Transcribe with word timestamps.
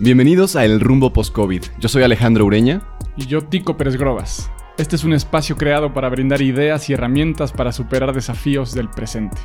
Bienvenidos 0.00 0.56
a 0.56 0.64
El 0.64 0.80
Rumbo 0.80 1.12
Post-COVID. 1.12 1.62
Yo 1.78 1.88
soy 1.88 2.02
Alejandro 2.02 2.44
Ureña. 2.44 2.82
Y 3.16 3.26
yo, 3.26 3.42
Tico 3.42 3.76
Pérez 3.76 3.96
Grobas. 3.96 4.50
Este 4.76 4.96
es 4.96 5.04
un 5.04 5.12
espacio 5.12 5.56
creado 5.56 5.94
para 5.94 6.08
brindar 6.08 6.42
ideas 6.42 6.90
y 6.90 6.94
herramientas 6.94 7.52
para 7.52 7.70
superar 7.70 8.12
desafíos 8.12 8.74
del 8.74 8.90
presente. 8.90 9.36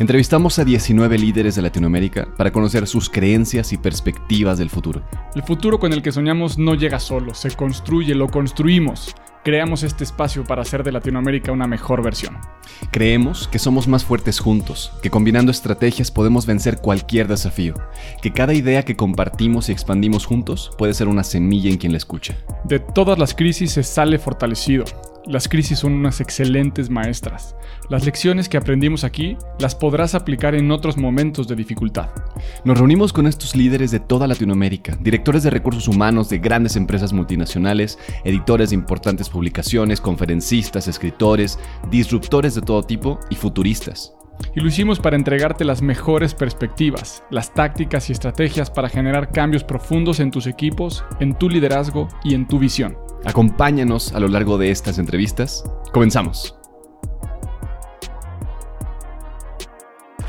Entrevistamos 0.00 0.58
a 0.58 0.64
19 0.64 1.18
líderes 1.18 1.54
de 1.54 1.62
Latinoamérica 1.62 2.26
para 2.36 2.50
conocer 2.50 2.88
sus 2.88 3.08
creencias 3.08 3.72
y 3.72 3.78
perspectivas 3.78 4.58
del 4.58 4.70
futuro. 4.70 5.02
El 5.36 5.44
futuro 5.44 5.78
con 5.78 5.92
el 5.92 6.02
que 6.02 6.10
soñamos 6.10 6.58
no 6.58 6.74
llega 6.74 6.98
solo, 6.98 7.32
se 7.32 7.52
construye, 7.52 8.16
lo 8.16 8.26
construimos 8.26 9.14
creamos 9.42 9.82
este 9.82 10.04
espacio 10.04 10.44
para 10.44 10.62
hacer 10.62 10.84
de 10.84 10.92
Latinoamérica 10.92 11.52
una 11.52 11.66
mejor 11.66 12.02
versión. 12.02 12.38
Creemos 12.90 13.48
que 13.48 13.58
somos 13.58 13.88
más 13.88 14.04
fuertes 14.04 14.38
juntos, 14.38 14.92
que 15.02 15.10
combinando 15.10 15.50
estrategias 15.50 16.10
podemos 16.10 16.46
vencer 16.46 16.78
cualquier 16.78 17.28
desafío, 17.28 17.74
que 18.20 18.32
cada 18.32 18.54
idea 18.54 18.84
que 18.84 18.96
compartimos 18.96 19.68
y 19.68 19.72
expandimos 19.72 20.26
juntos 20.26 20.70
puede 20.78 20.94
ser 20.94 21.08
una 21.08 21.24
semilla 21.24 21.70
en 21.70 21.78
quien 21.78 21.92
la 21.92 21.98
escucha. 21.98 22.36
De 22.64 22.78
todas 22.78 23.18
las 23.18 23.34
crisis 23.34 23.72
se 23.72 23.82
sale 23.82 24.18
fortalecido. 24.18 24.84
Las 25.26 25.48
crisis 25.48 25.78
son 25.78 25.92
unas 25.92 26.20
excelentes 26.20 26.90
maestras. 26.90 27.54
Las 27.88 28.04
lecciones 28.04 28.48
que 28.48 28.56
aprendimos 28.56 29.04
aquí 29.04 29.36
las 29.60 29.76
podrás 29.76 30.16
aplicar 30.16 30.56
en 30.56 30.72
otros 30.72 30.96
momentos 30.96 31.46
de 31.46 31.54
dificultad. 31.54 32.08
Nos 32.64 32.76
reunimos 32.76 33.12
con 33.12 33.28
estos 33.28 33.54
líderes 33.54 33.92
de 33.92 34.00
toda 34.00 34.26
Latinoamérica, 34.26 34.98
directores 35.00 35.44
de 35.44 35.50
recursos 35.50 35.86
humanos 35.86 36.28
de 36.28 36.38
grandes 36.38 36.74
empresas 36.74 37.12
multinacionales, 37.12 38.00
editores 38.24 38.70
de 38.70 38.76
importantes 38.76 39.28
publicaciones, 39.28 40.00
conferencistas, 40.00 40.88
escritores, 40.88 41.56
disruptores 41.88 42.56
de 42.56 42.62
todo 42.62 42.82
tipo 42.82 43.20
y 43.30 43.36
futuristas. 43.36 44.12
Y 44.54 44.60
lo 44.60 44.68
hicimos 44.68 45.00
para 45.00 45.16
entregarte 45.16 45.64
las 45.64 45.82
mejores 45.82 46.34
perspectivas, 46.34 47.24
las 47.30 47.54
tácticas 47.54 48.08
y 48.10 48.12
estrategias 48.12 48.70
para 48.70 48.88
generar 48.88 49.30
cambios 49.30 49.64
profundos 49.64 50.20
en 50.20 50.30
tus 50.30 50.46
equipos, 50.46 51.04
en 51.20 51.34
tu 51.34 51.48
liderazgo 51.48 52.08
y 52.22 52.34
en 52.34 52.46
tu 52.46 52.58
visión. 52.58 52.96
Acompáñanos 53.24 54.14
a 54.14 54.20
lo 54.20 54.28
largo 54.28 54.58
de 54.58 54.70
estas 54.70 54.98
entrevistas. 54.98 55.64
Comenzamos. 55.92 56.58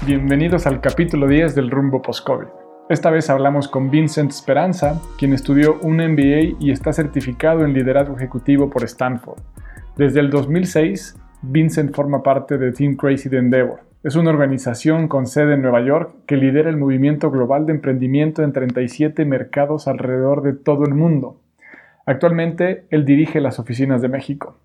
Bienvenidos 0.05 0.67
al 0.67 0.81
capítulo 0.81 1.27
10 1.27 1.55
del 1.55 1.71
Rumbo 1.71 2.01
Post-COVID. 2.01 2.47
Esta 2.89 3.09
vez 3.09 3.29
hablamos 3.29 3.69
con 3.69 3.89
Vincent 3.89 4.31
Esperanza, 4.31 5.01
quien 5.17 5.33
estudió 5.33 5.79
un 5.81 5.97
MBA 5.97 6.57
y 6.59 6.71
está 6.71 6.91
certificado 6.91 7.63
en 7.63 7.73
liderazgo 7.73 8.17
ejecutivo 8.17 8.69
por 8.69 8.83
Stanford. 8.83 9.39
Desde 9.95 10.19
el 10.19 10.29
2006, 10.29 11.15
Vincent 11.43 11.95
forma 11.95 12.21
parte 12.21 12.57
de 12.57 12.73
Team 12.73 12.95
Crazy 12.95 13.29
de 13.29 13.37
Endeavor. 13.37 13.92
Es 14.03 14.17
una 14.17 14.31
organización 14.31 15.07
con 15.07 15.27
sede 15.27 15.53
en 15.53 15.61
Nueva 15.61 15.79
York 15.79 16.13
que 16.27 16.35
lidera 16.35 16.69
el 16.69 16.75
movimiento 16.75 17.31
global 17.31 17.65
de 17.65 17.71
emprendimiento 17.71 18.43
en 18.43 18.51
37 18.51 19.23
mercados 19.23 19.87
alrededor 19.87 20.41
de 20.41 20.51
todo 20.51 20.83
el 20.83 20.93
mundo. 20.93 21.39
Actualmente, 22.05 22.83
él 22.89 23.05
dirige 23.05 23.39
las 23.39 23.59
oficinas 23.59 24.01
de 24.01 24.09
México. 24.09 24.57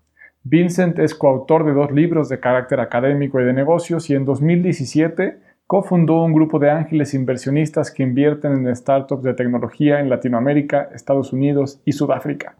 Vincent 0.43 0.99
es 0.99 1.15
coautor 1.15 1.65
de 1.65 1.71
dos 1.71 1.89
libros 1.89 2.27
de 2.27 2.41
carácter 2.41 2.81
académico 2.81 3.39
y 3.39 3.45
de 3.45 3.53
negocios 3.53 4.09
y 4.09 4.15
en 4.15 4.25
2017 4.25 5.37
cofundó 5.67 6.21
un 6.21 6.33
grupo 6.33 6.59
de 6.59 6.71
ángeles 6.71 7.13
inversionistas 7.13 7.91
que 7.91 8.03
invierten 8.03 8.67
en 8.67 8.75
startups 8.75 9.23
de 9.23 9.35
tecnología 9.35 10.01
en 10.01 10.09
Latinoamérica, 10.09 10.89
Estados 10.93 11.31
Unidos 11.31 11.81
y 11.85 11.93
Sudáfrica. 11.93 12.57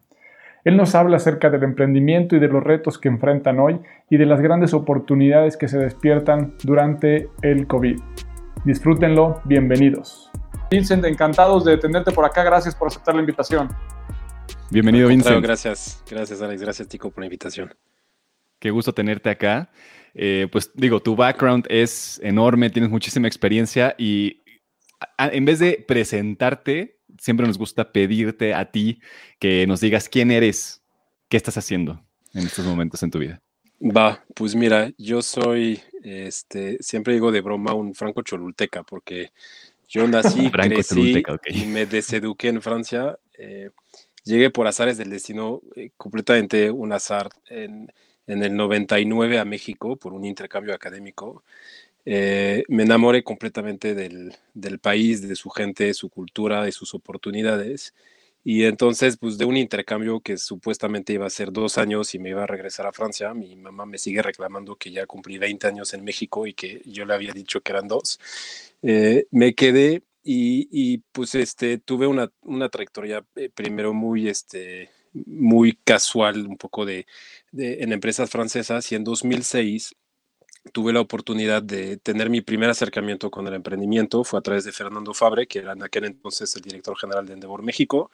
Él 0.66 0.76
nos 0.76 0.94
habla 0.94 1.18
acerca 1.18 1.50
del 1.50 1.64
emprendimiento 1.64 2.36
y 2.36 2.40
de 2.40 2.50
los 2.50 2.62
retos 2.62 2.98
que 2.98 3.08
enfrentan 3.08 3.60
hoy 3.60 3.80
y 4.10 4.18
de 4.18 4.26
las 4.26 4.42
grandes 4.42 4.74
oportunidades 4.74 5.56
que 5.56 5.70
se 5.70 5.78
despiertan 5.78 6.56
durante 6.64 7.30
el 7.42 7.66
COVID. 7.66 7.98
Disfrútenlo, 8.66 9.42
bienvenidos. 9.46 10.30
Vincent, 10.70 11.06
encantados 11.06 11.64
de 11.64 11.78
tenerte 11.78 12.12
por 12.12 12.26
acá, 12.26 12.44
gracias 12.44 12.76
por 12.76 12.90
aceptar 12.90 13.16
la 13.16 13.22
invitación. 13.22 13.70
Bienvenido, 14.70 15.08
Vincent. 15.08 15.42
Gracias, 15.42 16.04
gracias 16.10 16.42
Alex, 16.42 16.62
gracias 16.62 16.88
Tico 16.90 17.10
por 17.10 17.22
la 17.22 17.28
invitación. 17.28 17.74
Qué 18.60 18.70
gusto 18.70 18.94
tenerte 18.94 19.30
acá. 19.30 19.72
Eh, 20.14 20.48
pues 20.52 20.72
digo, 20.74 21.00
tu 21.00 21.16
background 21.16 21.68
es 21.70 22.20
enorme, 22.22 22.70
tienes 22.70 22.92
muchísima 22.92 23.28
experiencia 23.28 23.96
y 23.98 24.44
en 25.18 25.46
vez 25.46 25.60
de 25.60 25.84
presentarte, 25.88 26.99
siempre 27.20 27.46
nos 27.46 27.58
gusta 27.58 27.92
pedirte 27.92 28.54
a 28.54 28.72
ti 28.72 29.00
que 29.40 29.68
nos 29.68 29.82
digas 29.82 30.10
quién 30.10 30.32
eres, 30.32 30.82
qué 31.28 31.38
estás 31.38 31.58
haciendo 31.58 32.04
en 32.34 32.46
estos 32.46 32.66
momentos 32.66 33.04
en 33.04 33.12
tu 33.12 33.20
vida. 33.20 33.42
Va, 33.82 34.24
pues 34.36 34.56
mira, 34.56 34.92
yo 34.98 35.22
soy, 35.22 35.82
este, 36.04 36.78
siempre 36.82 37.14
digo 37.14 37.32
de 37.32 37.42
broma 37.42 37.74
un 37.74 37.96
franco 37.96 38.22
cholulteca 38.24 38.84
porque 38.84 39.32
yo 39.88 40.08
nací, 40.08 40.50
crecí 40.52 41.24
y 41.48 41.66
me 41.66 41.86
deseduqué 41.86 42.50
en 42.50 42.62
Francia. 42.62 43.18
Eh, 43.38 43.70
Llegué 44.30 44.50
por 44.50 44.68
azares 44.68 44.98
del 44.98 45.10
destino, 45.10 45.62
eh, 45.76 45.90
completamente 45.98 46.70
un 46.70 46.92
azar, 46.94 47.30
en, 47.48 47.92
en, 48.28 48.44
el 48.44 48.56
99 48.56 49.40
a 49.40 49.46
México 49.46 49.96
por 49.96 50.14
un 50.14 50.24
intercambio 50.26 50.76
académico. 50.76 51.44
Eh, 52.12 52.64
me 52.70 52.84
enamoré 52.84 53.24
completamente 53.24 53.94
del, 53.94 54.34
del, 54.56 54.80
país, 54.80 55.22
de 55.22 55.36
su 55.36 55.52
gente, 55.52 55.94
su 55.94 56.10
cultura, 56.10 56.64
de 56.64 56.72
sus 56.72 56.96
oportunidades. 56.96 57.94
Y 58.44 58.64
entonces, 58.64 59.18
pues 59.18 59.38
de 59.38 59.46
un 59.46 59.56
intercambio 59.56 60.20
que 60.20 60.38
supuestamente 60.38 61.14
iba 61.14 61.28
a 61.28 61.30
ser 61.30 61.52
dos 61.52 61.78
años 61.78 62.16
y 62.16 62.20
me 62.20 62.30
iba 62.30 62.44
a 62.44 62.48
regresar 62.48 62.88
a 62.88 62.94
Francia, 62.94 63.36
mi 63.36 63.56
mamá 63.56 63.86
me 63.86 64.00
sigue 64.00 64.24
reclamando 64.24 64.76
que 64.76 64.92
ya 64.92 65.06
cumplí 65.06 65.38
20 65.38 65.68
años 65.68 65.94
en 65.94 66.04
México 66.04 66.48
y 66.48 66.56
que 66.56 66.82
yo 66.84 67.06
le 67.06 67.14
había 67.14 67.32
dicho 67.32 67.62
que 67.62 67.74
eran 67.74 67.88
dos. 67.88 68.20
Eh, 68.82 69.28
me 69.30 69.54
quedé 69.54 70.02
y, 70.24 71.00
pues 71.12 71.36
este, 71.36 71.78
tuve 71.78 72.08
una, 72.08 72.32
una 72.42 72.70
trayectoria 72.70 73.24
eh, 73.36 73.50
primero 73.54 73.94
muy, 73.94 74.30
este, 74.30 74.90
muy 75.14 75.74
casual, 75.84 76.48
un 76.48 76.58
poco 76.58 76.86
de, 76.86 77.06
en 77.54 77.94
empresas 77.94 78.30
francesas 78.32 78.92
y 78.92 78.96
en 78.96 79.04
2006 79.04 79.96
tuve 80.70 80.94
la 80.94 81.02
oportunidad 81.02 81.62
de 81.62 81.98
tener 81.98 82.30
mi 82.30 82.42
primer 82.42 82.70
acercamiento 82.70 83.30
con 83.32 83.48
el 83.48 83.54
emprendimiento, 83.54 84.24
fue 84.24 84.40
a 84.40 84.42
través 84.42 84.64
de 84.64 84.72
Fernando 84.72 85.14
Fabre, 85.14 85.48
que 85.48 85.60
era 85.60 85.74
en 85.74 85.84
aquel 85.84 86.06
entonces 86.06 86.56
el 86.56 86.62
director 86.62 86.98
general 86.98 87.26
de 87.26 87.34
Endeavor 87.34 87.64
México, 87.64 88.12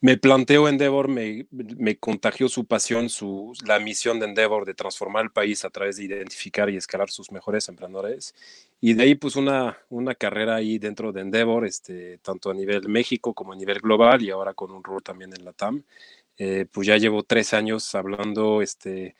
me 0.00 0.16
planteó 0.16 0.68
Endeavor, 0.68 1.08
me, 1.08 1.46
me 1.50 1.96
contagió 1.98 2.48
su 2.48 2.66
pasión, 2.66 3.08
su, 3.08 3.52
la 3.66 3.80
misión 3.80 4.20
de 4.20 4.26
Endeavor 4.26 4.64
de 4.64 4.74
transformar 4.74 5.24
el 5.24 5.32
país 5.32 5.64
a 5.64 5.70
través 5.70 5.96
de 5.96 6.04
identificar 6.04 6.70
y 6.70 6.76
escalar 6.76 7.10
sus 7.10 7.32
mejores 7.32 7.68
emprendedores. 7.68 8.34
Y 8.80 8.94
de 8.94 9.02
ahí, 9.02 9.14
pues, 9.16 9.34
una, 9.34 9.76
una 9.88 10.14
carrera 10.14 10.54
ahí 10.56 10.78
dentro 10.78 11.10
de 11.12 11.22
Endeavor, 11.22 11.66
este, 11.66 12.18
tanto 12.18 12.50
a 12.50 12.54
nivel 12.54 12.88
México 12.88 13.34
como 13.34 13.52
a 13.52 13.56
nivel 13.56 13.80
global 13.80 14.22
y 14.22 14.30
ahora 14.30 14.54
con 14.54 14.70
un 14.70 14.84
rol 14.84 15.02
también 15.02 15.32
en 15.36 15.44
la 15.44 15.52
TAM. 15.52 15.82
Eh, 16.38 16.66
pues 16.70 16.86
ya 16.86 16.96
llevo 16.96 17.24
tres 17.24 17.52
años 17.52 17.92
hablando 17.96 18.62
este, 18.62 19.16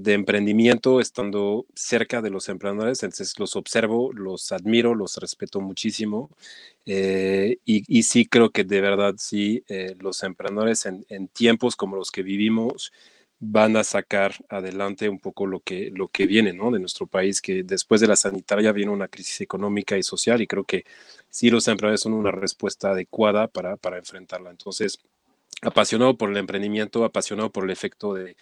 de 0.00 0.12
emprendimiento, 0.12 1.00
estando 1.00 1.66
cerca 1.74 2.22
de 2.22 2.30
los 2.30 2.48
emprendedores, 2.48 3.02
entonces 3.02 3.38
los 3.38 3.56
observo, 3.56 4.12
los 4.12 4.52
admiro, 4.52 4.94
los 4.94 5.16
respeto 5.16 5.60
muchísimo 5.60 6.30
eh, 6.86 7.58
y, 7.64 8.02
sí 8.02 8.26
creo 8.26 8.50
que 8.50 8.64
de 8.64 8.80
verdad 8.80 9.14
sí, 9.18 9.64
eh, 9.68 9.94
los 10.00 10.22
emprendedores 10.22 10.86
en, 10.86 11.28
tiempos 11.28 11.76
como 11.76 11.96
los 11.96 12.10
que 12.10 12.22
vivimos 12.22 12.92
van 13.38 13.76
a 13.76 13.84
sacar 13.84 14.34
adelante 14.48 15.08
un 15.08 15.18
poco 15.18 15.46
lo 15.46 15.60
que, 15.60 15.90
lo 15.94 16.08
que 16.08 16.26
viene 16.26 16.52
¿no? 16.52 16.70
de 16.70 16.80
nuestro 16.80 17.06
país, 17.06 17.40
que 17.40 17.62
después 17.62 18.00
de 18.00 18.08
la 18.08 18.16
sanitaria 18.16 18.72
viene 18.72 18.92
una 18.92 19.08
crisis 19.08 19.40
económica 19.40 19.96
y 19.96 20.02
social 20.02 20.42
y 20.42 20.46
creo 20.46 20.64
que 20.64 20.84
sí 21.30 21.50
los 21.50 21.68
emprendedores 21.68 22.02
son 22.02 22.14
una 22.14 22.32
respuesta 22.32 22.90
adecuada 22.90 23.48
para, 23.48 23.76
para 23.76 23.98
enfrentarla. 23.98 24.50
Entonces, 24.50 24.98
apasionado 25.62 26.16
por 26.16 26.30
el 26.30 26.36
emprendimiento, 26.36 27.04
apasionado 27.04 27.50
por 27.50 27.64
el 27.64 27.70
efecto 27.70 28.14
de, 28.14 28.36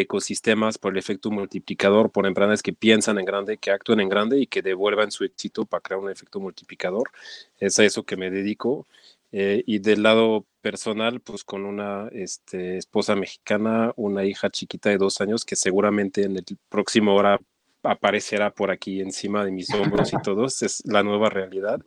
ecosistemas, 0.00 0.78
por 0.78 0.92
el 0.92 0.98
efecto 0.98 1.30
multiplicador, 1.30 2.10
por 2.10 2.26
empresas 2.26 2.62
que 2.62 2.72
piensan 2.72 3.18
en 3.18 3.24
grande, 3.24 3.58
que 3.58 3.70
actúen 3.70 4.00
en 4.00 4.08
grande 4.08 4.40
y 4.40 4.46
que 4.46 4.62
devuelvan 4.62 5.10
su 5.10 5.24
éxito 5.24 5.64
para 5.64 5.80
crear 5.80 6.00
un 6.00 6.10
efecto 6.10 6.40
multiplicador. 6.40 7.10
Es 7.58 7.78
a 7.78 7.84
eso 7.84 8.04
que 8.04 8.16
me 8.16 8.30
dedico. 8.30 8.86
Eh, 9.32 9.62
y 9.66 9.78
del 9.78 10.02
lado 10.02 10.46
personal, 10.60 11.20
pues 11.20 11.42
con 11.44 11.64
una 11.64 12.08
este, 12.12 12.76
esposa 12.76 13.16
mexicana, 13.16 13.92
una 13.96 14.24
hija 14.24 14.50
chiquita 14.50 14.90
de 14.90 14.98
dos 14.98 15.20
años 15.20 15.44
que 15.44 15.56
seguramente 15.56 16.24
en 16.24 16.36
el 16.36 16.44
próximo 16.68 17.14
hora 17.14 17.40
aparecerá 17.82 18.50
por 18.50 18.70
aquí 18.70 19.00
encima 19.00 19.44
de 19.44 19.50
mis 19.50 19.72
hombros 19.74 20.12
y 20.12 20.16
todos, 20.22 20.62
es 20.62 20.82
la 20.86 21.02
nueva 21.02 21.28
realidad. 21.28 21.80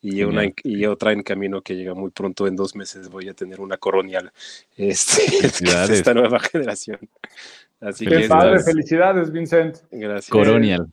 Y, 0.00 0.22
una, 0.22 0.44
y 0.62 0.86
otra 0.86 1.12
en 1.12 1.22
camino 1.22 1.62
que 1.62 1.74
llega 1.74 1.94
muy 1.94 2.10
pronto, 2.10 2.46
en 2.46 2.56
dos 2.56 2.74
meses 2.76 3.08
voy 3.08 3.28
a 3.28 3.34
tener 3.34 3.60
una 3.60 3.76
coronial, 3.76 4.32
este, 4.76 5.22
esta 5.92 6.14
nueva 6.14 6.40
generación. 6.40 6.98
Así 7.80 8.06
Qué 8.06 8.28
padre, 8.28 8.62
felicidades, 8.62 9.32
Vincent. 9.32 9.78
Gracias. 9.90 10.30
Coronial. 10.30 10.86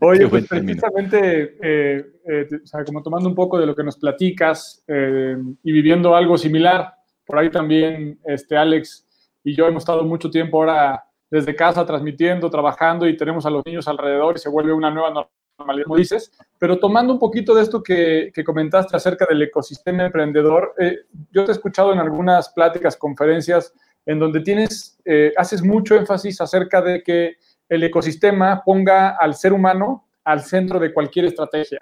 Oye, 0.00 0.26
pues 0.26 0.46
precisamente, 0.48 1.56
eh, 1.62 2.04
eh, 2.26 2.48
o 2.62 2.66
sea, 2.66 2.84
como 2.84 3.02
tomando 3.02 3.28
un 3.28 3.34
poco 3.34 3.58
de 3.58 3.66
lo 3.66 3.74
que 3.74 3.84
nos 3.84 3.96
platicas 3.96 4.82
eh, 4.88 5.36
y 5.62 5.72
viviendo 5.72 6.14
algo 6.16 6.36
similar, 6.36 6.92
por 7.24 7.38
ahí 7.38 7.50
también 7.50 8.18
este, 8.24 8.56
Alex 8.56 9.06
y 9.44 9.54
yo 9.54 9.66
hemos 9.68 9.82
estado 9.82 10.04
mucho 10.04 10.28
tiempo 10.28 10.58
ahora 10.58 11.05
desde 11.30 11.56
casa 11.56 11.84
transmitiendo, 11.84 12.50
trabajando 12.50 13.06
y 13.06 13.16
tenemos 13.16 13.46
a 13.46 13.50
los 13.50 13.64
niños 13.66 13.88
alrededor 13.88 14.36
y 14.36 14.40
se 14.40 14.48
vuelve 14.48 14.72
una 14.72 14.90
nueva 14.90 15.28
como 15.56 15.96
dices, 15.96 16.32
pero 16.58 16.78
tomando 16.78 17.14
un 17.14 17.18
poquito 17.18 17.54
de 17.54 17.62
esto 17.62 17.82
que, 17.82 18.30
comentaste 18.44 18.96
acerca 18.96 19.24
del 19.26 19.42
ecosistema 19.42 20.04
emprendedor, 20.04 20.74
eh, 20.78 20.98
yo 21.32 21.44
te 21.44 21.50
he 21.50 21.54
escuchado 21.54 21.92
en 21.92 21.98
algunas 21.98 22.50
pláticas, 22.50 22.96
conferencias, 22.96 23.72
en 24.04 24.18
donde 24.18 24.40
tienes, 24.40 24.98
eh, 25.04 25.32
haces 25.36 25.62
mucho 25.62 25.96
énfasis 25.96 26.40
acerca 26.40 26.82
de 26.82 27.02
que 27.02 27.36
el 27.68 27.82
ecosistema 27.82 28.62
ponga 28.64 29.16
al 29.16 29.34
ser 29.34 29.52
humano 29.52 30.06
al 30.24 30.42
centro 30.42 30.78
de 30.78 30.92
cualquier 30.92 31.24
estrategia, 31.26 31.80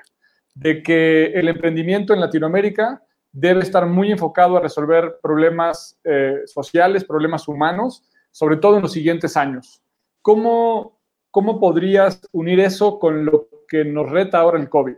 de 0.55 0.83
que 0.83 1.27
el 1.27 1.49
emprendimiento 1.49 2.15
en 2.15 2.21
Latinoamérica 2.21 3.03
debe 3.33 3.61
estar 3.61 3.87
muy 3.87 4.13
enfocado 4.13 4.57
a 4.57 4.61
resolver 4.61 5.17
problemas 5.23 5.99
eh, 6.05 6.43
sociales, 6.47 7.05
problemas 7.05 7.49
humanos, 7.49 8.05
sobre 8.35 8.57
todo 8.57 8.77
en 8.77 8.83
los 8.83 8.93
siguientes 8.93 9.37
años. 9.37 9.81
¿Cómo, 10.21 11.01
¿Cómo 11.31 11.61
podrías 11.61 12.21
unir 12.33 12.59
eso 12.59 12.99
con 12.99 13.25
lo 13.25 13.49
que 13.69 13.85
nos 13.85 14.11
reta 14.11 14.39
ahora 14.39 14.59
el 14.59 14.69
COVID? 14.69 14.97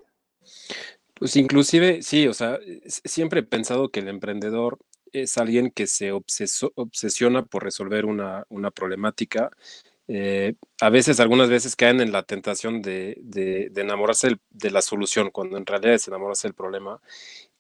Pues 1.13 1.37
inclusive, 1.37 2.01
sí, 2.01 2.27
o 2.29 2.33
sea, 2.33 2.59
siempre 2.87 3.41
he 3.41 3.43
pensado 3.43 3.91
que 3.91 4.01
el 4.01 4.09
emprendedor 4.09 4.79
es 5.13 5.37
alguien 5.37 5.71
que 5.71 5.87
se 5.87 6.13
obsesiona 6.13 7.45
por 7.45 7.63
resolver 7.63 8.07
una, 8.07 8.47
una 8.49 8.71
problemática 8.71 9.51
eh, 10.09 10.55
a 10.81 10.89
veces, 10.89 11.19
algunas 11.19 11.49
veces 11.49 11.75
caen 11.75 12.01
en 12.01 12.13
la 12.13 12.23
tentación 12.23 12.81
de, 12.81 13.19
de, 13.23 13.71
enamorarse 13.75 14.37
de 14.51 14.71
la 14.71 14.81
solución, 14.81 15.31
cuando 15.31 15.57
en 15.57 15.67
realidad 15.67 15.95
es 15.95 16.07
enamorarse 16.07 16.47
del 16.49 16.55
problema. 16.55 17.01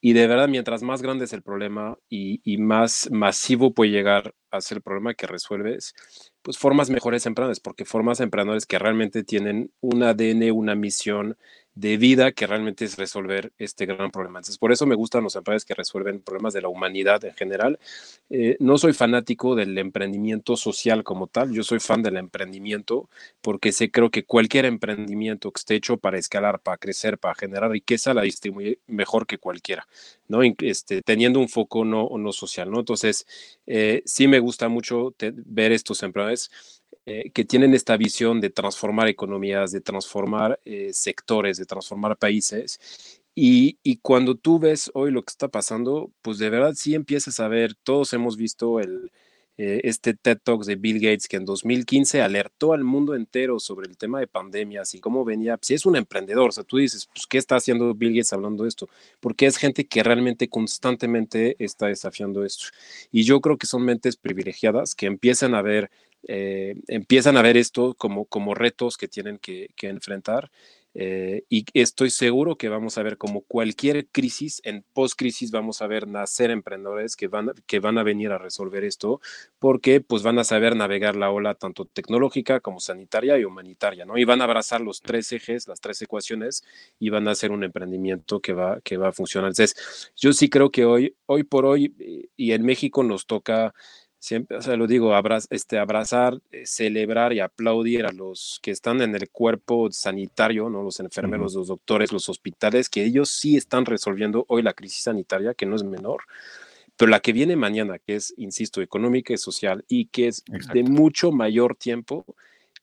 Y 0.06 0.12
de 0.12 0.28
verdad, 0.28 0.46
mientras 0.46 0.84
más 0.84 1.02
grande 1.02 1.24
es 1.24 1.32
el 1.32 1.42
problema 1.42 1.98
y, 2.08 2.58
más 2.58 3.10
masivo 3.10 3.74
puede 3.74 3.90
llegar 3.90 4.36
a 4.52 4.60
ser 4.60 4.76
el 4.76 4.82
problema 4.82 5.14
que 5.14 5.26
resuelves, 5.26 5.94
pues 6.42 6.58
formas 6.58 6.90
mejores 6.90 7.26
emprendedores, 7.26 7.58
porque 7.58 7.84
formas 7.84 8.20
emprendedores 8.20 8.66
que 8.66 8.78
realmente 8.78 9.24
tienen 9.24 9.72
un 9.80 10.04
ADN, 10.04 10.52
una 10.52 10.76
misión, 10.76 11.36
de 11.76 11.98
vida 11.98 12.32
que 12.32 12.46
realmente 12.46 12.86
es 12.86 12.96
resolver 12.96 13.52
este 13.58 13.84
gran 13.84 14.10
problema. 14.10 14.38
Entonces, 14.38 14.56
por 14.58 14.72
eso 14.72 14.86
me 14.86 14.94
gustan 14.94 15.22
los 15.22 15.36
empresarios 15.36 15.66
que 15.66 15.74
resuelven 15.74 16.20
problemas 16.20 16.54
de 16.54 16.62
la 16.62 16.68
humanidad 16.68 17.22
en 17.24 17.34
general. 17.34 17.78
Eh, 18.30 18.56
no 18.60 18.78
soy 18.78 18.94
fanático 18.94 19.54
del 19.54 19.76
emprendimiento 19.76 20.56
social 20.56 21.04
como 21.04 21.26
tal, 21.26 21.52
yo 21.52 21.62
soy 21.62 21.78
fan 21.78 22.02
del 22.02 22.16
emprendimiento 22.16 23.10
porque 23.42 23.72
sé, 23.72 23.90
creo 23.90 24.10
que 24.10 24.24
cualquier 24.24 24.64
emprendimiento 24.64 25.52
que 25.52 25.58
esté 25.58 25.74
hecho 25.74 25.98
para 25.98 26.18
escalar, 26.18 26.60
para 26.60 26.78
crecer, 26.78 27.18
para 27.18 27.34
generar 27.34 27.70
riqueza, 27.70 28.14
la 28.14 28.22
distribuye 28.22 28.78
mejor 28.86 29.26
que 29.26 29.36
cualquiera, 29.36 29.86
¿no? 30.28 30.40
Este, 30.42 31.02
teniendo 31.02 31.40
un 31.40 31.48
foco 31.50 31.84
no, 31.84 32.08
no 32.18 32.32
social, 32.32 32.70
¿no? 32.70 32.80
Entonces, 32.80 33.26
eh, 33.66 34.02
sí 34.06 34.28
me 34.28 34.40
gusta 34.40 34.68
mucho 34.68 35.14
ver 35.18 35.72
estos 35.72 36.02
emprendedores 36.02 36.50
eh, 37.06 37.30
que 37.32 37.44
tienen 37.44 37.74
esta 37.74 37.96
visión 37.96 38.40
de 38.40 38.50
transformar 38.50 39.08
economías, 39.08 39.72
de 39.72 39.80
transformar 39.80 40.60
eh, 40.64 40.90
sectores, 40.92 41.56
de 41.56 41.66
transformar 41.66 42.16
países. 42.16 42.80
Y, 43.34 43.78
y, 43.82 43.98
cuando 43.98 44.34
tú 44.34 44.58
ves 44.58 44.90
hoy 44.94 45.10
lo 45.12 45.22
que 45.22 45.30
está 45.30 45.48
pasando, 45.48 46.10
pues 46.22 46.38
de 46.38 46.50
verdad 46.50 46.74
sí 46.74 46.94
empiezas 46.94 47.38
a 47.40 47.48
ver, 47.48 47.74
todos 47.84 48.12
hemos 48.12 48.36
visto 48.36 48.80
el, 48.80 49.10
eh, 49.58 49.80
este 49.84 50.12
TED 50.12 50.38
Talks 50.42 50.66
de 50.66 50.76
Bill 50.76 51.00
Gates 51.00 51.28
que 51.28 51.38
en 51.38 51.46
2015 51.46 52.20
alertó 52.20 52.74
al 52.74 52.84
mundo 52.84 53.14
entero 53.14 53.58
sobre 53.58 53.88
el 53.88 53.96
tema 53.96 54.20
de 54.20 54.26
pandemias 54.26 54.94
y 54.94 55.00
cómo 55.00 55.24
venía, 55.24 55.58
si 55.62 55.72
es 55.72 55.86
un 55.86 55.96
emprendedor, 55.96 56.50
o 56.50 56.52
sea, 56.52 56.64
tú 56.64 56.76
dices, 56.76 57.06
pues, 57.06 57.26
¿qué 57.26 57.38
está 57.38 57.56
haciendo 57.56 57.94
Bill 57.94 58.12
Gates 58.12 58.34
hablando 58.34 58.64
de 58.64 58.68
esto? 58.68 58.88
Porque 59.18 59.46
es 59.46 59.56
gente 59.56 59.86
que 59.86 60.02
realmente 60.02 60.48
constantemente 60.48 61.56
está 61.58 61.86
desafiando 61.86 62.44
esto. 62.44 62.66
Y 63.10 63.22
yo 63.24 63.40
creo 63.40 63.56
que 63.56 63.66
son 63.66 63.82
mentes 63.82 64.16
privilegiadas 64.16 64.94
que 64.94 65.06
empiezan 65.06 65.54
a 65.54 65.62
ver 65.62 65.90
eh, 66.28 66.74
empiezan 66.88 67.36
a 67.36 67.42
ver 67.42 67.56
esto 67.56 67.94
como, 67.94 68.24
como 68.26 68.54
retos 68.54 68.96
que 68.96 69.08
tienen 69.08 69.38
que, 69.38 69.70
enfrentar. 69.82 70.50
Eh, 70.98 71.44
y 71.50 71.66
estoy 71.74 72.08
seguro 72.08 72.56
que 72.56 72.70
vamos 72.70 72.96
a 72.96 73.02
ver 73.02 73.18
como 73.18 73.42
cualquier 73.42 74.08
crisis, 74.08 74.62
en 74.64 74.82
post-crisis 74.94 75.50
vamos 75.50 75.82
a 75.82 75.86
ver 75.86 76.08
nacer 76.08 76.50
emprendedores 76.50 77.16
que 77.16 77.28
van, 77.28 77.52
que 77.66 77.80
van 77.80 77.98
a 77.98 78.02
venir 78.02 78.30
a 78.30 78.38
resolver 78.38 78.82
esto, 78.82 79.20
porque 79.58 80.00
pues 80.00 80.22
van 80.22 80.38
a 80.38 80.44
saber 80.44 80.74
navegar 80.74 81.14
la 81.14 81.30
ola 81.30 81.54
tanto 81.54 81.84
tecnológica 81.84 82.60
como 82.60 82.80
sanitaria 82.80 83.38
y 83.38 83.44
humanitaria, 83.44 84.06
¿no? 84.06 84.16
Y 84.16 84.24
van 84.24 84.40
a 84.40 84.44
abrazar 84.44 84.80
los 84.80 85.02
tres 85.02 85.30
ejes, 85.32 85.68
las 85.68 85.82
tres 85.82 86.00
ecuaciones, 86.00 86.64
y 86.98 87.10
van 87.10 87.28
a 87.28 87.32
hacer 87.32 87.50
un 87.50 87.62
emprendimiento 87.62 88.40
que 88.40 88.54
va, 88.54 88.80
que 88.80 88.96
va 88.96 89.08
a 89.08 89.12
funcionar. 89.12 89.50
Entonces, 89.50 90.10
yo 90.16 90.32
sí 90.32 90.48
creo 90.48 90.70
que 90.70 90.86
hoy, 90.86 91.14
hoy 91.26 91.44
por 91.44 91.66
hoy, 91.66 91.94
y 92.36 92.52
en 92.52 92.62
México 92.64 93.02
nos 93.02 93.26
toca 93.26 93.74
siempre, 94.26 94.56
o 94.56 94.60
sea, 94.60 94.74
lo 94.74 94.88
digo, 94.88 95.12
este, 95.50 95.78
abrazar, 95.78 96.40
eh, 96.50 96.66
celebrar 96.66 97.32
y 97.32 97.38
aplaudir 97.38 98.06
a 98.06 98.12
los 98.12 98.58
que 98.60 98.72
están 98.72 99.00
en 99.00 99.14
el 99.14 99.30
cuerpo 99.30 99.88
sanitario, 99.92 100.68
¿no? 100.68 100.82
Los 100.82 100.98
enfermeros, 100.98 101.54
los 101.54 101.68
doctores, 101.68 102.10
los 102.12 102.28
hospitales, 102.28 102.88
que 102.88 103.04
ellos 103.04 103.30
sí 103.30 103.56
están 103.56 103.86
resolviendo 103.86 104.44
hoy 104.48 104.62
la 104.62 104.72
crisis 104.72 105.04
sanitaria, 105.04 105.54
que 105.54 105.64
no 105.64 105.76
es 105.76 105.84
menor, 105.84 106.24
pero 106.96 107.08
la 107.08 107.20
que 107.20 107.32
viene 107.32 107.54
mañana, 107.54 108.00
que 108.00 108.16
es, 108.16 108.34
insisto, 108.36 108.82
económica 108.82 109.32
y 109.32 109.38
social 109.38 109.84
y 109.86 110.06
que 110.06 110.26
es 110.26 110.42
de 110.74 110.82
mucho 110.82 111.30
mayor 111.30 111.76
tiempo, 111.76 112.24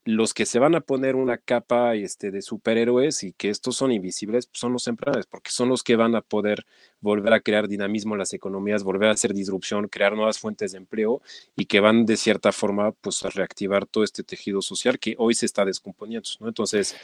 los 0.05 0.33
que 0.33 0.45
se 0.45 0.59
van 0.59 0.75
a 0.75 0.81
poner 0.81 1.15
una 1.15 1.37
capa 1.37 1.95
este, 1.95 2.29
de 2.29 2.41
superhéroes 2.41 3.23
y 3.23 3.31
que 3.33 3.49
estos 3.49 3.77
son 3.77 3.91
invisibles 3.91 4.47
pues, 4.47 4.59
son 4.59 4.73
los 4.73 4.87
emprendedores, 4.87 5.27
porque 5.27 5.51
son 5.51 5.69
los 5.69 5.83
que 5.83 5.95
van 5.95 6.15
a 6.15 6.21
poder 6.21 6.65
volver 6.99 7.33
a 7.33 7.39
crear 7.39 7.67
dinamismo 7.67 8.15
en 8.15 8.19
las 8.19 8.33
economías, 8.33 8.83
volver 8.83 9.09
a 9.09 9.13
hacer 9.13 9.33
disrupción, 9.33 9.87
crear 9.87 10.15
nuevas 10.15 10.39
fuentes 10.39 10.73
de 10.73 10.79
empleo 10.79 11.21
y 11.55 11.65
que 11.65 11.79
van 11.79 12.05
de 12.05 12.17
cierta 12.17 12.51
forma 12.51 12.91
pues, 12.91 13.23
a 13.23 13.29
reactivar 13.29 13.85
todo 13.85 14.03
este 14.03 14.23
tejido 14.23 14.61
social 14.61 14.99
que 14.99 15.15
hoy 15.17 15.35
se 15.35 15.45
está 15.45 15.63
descomponiendo. 15.63 16.29
¿no? 16.39 16.49
Entonces, 16.49 16.95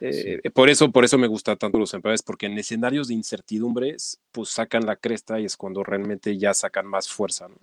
eh, 0.00 0.40
por, 0.52 0.70
eso, 0.70 0.90
por 0.90 1.04
eso 1.04 1.18
me 1.18 1.28
gusta 1.28 1.56
tanto 1.56 1.78
los 1.78 1.94
emprendedores, 1.94 2.22
porque 2.22 2.46
en 2.46 2.58
escenarios 2.58 3.08
de 3.08 3.14
incertidumbres 3.14 4.18
pues 4.32 4.48
sacan 4.48 4.86
la 4.86 4.96
cresta 4.96 5.38
y 5.38 5.44
es 5.44 5.56
cuando 5.56 5.84
realmente 5.84 6.36
ya 6.36 6.52
sacan 6.54 6.86
más 6.86 7.08
fuerza. 7.08 7.48
¿no? 7.48 7.56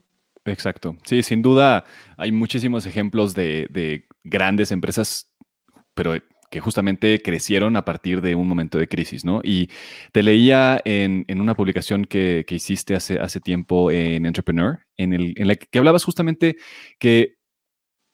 Exacto. 0.51 0.97
Sí, 1.03 1.23
sin 1.23 1.41
duda 1.41 1.85
hay 2.17 2.31
muchísimos 2.31 2.85
ejemplos 2.85 3.33
de, 3.33 4.05
grandes 4.23 4.71
empresas, 4.71 5.31
pero 5.93 6.15
que 6.49 6.59
justamente 6.61 7.21
crecieron 7.21 7.75
a 7.75 7.83
partir 7.83 8.21
de 8.21 8.35
un 8.35 8.47
momento 8.47 8.77
de 8.77 8.87
crisis, 8.87 9.25
¿no? 9.25 9.41
Y 9.43 9.69
te 10.13 10.23
leía 10.23 10.81
en, 10.85 11.25
una 11.39 11.55
publicación 11.55 12.05
que, 12.05 12.45
hiciste 12.49 12.95
hace, 12.95 13.19
hace 13.19 13.39
tiempo 13.41 13.91
en 13.91 14.25
Entrepreneur, 14.25 14.79
en, 14.95 15.13
el, 15.13 15.33
en 15.37 15.47
la 15.47 15.55
que 15.55 15.77
hablabas 15.77 16.03
justamente 16.03 16.57
que 16.99 17.35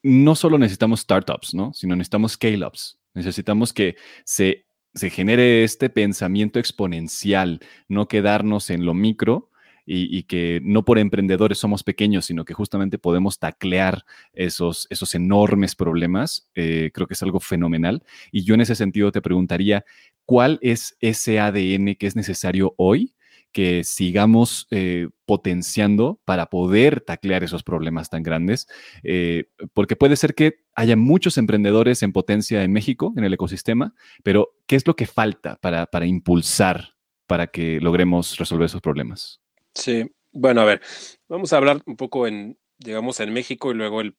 no 0.02 0.36
solo 0.36 0.58
necesitamos 0.58 1.02
startups, 1.02 1.54
¿no? 1.54 1.74
Sino 1.74 1.96
necesitamos 1.96 2.34
scale-ups. 2.34 3.00
Necesitamos 3.14 3.72
que 3.74 3.96
se, 4.26 4.66
se 4.94 5.10
genere 5.10 5.64
este 5.64 5.90
pensamiento 5.90 6.60
exponencial, 6.60 7.60
no 7.88 8.08
quedarnos 8.08 8.70
en 8.72 8.86
lo 8.86 8.94
micro, 8.94 9.52
y, 9.86 10.24
que 10.24 10.62
no 10.64 10.86
por 10.86 10.98
emprendedores 10.98 11.58
somos 11.58 11.84
pequeños, 11.84 12.26
sino 12.26 12.46
que 12.46 12.54
justamente 12.54 12.98
podemos 12.98 13.40
taclear 13.40 14.06
esos, 14.34 14.88
esos 14.90 15.14
enormes 15.16 15.76
problemas, 15.76 16.50
eh, 16.56 16.92
creo 16.94 17.08
que 17.08 17.14
es 17.14 17.24
algo 17.24 17.40
fenomenal. 17.40 18.04
Y 18.32 18.44
yo 18.44 18.56
en 18.56 18.62
ese 18.62 18.76
sentido 18.76 19.12
te 19.12 19.22
preguntaría, 19.22 19.84
¿cuál 20.26 20.60
es 20.62 20.98
ese 21.00 21.40
ADN 21.40 21.96
que 21.96 22.08
es 22.08 22.16
necesario 22.16 22.74
hoy? 22.78 23.14
que 23.54 23.84
sigamos 23.84 24.68
eh, 24.72 25.10
potenciando 25.26 26.20
para 26.26 26.48
poder 26.48 27.02
taclear 27.02 27.44
esos 27.44 27.62
problemas 27.64 28.10
tan 28.10 28.24
grandes, 28.24 28.68
eh, 29.04 29.46
porque 29.74 29.96
puede 29.96 30.16
ser 30.16 30.34
que 30.34 30.56
haya 30.74 30.96
muchos 30.96 31.38
emprendedores 31.38 32.02
en 32.02 32.14
potencia 32.14 32.64
en 32.64 32.74
México, 32.74 33.14
en 33.16 33.24
el 33.24 33.34
ecosistema, 33.34 33.94
pero 34.24 34.56
¿qué 34.66 34.76
es 34.76 34.88
lo 34.88 34.96
que 34.96 35.06
falta 35.06 35.58
para, 35.62 35.86
para 35.86 36.08
impulsar 36.08 36.96
para 37.28 37.48
que 37.48 37.80
logremos 37.80 38.38
resolver 38.38 38.66
esos 38.66 38.82
problemas? 38.82 39.43
Sí, 39.76 40.12
bueno, 40.32 40.62
a 40.62 40.66
ver, 40.66 40.82
vamos 41.28 41.54
a 41.54 41.58
hablar 41.58 41.82
un 41.86 41.96
poco 41.98 42.28
en, 42.28 42.58
digamos, 42.78 43.20
en 43.20 43.34
México 43.34 43.72
y 43.72 43.76
luego 43.76 44.02
el, 44.02 44.16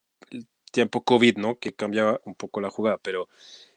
tiempo 0.73 1.05
COVID, 1.05 1.39
¿no? 1.39 1.59
Que 1.59 1.73
cambiaba 1.73 2.21
un 2.25 2.35
poco 2.35 2.61
la 2.61 2.71
jugada, 2.71 2.99
pero 2.99 3.29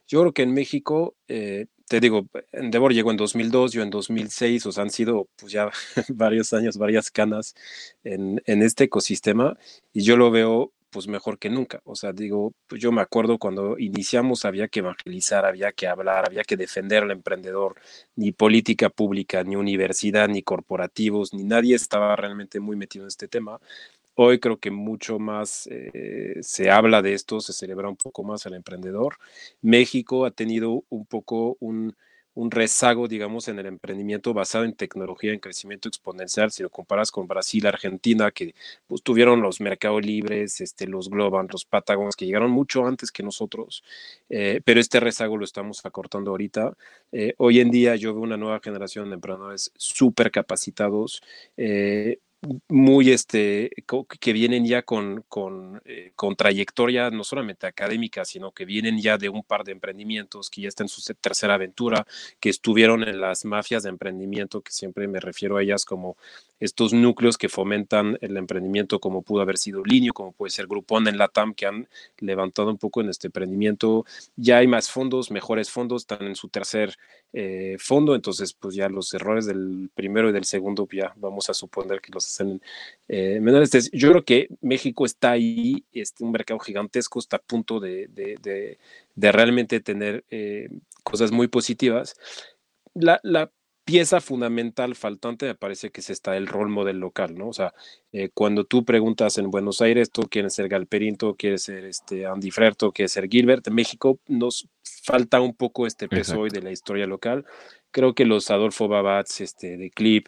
yo 0.08 0.22
creo 0.22 0.34
que 0.34 0.42
en 0.44 0.54
México, 0.54 1.16
eh, 1.28 1.68
te 1.88 2.00
digo, 2.00 2.28
Endeavor 2.52 2.94
llegó 2.94 3.12
en 3.12 3.18
2002, 3.18 3.74
yo 3.74 3.84
en 3.84 3.92
2006, 3.92 4.66
o 4.66 4.72
sea, 4.72 4.84
han 4.84 4.90
sido 4.90 5.30
pues 5.38 5.52
ya 5.54 5.70
varios 6.10 6.54
años, 6.54 6.78
varias 6.78 7.12
canas 7.12 7.56
en, 8.04 8.42
en 8.46 8.64
este 8.64 8.86
ecosistema 8.86 9.58
y 9.94 10.02
yo 10.04 10.18
lo 10.18 10.32
veo 10.32 10.74
pues 10.90 11.08
mejor 11.08 11.40
que 11.40 11.50
nunca. 11.50 11.82
O 11.84 11.96
sea, 11.96 12.14
digo, 12.14 12.54
pues 12.68 12.82
yo 12.82 12.92
me 12.92 13.02
acuerdo 13.02 13.38
cuando 13.38 13.78
iniciamos 13.78 14.46
había 14.46 14.68
que 14.68 14.80
evangelizar, 14.80 15.46
había 15.46 15.72
que 15.72 15.88
hablar, 15.88 16.26
había 16.28 16.44
que 16.44 16.58
defender 16.58 17.04
al 17.04 17.12
emprendedor, 17.12 17.76
ni 18.16 18.32
política 18.32 18.90
pública, 18.90 19.44
ni 19.44 19.56
universidad, 19.56 20.28
ni 20.30 20.44
corporativos, 20.44 21.34
ni 21.34 21.44
nadie 21.44 21.76
estaba 21.76 22.16
realmente 22.16 22.60
muy 22.60 22.76
metido 22.76 23.06
en 23.06 23.10
este 23.10 23.28
tema. 23.28 23.60
Hoy 24.16 24.40
creo 24.40 24.58
que 24.58 24.72
mucho 24.72 25.20
más 25.20 25.68
eh, 25.72 26.38
se 26.42 26.72
habla 26.72 27.02
de 27.04 27.14
esto, 27.14 27.40
se 27.40 27.54
celebra 27.54 27.90
un 27.90 27.98
poco 27.98 28.24
más 28.24 28.46
al 28.48 28.56
emprendedor. 28.56 29.18
México 29.62 30.26
ha 30.26 30.32
tenido 30.32 30.84
un 30.90 31.06
poco 31.06 31.56
un, 31.60 31.96
un 32.38 32.52
rezago, 32.52 33.08
digamos, 33.08 33.48
en 33.48 33.58
el 33.58 33.66
emprendimiento 33.66 34.32
basado 34.32 34.64
en 34.64 34.74
tecnología, 34.74 35.34
en 35.34 35.40
crecimiento 35.40 35.90
exponencial, 35.90 36.52
si 36.52 36.62
lo 36.62 36.70
comparas 36.70 37.10
con 37.10 37.28
Brasil, 37.28 37.66
Argentina, 37.66 38.30
que 38.30 38.54
pues, 38.86 39.02
tuvieron 39.02 39.42
los 39.42 39.60
mercados 39.60 40.06
libres, 40.06 40.62
este, 40.62 40.86
los 40.86 41.10
Globan, 41.10 41.48
los 41.52 41.66
Patagons, 41.66 42.16
que 42.16 42.28
llegaron 42.28 42.52
mucho 42.52 42.86
antes 42.86 43.12
que 43.12 43.24
nosotros, 43.24 43.84
eh, 44.30 44.62
pero 44.64 44.80
este 44.80 45.00
rezago 45.00 45.36
lo 45.36 45.46
estamos 45.46 45.84
acortando 45.84 46.30
ahorita. 46.30 46.78
Eh, 47.12 47.34
hoy 47.38 47.60
en 47.60 47.72
día 47.72 47.96
yo 47.96 48.14
veo 48.14 48.22
una 48.22 48.38
nueva 48.38 48.60
generación 48.60 49.10
de 49.10 49.16
emprendedores 49.16 49.72
súper 49.76 50.30
capacitados, 50.30 51.24
eh, 51.58 52.20
muy 52.70 53.12
este, 53.12 53.72
que 54.20 54.34
vienen 54.34 54.66
ya 54.66 54.84
con, 54.84 55.24
con, 55.28 55.82
eh, 55.86 56.12
con, 56.16 56.36
trayectoria 56.36 57.10
no 57.10 57.24
solamente 57.24 57.66
académica, 57.66 58.26
sino 58.26 58.52
que 58.52 58.66
vienen 58.66 59.02
ya 59.02 59.18
de 59.18 59.30
un 59.30 59.44
par 59.44 59.64
de 59.64 59.72
emprendimientos, 59.72 60.50
que 60.50 60.62
ya 60.62 60.68
están 60.68 60.86
en 60.86 60.90
su 60.90 61.02
tercera 61.16 61.56
aventura, 61.56 62.06
que 62.40 62.50
estuvieron 62.50 63.04
en 63.04 63.20
las 63.22 63.44
mafias 63.46 63.84
de 63.84 63.90
emprendimiento, 63.90 64.62
que 64.62 64.72
siempre 64.72 65.08
me 65.08 65.20
refiero 65.20 65.58
a 65.58 65.64
ellas 65.64 65.84
como 65.84 66.16
estos 66.60 66.94
núcleos 66.94 67.38
que 67.38 67.50
fomentan 67.50 68.18
el 68.22 68.38
emprendimiento, 68.38 69.00
como 69.00 69.22
pudo 69.22 69.42
haber 69.42 69.58
sido 69.58 69.84
Linio, 69.84 70.14
como 70.14 70.32
puede 70.32 70.52
ser 70.52 70.68
Groupon 70.68 71.08
en 71.08 71.18
la 71.18 71.28
TAM, 71.28 71.54
que 71.54 71.66
han 71.66 71.88
levantado 72.20 72.70
un 72.70 72.78
poco 72.78 73.02
en 73.02 73.10
este 73.10 73.28
emprendimiento. 73.28 74.06
Ya 74.36 74.58
hay 74.58 74.68
más 74.68 74.90
fondos, 74.90 75.32
mejores 75.32 75.70
fondos, 75.70 76.04
están 76.04 76.24
en 76.24 76.36
su 76.36 76.50
tercer 76.50 76.96
eh, 77.34 77.78
fondo, 77.80 78.16
entonces 78.16 78.54
pues 78.54 78.76
ya 78.76 78.90
los 78.90 79.14
errores 79.14 79.46
del 79.46 79.90
primero 79.94 80.30
y 80.30 80.34
del 80.34 80.46
segundo 80.46 80.88
ya 80.92 81.14
vamos 81.18 81.50
a 81.50 81.54
suponer 81.54 82.02
que 82.02 82.12
los 82.12 82.27
hacen 82.28 82.62
eh, 83.08 83.40
menores. 83.42 83.90
Yo 83.92 84.12
creo 84.12 84.26
que 84.26 84.48
México 84.62 85.06
está 85.06 85.32
ahí, 85.32 85.86
este, 85.94 86.24
un 86.24 86.32
mercado 86.32 86.60
gigantesco, 86.60 87.20
está 87.20 87.38
a 87.38 87.42
punto 87.42 87.80
de, 87.80 88.08
de, 88.08 88.78
de, 89.16 89.32
realmente 89.32 89.80
tener 89.80 90.26
eh, 90.30 90.70
cosas 91.04 91.32
muy 91.32 91.48
positivas. 91.48 92.16
La, 92.94 93.20
la, 93.24 93.52
pieza 93.88 94.20
fundamental 94.20 94.96
faltante 94.96 95.46
me 95.46 95.56
parece 95.56 95.92
que 95.92 96.02
es 96.02 96.10
está 96.10 96.36
el 96.36 96.48
rol 96.48 96.68
model 96.68 97.00
local, 97.00 97.36
¿no? 97.36 97.48
O 97.48 97.54
sea, 97.54 97.74
eh, 98.12 98.30
cuando 98.34 98.66
tú 98.66 98.84
preguntas 98.84 99.38
en 99.38 99.50
Buenos 99.50 99.80
Aires, 99.80 100.12
tú 100.12 100.24
quieres 100.24 100.56
ser 100.56 100.68
Galperinto, 100.68 101.36
quieres 101.38 101.64
ser 101.64 101.86
este 101.86 102.26
Andy 102.26 102.52
Frerto, 102.52 102.92
quieres 102.92 103.14
ser 103.14 103.30
Gilbert, 103.30 103.66
en 103.66 103.76
México 103.76 104.20
nos 104.28 104.68
falta 104.84 105.40
un 105.40 105.56
poco 105.56 105.88
este 105.88 106.10
peso 106.10 106.42
hoy 106.42 106.50
de 106.50 106.62
la 106.62 106.72
historia 106.72 107.08
local. 107.08 107.46
Creo 107.92 108.14
que 108.14 108.26
los 108.26 108.52
Adolfo 108.52 108.90
Babats, 108.90 109.40
este, 109.40 109.78
de 109.78 109.90
Clip, 109.90 110.28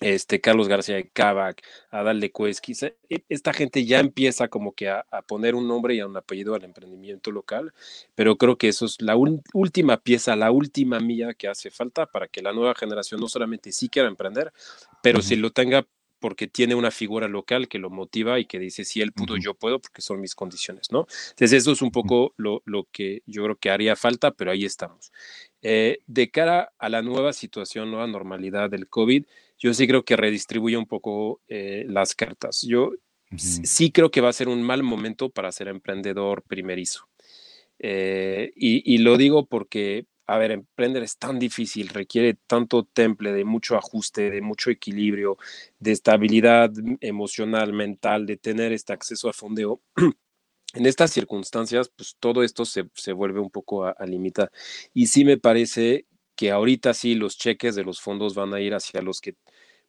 este, 0.00 0.40
Carlos 0.40 0.68
García 0.68 0.96
de 0.96 1.08
Cavac, 1.08 1.62
Adal 1.90 2.20
de 2.20 2.32
Cuesqui, 2.32 2.74
e, 2.82 3.24
esta 3.28 3.52
gente 3.52 3.84
ya 3.84 4.00
empieza 4.00 4.48
como 4.48 4.72
que 4.72 4.88
a, 4.88 5.04
poner 5.26 5.54
un 5.54 5.68
nombre 5.68 5.94
y 5.94 6.00
a 6.00 6.06
un 6.06 6.16
apellido 6.16 6.54
al 6.54 6.64
emprendimiento 6.64 7.30
local, 7.30 7.72
pero 8.14 8.36
creo 8.36 8.58
que 8.58 8.68
eso 8.68 8.86
es 8.86 9.00
la 9.00 9.16
última 9.16 9.98
pieza, 9.98 10.36
la 10.36 10.50
última 10.50 11.00
milla 11.00 11.34
que 11.34 11.48
hace 11.48 11.70
falta 11.70 12.06
para 12.06 12.28
que 12.28 12.42
la 12.42 12.52
nueva 12.52 12.74
generación 12.74 13.20
no 13.20 13.28
solamente 13.28 13.72
sí 13.72 13.88
quiera 13.88 14.08
emprender, 14.08 14.52
pero 15.02 15.22
si 15.22 15.36
lo 15.36 15.50
tenga 15.50 15.86
porque 16.24 16.46
tiene 16.46 16.74
una 16.74 16.90
figura 16.90 17.28
local 17.28 17.68
que 17.68 17.78
lo 17.78 17.90
motiva 17.90 18.40
y 18.40 18.46
que 18.46 18.58
dice, 18.58 18.86
si 18.86 19.02
él 19.02 19.12
pudo, 19.12 19.36
yo 19.36 19.52
puedo, 19.52 19.78
porque 19.78 20.00
son 20.00 20.22
mis 20.22 20.34
condiciones, 20.34 20.90
¿no? 20.90 21.00
Entonces, 21.00 21.52
eso 21.52 21.72
es 21.72 21.82
un 21.82 21.90
poco 21.90 22.32
lo, 22.38 22.62
lo 22.64 22.88
que 22.90 23.22
yo 23.26 23.44
creo 23.44 23.56
que 23.56 23.68
haría 23.68 23.94
falta, 23.94 24.30
pero 24.30 24.50
ahí 24.50 24.64
estamos. 24.64 25.12
Eh, 25.66 26.00
de 26.06 26.30
cara 26.30 26.74
a 26.78 26.90
la 26.90 27.00
nueva 27.00 27.32
situación, 27.32 27.90
nueva 27.90 28.06
normalidad 28.06 28.68
del 28.68 28.86
COVID, 28.86 29.24
yo 29.58 29.72
sí 29.72 29.86
creo 29.86 30.04
que 30.04 30.14
redistribuye 30.14 30.76
un 30.76 30.84
poco 30.84 31.40
eh, 31.48 31.86
las 31.88 32.14
cartas. 32.14 32.60
Yo 32.60 32.92
sí 33.38 33.90
creo 33.90 34.10
que 34.10 34.20
va 34.20 34.28
a 34.28 34.34
ser 34.34 34.48
un 34.48 34.62
mal 34.62 34.82
momento 34.82 35.30
para 35.30 35.50
ser 35.52 35.68
emprendedor 35.68 36.42
primerizo. 36.42 37.08
Eh, 37.78 38.52
y, 38.54 38.98
lo 38.98 39.16
digo 39.16 39.46
porque, 39.46 40.04
a 40.26 40.36
ver, 40.36 40.50
emprender 40.50 41.02
es 41.02 41.16
tan 41.16 41.38
difícil, 41.38 41.88
requiere 41.88 42.36
tanto 42.46 42.84
temple, 42.84 43.32
de 43.32 43.46
mucho 43.46 43.76
ajuste, 43.76 44.30
de 44.30 44.42
mucho 44.42 44.68
equilibrio, 44.70 45.38
de 45.78 45.92
estabilidad 45.92 46.72
emocional, 47.00 47.72
mental, 47.72 48.26
de 48.26 48.36
tener 48.36 48.72
este 48.72 48.92
acceso 48.92 49.30
a 49.30 49.32
fondeo. 49.32 49.80
En 50.74 50.86
estas 50.86 51.12
circunstancias, 51.12 51.90
pues 51.94 52.16
todo 52.20 52.42
esto 52.42 52.64
se, 52.64 53.12
vuelve 53.12 53.40
un 53.40 53.50
poco 53.50 53.84
a, 53.84 53.90
a 53.90 54.06
limitar. 54.06 54.50
Y 54.92 55.06
sí 55.06 55.24
me 55.24 55.38
parece 55.38 56.06
que 56.36 56.50
ahorita 56.50 56.94
sí 56.94 57.14
los 57.14 57.38
cheques 57.38 57.74
de 57.74 57.84
los 57.84 58.00
fondos 58.00 58.34
van 58.34 58.52
a 58.54 58.60
ir 58.60 58.74
hacia 58.74 59.02
los 59.02 59.20
que 59.20 59.36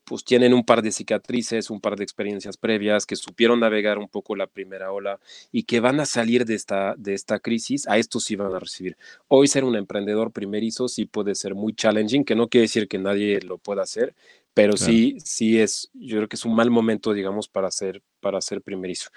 pues 0.06 0.24
tienen 0.24 0.54
un 0.54 0.64
par 0.64 0.82
de 0.82 0.92
cicatrices, 0.92 1.68
un 1.68 1.80
par 1.80 1.96
de 1.96 2.04
experiencias 2.04 2.56
previas, 2.56 3.06
que 3.06 3.16
supieron 3.16 3.58
navegar 3.58 3.98
un 3.98 4.08
poco 4.08 4.36
la 4.36 4.46
primera 4.46 4.92
ola 4.92 5.18
y 5.50 5.64
que 5.64 5.80
van 5.80 5.98
a 5.98 6.06
salir 6.06 6.44
de 6.44 6.54
esta, 6.54 6.94
de 6.96 7.12
esta 7.12 7.40
crisis, 7.40 7.88
a 7.88 7.98
estos 7.98 8.22
sí 8.22 8.36
van 8.36 8.54
a 8.54 8.60
recibir. 8.60 8.96
Hoy 9.26 9.48
ser 9.48 9.64
un 9.64 9.74
emprendedor 9.74 10.30
primerizo 10.30 10.86
sí 10.86 11.06
puede 11.06 11.34
ser 11.34 11.56
muy 11.56 11.74
challenging, 11.74 12.24
que 12.24 12.36
no 12.36 12.48
quiere 12.48 12.62
decir 12.62 12.86
que 12.86 12.98
nadie 12.98 13.40
lo 13.40 13.58
pueda 13.58 13.82
hacer, 13.82 14.14
pero 14.54 14.76
sí, 14.76 15.18
sí 15.24 15.58
es, 15.60 15.90
yo 15.92 16.18
creo 16.18 16.28
que 16.28 16.36
es 16.36 16.44
un 16.44 16.54
mal 16.54 16.70
momento, 16.70 17.12
digamos, 17.12 17.48
para 17.48 17.70
ser, 17.72 18.00
para 18.20 18.40
ser 18.40 18.62
primerizo. 18.62 19.10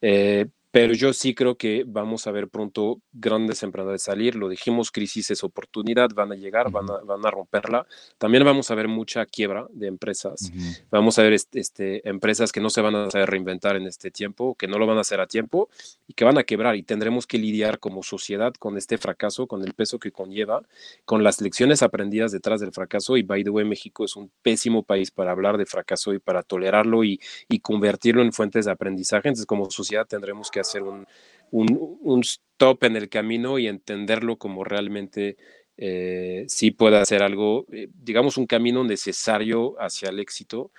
Eh, 0.00 0.46
pero 0.76 0.92
yo 0.92 1.14
sí 1.14 1.34
creo 1.34 1.56
que 1.56 1.84
vamos 1.86 2.26
a 2.26 2.32
ver 2.32 2.48
pronto 2.48 3.00
grandes 3.10 3.62
emprendedores 3.62 4.02
salir. 4.02 4.34
Lo 4.34 4.46
dijimos, 4.46 4.90
crisis 4.90 5.30
es 5.30 5.42
oportunidad, 5.42 6.10
van 6.14 6.32
a 6.32 6.34
llegar, 6.34 6.70
van, 6.70 6.90
a, 6.90 6.98
van 6.98 7.24
a 7.24 7.30
romperla. 7.30 7.86
También 8.18 8.44
vamos 8.44 8.70
a 8.70 8.74
ver 8.74 8.86
mucha 8.86 9.24
quiebra 9.24 9.66
de 9.70 9.86
empresas. 9.86 10.52
Vamos 10.90 11.18
a 11.18 11.22
ver 11.22 11.32
este, 11.32 12.06
empresas 12.06 12.52
que 12.52 12.60
no 12.60 12.68
se 12.68 12.82
van 12.82 12.94
a 12.94 13.10
saber 13.10 13.30
reinventar 13.30 13.76
en 13.76 13.86
este 13.86 14.10
tiempo, 14.10 14.54
que 14.54 14.68
no 14.68 14.76
lo 14.76 14.86
van 14.86 14.98
a 14.98 15.00
hacer 15.00 15.18
a 15.18 15.26
tiempo 15.26 15.70
y 16.06 16.12
que 16.12 16.26
van 16.26 16.36
a 16.36 16.44
quebrar. 16.44 16.76
Y 16.76 16.82
tendremos 16.82 17.26
que 17.26 17.38
lidiar 17.38 17.78
como 17.78 18.02
sociedad 18.02 18.52
con 18.52 18.76
este 18.76 18.98
fracaso, 18.98 19.46
con 19.46 19.62
el 19.64 19.72
peso 19.72 19.98
que 19.98 20.12
conlleva, 20.12 20.60
con 21.06 21.24
las 21.24 21.40
lecciones 21.40 21.82
aprendidas 21.82 22.32
detrás 22.32 22.60
del 22.60 22.72
fracaso. 22.72 23.16
Y 23.16 23.22
by 23.22 23.44
the 23.44 23.48
way, 23.48 23.64
México 23.64 24.04
es 24.04 24.14
un 24.14 24.30
pésimo 24.42 24.82
país 24.82 25.10
para 25.10 25.30
hablar 25.30 25.56
de 25.56 25.64
fracaso 25.64 26.12
y 26.12 26.18
para 26.18 26.42
tolerarlo 26.42 27.02
y, 27.02 27.18
y 27.48 27.60
convertirlo 27.60 28.20
en 28.20 28.34
fuentes 28.34 28.66
de 28.66 28.72
aprendizaje. 28.72 29.28
Entonces, 29.28 29.46
como 29.46 29.70
sociedad 29.70 30.06
tendremos 30.06 30.50
que 30.50 30.60
hacer 30.60 30.65
un, 30.74 31.06
un, 31.50 32.20
stop 32.20 32.84
en 32.84 32.96
el 32.96 33.08
camino 33.08 33.58
y 33.58 33.68
entenderlo 33.68 34.36
como 34.36 34.64
realmente 34.64 35.36
eh, 35.76 36.44
sí 36.48 36.70
puede 36.70 36.98
hacer 36.98 37.22
algo, 37.22 37.66
eh, 37.70 37.88
digamos, 38.02 38.38
un 38.38 38.46
camino 38.46 38.82
necesario 38.84 39.74
hacia 39.78 40.08
el 40.08 40.20
éxito. 40.20 40.70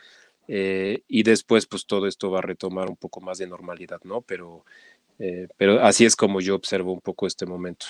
Eh, 0.47 1.03
y 1.07 1.23
después, 1.23 1.65
pues 1.65 1.85
todo 1.85 2.07
esto 2.07 2.31
va 2.31 2.39
a 2.39 2.41
retomar 2.41 2.89
un 2.89 2.95
poco 2.95 3.21
más 3.21 3.37
de 3.37 3.47
normalidad, 3.47 3.99
¿no? 4.03 4.21
Pero, 4.21 4.63
pero 5.57 5.81
así 5.81 6.05
es 6.05 6.15
como 6.15 6.41
yo 6.41 6.55
observo 6.55 6.93
un 6.93 7.01
poco 7.01 7.25
este 7.25 7.45
momento. 7.45 7.87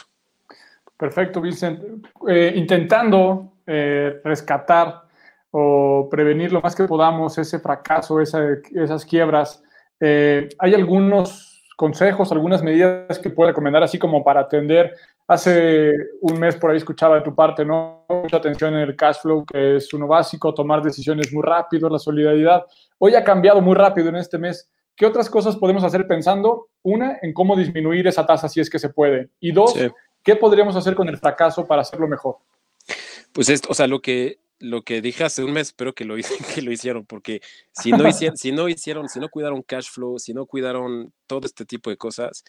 Perfecto, 0.96 1.42
Vincent. 1.42 2.08
intentando 2.56 3.51
rescatar 3.66 5.04
o 5.51 6.08
prevenir 6.10 6.54
lo 6.54 6.62
más 6.62 6.74
que 6.74 6.86
podamos 6.86 7.38
ese 7.38 7.60
fracaso, 7.60 8.22
esas 8.22 9.06
quiebras, 9.06 9.62
hay 10.00 10.74
algunos 10.74 11.57
consejos, 11.77 12.31
algunas 12.31 12.63
medidas 12.63 13.19
que 13.19 13.29
puede 13.29 13.51
recomendar 13.51 13.84
así 13.84 14.00
como 14.00 14.24
para 14.24 14.41
atender. 14.41 14.96
Hace 15.27 15.93
un 16.22 16.39
mes 16.39 16.55
por 16.55 16.72
ahí 16.72 16.77
escuchaba 16.77 17.15
de 17.17 17.22
tu 17.22 17.36
parte, 17.36 17.63
¿no? 17.63 18.03
Mucha 18.10 18.38
atención 18.38 18.74
en 18.74 18.81
el 18.81 18.96
cash 18.96 19.17
flow, 19.22 19.46
que 19.46 19.77
es 19.77 19.93
uno 19.93 20.07
básico, 20.07 20.55
tomar 20.55 20.81
decisiones 20.81 21.31
muy 21.31 21.43
rápido, 21.43 21.88
la 21.88 22.00
solidaridad. 22.00 22.65
Hoy 22.98 23.13
ha 23.13 23.24
cambiado 23.24 23.62
muy 23.62 23.75
rápido 23.75 24.10
en 24.10 24.15
este 24.15 24.39
mes. 24.39 24.69
¿Qué 24.96 25.05
otras 25.05 25.29
cosas 25.29 25.55
podemos 25.55 25.84
hacer 25.84 26.07
pensando? 26.07 26.69
Una, 26.81 27.19
en 27.22 27.31
cómo 27.31 27.55
disminuir 27.55 28.07
esa 28.07 28.25
tasa 28.25 28.50
si 28.50 28.60
es 28.60 28.72
que 28.72 28.79
se 28.79 28.89
puede. 28.89 29.29
Y 29.39 29.51
dos, 29.51 29.75
¿qué 30.24 30.36
podríamos 30.36 30.75
hacer 30.75 30.96
con 30.96 31.07
el 31.07 31.17
fracaso 31.17 31.67
para 31.67 31.84
hacerlo 31.84 32.07
mejor? 32.07 32.38
Pues 33.34 33.50
esto, 33.50 33.69
o 33.69 33.75
sea, 33.75 33.86
lo 33.86 34.01
que 34.01 34.39
lo 34.60 34.84
que 34.84 35.02
dije 35.02 35.24
hace 35.24 35.44
un 35.44 35.54
mes, 35.54 35.68
espero 35.68 35.94
que 35.94 36.06
lo, 36.06 36.16
que 36.56 36.62
lo 36.62 36.72
hicieron, 36.72 37.06
porque 37.06 37.42
si 37.74 37.92
no, 37.92 38.08
hicieron, 38.10 38.38
si 38.38 38.52
no 38.52 38.70
hicieron, 38.70 39.10
si 39.10 39.20
no 39.20 39.30
cuidaron 39.30 39.62
cash 39.64 39.90
flow, 39.90 40.20
si 40.20 40.34
no 40.34 40.46
cuidaron 40.46 41.14
todo 41.28 41.46
este 41.46 41.66
tipo 41.66 41.90
de 41.90 41.98
cosas, 41.98 42.44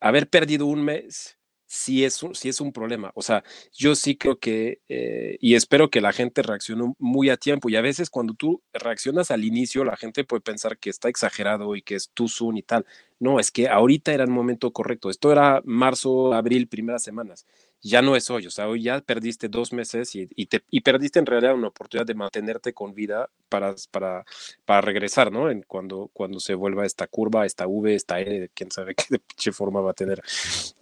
haber 0.00 0.28
perdido 0.28 0.66
un 0.66 0.84
mes 0.84 1.36
sí 1.66 2.04
es 2.04 2.22
un, 2.22 2.34
sí 2.34 2.48
es 2.48 2.60
un 2.60 2.72
problema. 2.72 3.12
O 3.14 3.22
sea, 3.22 3.44
yo 3.72 3.94
sí 3.94 4.16
creo 4.16 4.38
que, 4.38 4.80
eh, 4.88 5.36
y 5.40 5.54
espero 5.54 5.90
que 5.90 6.00
la 6.00 6.12
gente 6.12 6.42
reaccione 6.42 6.94
muy 6.98 7.30
a 7.30 7.36
tiempo. 7.36 7.68
Y 7.68 7.76
a 7.76 7.80
veces 7.80 8.10
cuando 8.10 8.34
tú 8.34 8.62
reaccionas 8.72 9.30
al 9.30 9.44
inicio, 9.44 9.84
la 9.84 9.96
gente 9.96 10.24
puede 10.24 10.40
pensar 10.40 10.78
que 10.78 10.90
está 10.90 11.08
exagerado 11.08 11.74
y 11.76 11.82
que 11.82 11.96
es 11.96 12.10
too 12.14 12.28
soon 12.28 12.56
y 12.56 12.62
tal. 12.62 12.86
No, 13.18 13.40
es 13.40 13.50
que 13.50 13.68
ahorita 13.68 14.12
era 14.12 14.24
el 14.24 14.30
momento 14.30 14.72
correcto. 14.72 15.10
Esto 15.10 15.32
era 15.32 15.60
marzo, 15.64 16.32
abril, 16.34 16.68
primeras 16.68 17.02
semanas. 17.02 17.46
Ya 17.82 18.02
no 18.02 18.16
es 18.16 18.30
hoy. 18.30 18.46
O 18.46 18.50
sea, 18.50 18.68
hoy 18.68 18.82
ya 18.82 19.00
perdiste 19.00 19.48
dos 19.48 19.72
meses 19.72 20.14
y, 20.14 20.46
te, 20.46 20.62
y 20.70 20.80
perdiste 20.80 21.18
en 21.18 21.26
realidad 21.26 21.54
una 21.54 21.68
oportunidad 21.68 22.06
de 22.06 22.14
mantenerte 22.14 22.72
con 22.72 22.94
vida 22.94 23.30
para, 23.48 23.74
para, 23.90 24.24
para 24.64 24.80
regresar, 24.80 25.30
¿no? 25.30 25.50
En 25.50 25.62
cuando, 25.62 26.10
cuando 26.12 26.40
se 26.40 26.54
vuelva 26.54 26.86
esta 26.86 27.06
curva, 27.06 27.46
esta 27.46 27.66
V, 27.66 27.94
esta 27.94 28.20
E, 28.20 28.50
quién 28.54 28.70
sabe 28.70 28.94
qué, 29.36 29.52
forma 29.52 29.80
va 29.80 29.92
a 29.92 29.94
tener. 29.94 30.22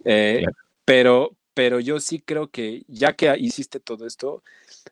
Eh, 0.03 0.43
pero, 0.83 1.35
pero 1.53 1.79
yo 1.79 1.99
sí 1.99 2.19
creo 2.19 2.49
que 2.49 2.83
ya 2.87 3.13
que 3.13 3.35
hiciste 3.37 3.79
todo 3.79 4.07
esto, 4.07 4.43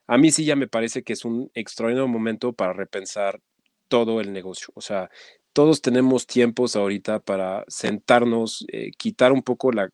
a 0.08 0.18
mí 0.18 0.32
sí 0.32 0.46
ya 0.46 0.56
me 0.56 0.68
parece 0.68 1.04
que 1.04 1.14
es 1.14 1.26
un 1.26 1.52
extraordinario 1.54 2.08
momento 2.08 2.54
para 2.54 2.74
repensar 2.74 3.42
todo 3.88 4.22
el 4.22 4.34
negocio. 4.34 4.70
O 4.76 4.82
sea, 4.82 5.10
todos 5.54 5.82
tenemos 5.82 6.26
tiempos 6.26 6.76
ahorita 6.76 7.20
para 7.20 7.64
sentarnos, 7.68 8.66
eh, 8.70 8.92
quitar 8.98 9.32
un 9.32 9.44
poco 9.44 9.72
la, 9.72 9.90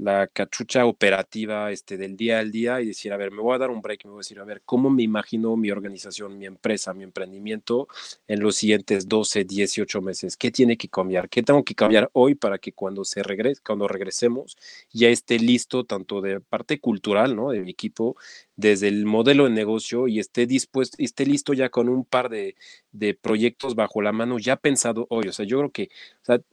la 0.00 0.28
cachucha 0.28 0.86
operativa 0.86 1.72
este, 1.72 1.96
del 1.96 2.16
día 2.16 2.38
al 2.38 2.50
día 2.52 2.80
y 2.80 2.86
decir, 2.86 3.12
a 3.12 3.16
ver, 3.16 3.30
me 3.30 3.42
voy 3.42 3.54
a 3.54 3.58
dar 3.58 3.70
un 3.70 3.82
break, 3.82 4.04
me 4.04 4.10
voy 4.10 4.18
a 4.18 4.20
decir, 4.20 4.38
a 4.38 4.44
ver, 4.44 4.62
¿cómo 4.64 4.90
me 4.90 5.02
imagino 5.02 5.56
mi 5.56 5.70
organización, 5.70 6.38
mi 6.38 6.46
empresa, 6.46 6.94
mi 6.94 7.02
emprendimiento 7.04 7.88
en 8.28 8.40
los 8.40 8.56
siguientes 8.56 9.08
12, 9.08 9.44
18 9.44 10.00
meses? 10.00 10.36
¿Qué 10.36 10.50
tiene 10.50 10.76
que 10.76 10.88
cambiar? 10.88 11.28
¿Qué 11.28 11.42
tengo 11.42 11.64
que 11.64 11.74
cambiar 11.74 12.10
hoy 12.12 12.34
para 12.34 12.58
que 12.58 12.72
cuando, 12.72 13.04
se 13.04 13.22
regrese, 13.22 13.60
cuando 13.64 13.88
regresemos 13.88 14.56
ya 14.92 15.08
esté 15.08 15.38
listo 15.38 15.84
tanto 15.84 16.20
de 16.20 16.40
parte 16.40 16.78
cultural, 16.80 17.34
¿no? 17.34 17.50
De 17.50 17.60
mi 17.60 17.70
equipo, 17.70 18.16
desde 18.56 18.88
el 18.88 19.04
modelo 19.04 19.44
de 19.44 19.50
negocio 19.50 20.08
y 20.08 20.18
esté 20.18 20.46
dispuesto, 20.46 20.96
esté 21.00 21.26
listo 21.26 21.54
ya 21.54 21.70
con 21.70 21.88
un 21.88 22.04
par 22.04 22.28
de, 22.28 22.56
de, 22.92 23.14
proyectos 23.14 23.74
bajo 23.74 24.02
la 24.02 24.12
mano 24.12 24.38
ya 24.38 24.56
pensado 24.56 25.06
hoy. 25.10 25.28
O 25.28 25.32
sea, 25.32 25.44
yo 25.46 25.58
creo 25.58 25.70
que 25.70 25.90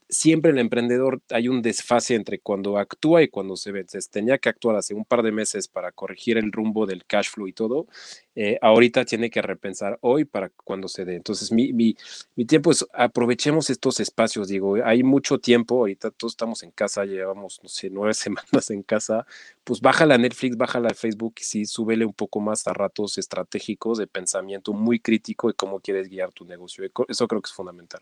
siempre 0.10 0.52
el 0.52 0.60
emprendedor 0.60 1.22
hay 1.30 1.48
un 1.48 1.62
desfase 1.62 2.16
entre 2.16 2.40
cuando 2.40 2.78
actúa 2.78 3.24
y 3.24 3.28
cuando 3.28 3.56
se 3.56 3.72
vence. 3.72 4.00
Tenía 4.12 4.38
que 4.38 4.50
actuar 4.50 4.76
hace 4.76 4.94
un 4.94 5.06
par 5.06 5.24
de 5.24 5.32
meses 5.32 5.68
para 5.68 5.92
corregir 5.92 6.38
el 6.38 6.52
rumbo 6.52 6.86
del 6.86 7.06
cash 7.06 7.30
flow 7.30 7.48
y 7.48 7.54
todo. 7.54 7.88
Eh, 8.36 8.60
ahorita 8.62 9.06
tiene 9.06 9.30
que 9.30 9.42
repensar 9.42 9.98
hoy 10.02 10.26
para 10.26 10.50
cuando 10.50 10.88
se 10.88 11.06
dé. 11.06 11.16
Entonces, 11.16 11.52
mi, 11.52 11.74
mi, 11.74 11.96
mi, 12.36 12.46
tiempo 12.46 12.72
es, 12.72 12.86
aprovechemos 12.94 13.70
estos 13.70 14.00
espacios, 14.00 14.50
digo, 14.50 14.76
hay 14.84 15.04
mucho 15.04 15.40
tiempo, 15.40 15.80
ahorita 15.80 16.12
todos 16.12 16.34
estamos 16.34 16.62
en 16.64 16.72
casa, 16.72 17.06
llevamos, 17.06 17.60
no 17.64 17.70
sé, 17.70 17.90
nueve 17.92 18.14
semanas 18.14 18.70
en 18.72 18.84
casa, 18.84 19.26
pues 19.64 19.82
bájala 19.82 20.16
a 20.16 20.18
Netflix, 20.18 20.58
bájala 20.58 20.90
a 20.90 20.94
Facebook 20.94 21.36
y 21.40 21.44
sí, 21.44 21.66
súbele 21.66 22.06
un 22.06 22.14
poco 22.14 22.40
más 22.40 22.68
a 22.68 22.74
ratos 22.74 23.18
estratégicos 23.18 23.98
de 23.98 24.08
pensamiento 24.08 24.74
muy 24.74 25.00
crítico 25.00 25.48
de 25.48 25.54
cómo 25.54 25.80
quieres 25.80 26.10
guiar 26.10 26.32
tu 26.34 26.46
negocio. 26.46 26.84
Eso 27.08 27.28
creo 27.28 27.42
que 27.42 27.48
es 27.48 27.54
fundamental. 27.54 28.02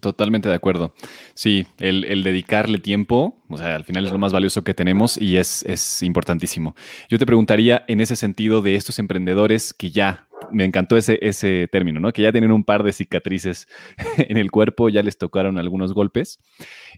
Totalmente 0.00 0.48
de 0.48 0.54
acuerdo. 0.54 0.94
Sí, 1.34 1.66
el, 1.78 2.22
dedicarle 2.22 2.78
tiempo, 2.78 3.42
o 3.48 3.58
sea, 3.58 3.74
al 3.74 3.84
final 3.84 4.06
es 4.06 4.12
lo 4.12 4.18
más 4.18 4.32
valioso 4.32 4.64
que 4.64 4.74
tenemos 4.74 5.16
y 5.16 5.36
es, 5.36 5.64
es 5.64 6.02
importantísimo. 6.02 6.74
Yo 7.08 7.18
te 7.18 7.26
preguntaría 7.26 7.84
en 7.88 8.00
ese 8.00 8.16
sentido 8.16 8.62
de 8.62 8.76
estos 8.76 8.98
emprendedores 8.98 9.74
que 9.74 9.90
ya, 9.90 10.28
me 10.50 10.64
encantó 10.64 10.96
ese, 10.96 11.18
ese 11.22 11.68
término, 11.70 12.00
¿no? 12.00 12.12
Que 12.12 12.22
ya 12.22 12.32
tienen 12.32 12.52
un 12.52 12.64
par 12.64 12.82
de 12.82 12.92
cicatrices 12.92 13.68
en 14.16 14.36
el 14.36 14.50
cuerpo, 14.50 14.88
ya 14.88 15.02
les 15.02 15.18
tocaron 15.18 15.58
algunos 15.58 15.92
golpes. 15.92 16.38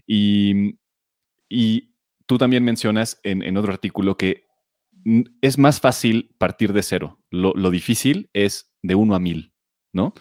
Y, 0.07 0.77
y 1.49 1.95
tú 2.25 2.37
también 2.37 2.63
mencionas 2.63 3.19
en, 3.23 3.43
en, 3.43 3.57
otro 3.57 3.71
artículo 3.71 4.17
que 4.17 4.45
es 5.41 5.57
más 5.57 5.79
fácil 5.79 6.35
partir 6.37 6.73
de 6.73 6.83
cero. 6.83 7.19
Lo, 7.29 7.53
lo 7.55 7.69
difícil 7.71 8.29
es 8.33 8.73
de 8.81 8.95
uno 8.95 9.15
a 9.15 9.19
mil, 9.19 9.53
¿no? 9.93 10.13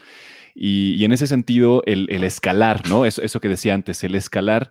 Y, 0.54 1.04
en 1.04 1.12
ese 1.12 1.26
sentido, 1.26 1.82
el, 1.86 2.08
escalar, 2.24 2.88
¿no? 2.88 3.06
Eso, 3.06 3.22
eso 3.22 3.40
que 3.40 3.48
decía 3.48 3.74
antes, 3.74 4.04
el 4.04 4.14
escalar 4.14 4.70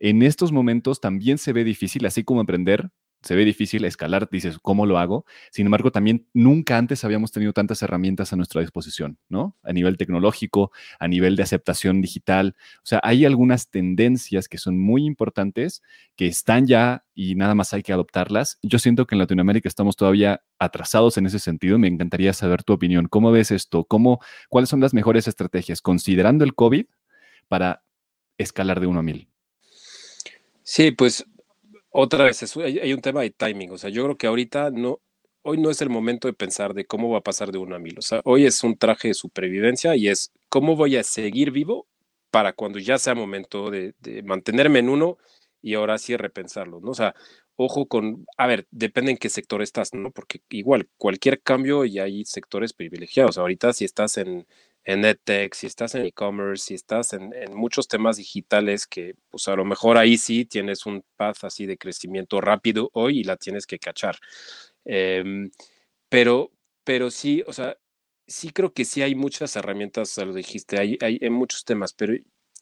en 0.00 0.22
estos 0.22 0.50
momentos 0.50 1.00
también 1.00 1.36
se 1.38 1.52
ve 1.52 1.62
difícil, 1.62 2.06
así 2.06 2.24
como 2.24 2.40
emprender, 2.40 2.90
se 3.22 3.34
ve 3.34 3.44
difícil 3.44 3.84
escalar, 3.84 4.28
dices, 4.30 4.58
¿cómo 4.60 4.86
lo 4.86 4.98
hago? 4.98 5.26
Sin 5.50 5.66
embargo, 5.66 5.92
también 5.92 6.26
nunca 6.32 6.78
antes 6.78 7.04
habíamos 7.04 7.32
tenido 7.32 7.52
tantas 7.52 7.82
herramientas 7.82 8.32
a 8.32 8.36
nuestra 8.36 8.62
disposición, 8.62 9.18
¿no? 9.28 9.56
A 9.62 9.72
nivel 9.72 9.98
tecnológico, 9.98 10.72
a 10.98 11.06
nivel 11.06 11.36
de 11.36 11.42
aceptación 11.42 12.00
digital. 12.00 12.56
O 12.78 12.86
sea, 12.86 13.00
hay 13.02 13.26
algunas 13.26 13.68
tendencias 13.68 14.48
que 14.48 14.56
son 14.56 14.78
muy 14.78 15.04
importantes, 15.04 15.82
que 16.16 16.26
están 16.26 16.66
ya 16.66 17.04
y 17.14 17.34
nada 17.34 17.54
más 17.54 17.74
hay 17.74 17.82
que 17.82 17.92
adoptarlas. 17.92 18.58
Yo 18.62 18.78
siento 18.78 19.06
que 19.06 19.14
en 19.14 19.18
Latinoamérica 19.18 19.68
estamos 19.68 19.96
todavía 19.96 20.42
atrasados 20.58 21.18
en 21.18 21.26
ese 21.26 21.38
sentido. 21.38 21.78
Me 21.78 21.88
encantaría 21.88 22.32
saber 22.32 22.62
tu 22.62 22.72
opinión. 22.72 23.06
¿Cómo 23.08 23.30
ves 23.32 23.50
esto? 23.50 23.84
¿Cómo, 23.84 24.20
¿Cuáles 24.48 24.70
son 24.70 24.80
las 24.80 24.94
mejores 24.94 25.28
estrategias 25.28 25.82
considerando 25.82 26.44
el 26.44 26.54
COVID 26.54 26.86
para 27.48 27.84
escalar 28.38 28.80
de 28.80 28.86
uno 28.86 29.00
a 29.00 29.02
mil? 29.02 29.28
Sí, 30.62 30.92
pues 30.92 31.26
otra 31.90 32.24
vez, 32.24 32.56
hay, 32.56 32.92
un 32.92 33.00
tema 33.00 33.22
de 33.22 33.30
timing. 33.30 33.72
O 33.72 33.78
sea, 33.78 33.90
yo 33.90 34.04
creo 34.04 34.16
que 34.16 34.26
ahorita 34.26 34.70
no, 34.70 35.00
hoy 35.42 35.58
no 35.58 35.70
es 35.70 35.82
el 35.82 35.90
momento 35.90 36.28
de 36.28 36.34
pensar 36.34 36.74
de 36.74 36.86
cómo 36.86 37.10
va 37.10 37.18
a 37.18 37.22
pasar 37.22 37.52
de 37.52 37.58
uno 37.58 37.76
a 37.76 37.78
mil. 37.78 37.98
O 37.98 38.02
sea, 38.02 38.20
hoy 38.24 38.46
es 38.46 38.62
un 38.64 38.76
traje 38.76 39.08
de 39.08 39.14
supervivencia 39.14 39.96
y 39.96 40.08
es 40.08 40.32
cómo 40.48 40.76
voy 40.76 40.96
a 40.96 41.02
seguir 41.02 41.50
vivo 41.50 41.86
para 42.30 42.52
cuando 42.52 42.78
ya 42.78 42.98
sea 42.98 43.14
momento 43.14 43.70
de, 43.70 43.94
mantenerme 44.24 44.78
en 44.78 44.88
uno 44.88 45.18
y 45.62 45.74
ahora 45.74 45.98
sí 45.98 46.16
repensarlo, 46.16 46.80
¿no? 46.80 46.92
O 46.92 46.94
sea, 46.94 47.14
ojo 47.56 47.86
con, 47.86 48.24
a 48.38 48.46
ver, 48.46 48.66
depende 48.70 49.10
en 49.10 49.18
qué 49.18 49.28
sector 49.28 49.62
estás, 49.62 49.92
¿no? 49.92 50.10
Porque 50.12 50.40
igual, 50.50 50.88
cualquier 50.96 51.42
cambio 51.42 51.84
y 51.84 51.98
hay 51.98 52.24
sectores 52.24 52.72
privilegiados. 52.72 53.36
Ahorita 53.36 53.72
si 53.72 53.84
estás 53.84 54.16
en, 54.16 54.46
en 54.84 55.04
EdTech, 55.04 55.54
si 55.54 55.66
estás 55.66 55.94
en 55.94 56.06
e-commerce, 56.06 56.64
si 56.66 56.74
estás 56.74 57.12
en, 57.12 57.32
muchos 57.54 57.86
temas 57.88 58.16
digitales 58.16 58.86
que 58.86 59.14
pues 59.30 59.46
a 59.48 59.56
lo 59.56 59.64
mejor 59.64 59.98
ahí 59.98 60.16
sí 60.18 60.44
tienes 60.44 60.86
un 60.86 61.04
path 61.16 61.44
así 61.44 61.66
de 61.66 61.78
crecimiento 61.78 62.40
rápido 62.40 62.90
hoy 62.94 63.20
y 63.20 63.24
la 63.24 63.36
tienes 63.36 63.66
que 63.66 63.78
cachar. 63.78 64.16
Em, 64.84 65.50
pero, 66.08 66.52
pero 66.84 67.10
sí, 67.10 67.42
o 67.46 67.52
sea, 67.52 67.76
sí 68.26 68.50
creo 68.50 68.72
que 68.72 68.84
sí 68.84 69.02
hay 69.02 69.14
muchas 69.14 69.56
herramientas, 69.56 70.16
lo 70.18 70.32
dijiste, 70.34 70.78
hay, 70.80 70.98
hay 71.02 71.18
en 71.20 71.32
muchos 71.34 71.64
temas, 71.64 71.92
pero 71.94 72.14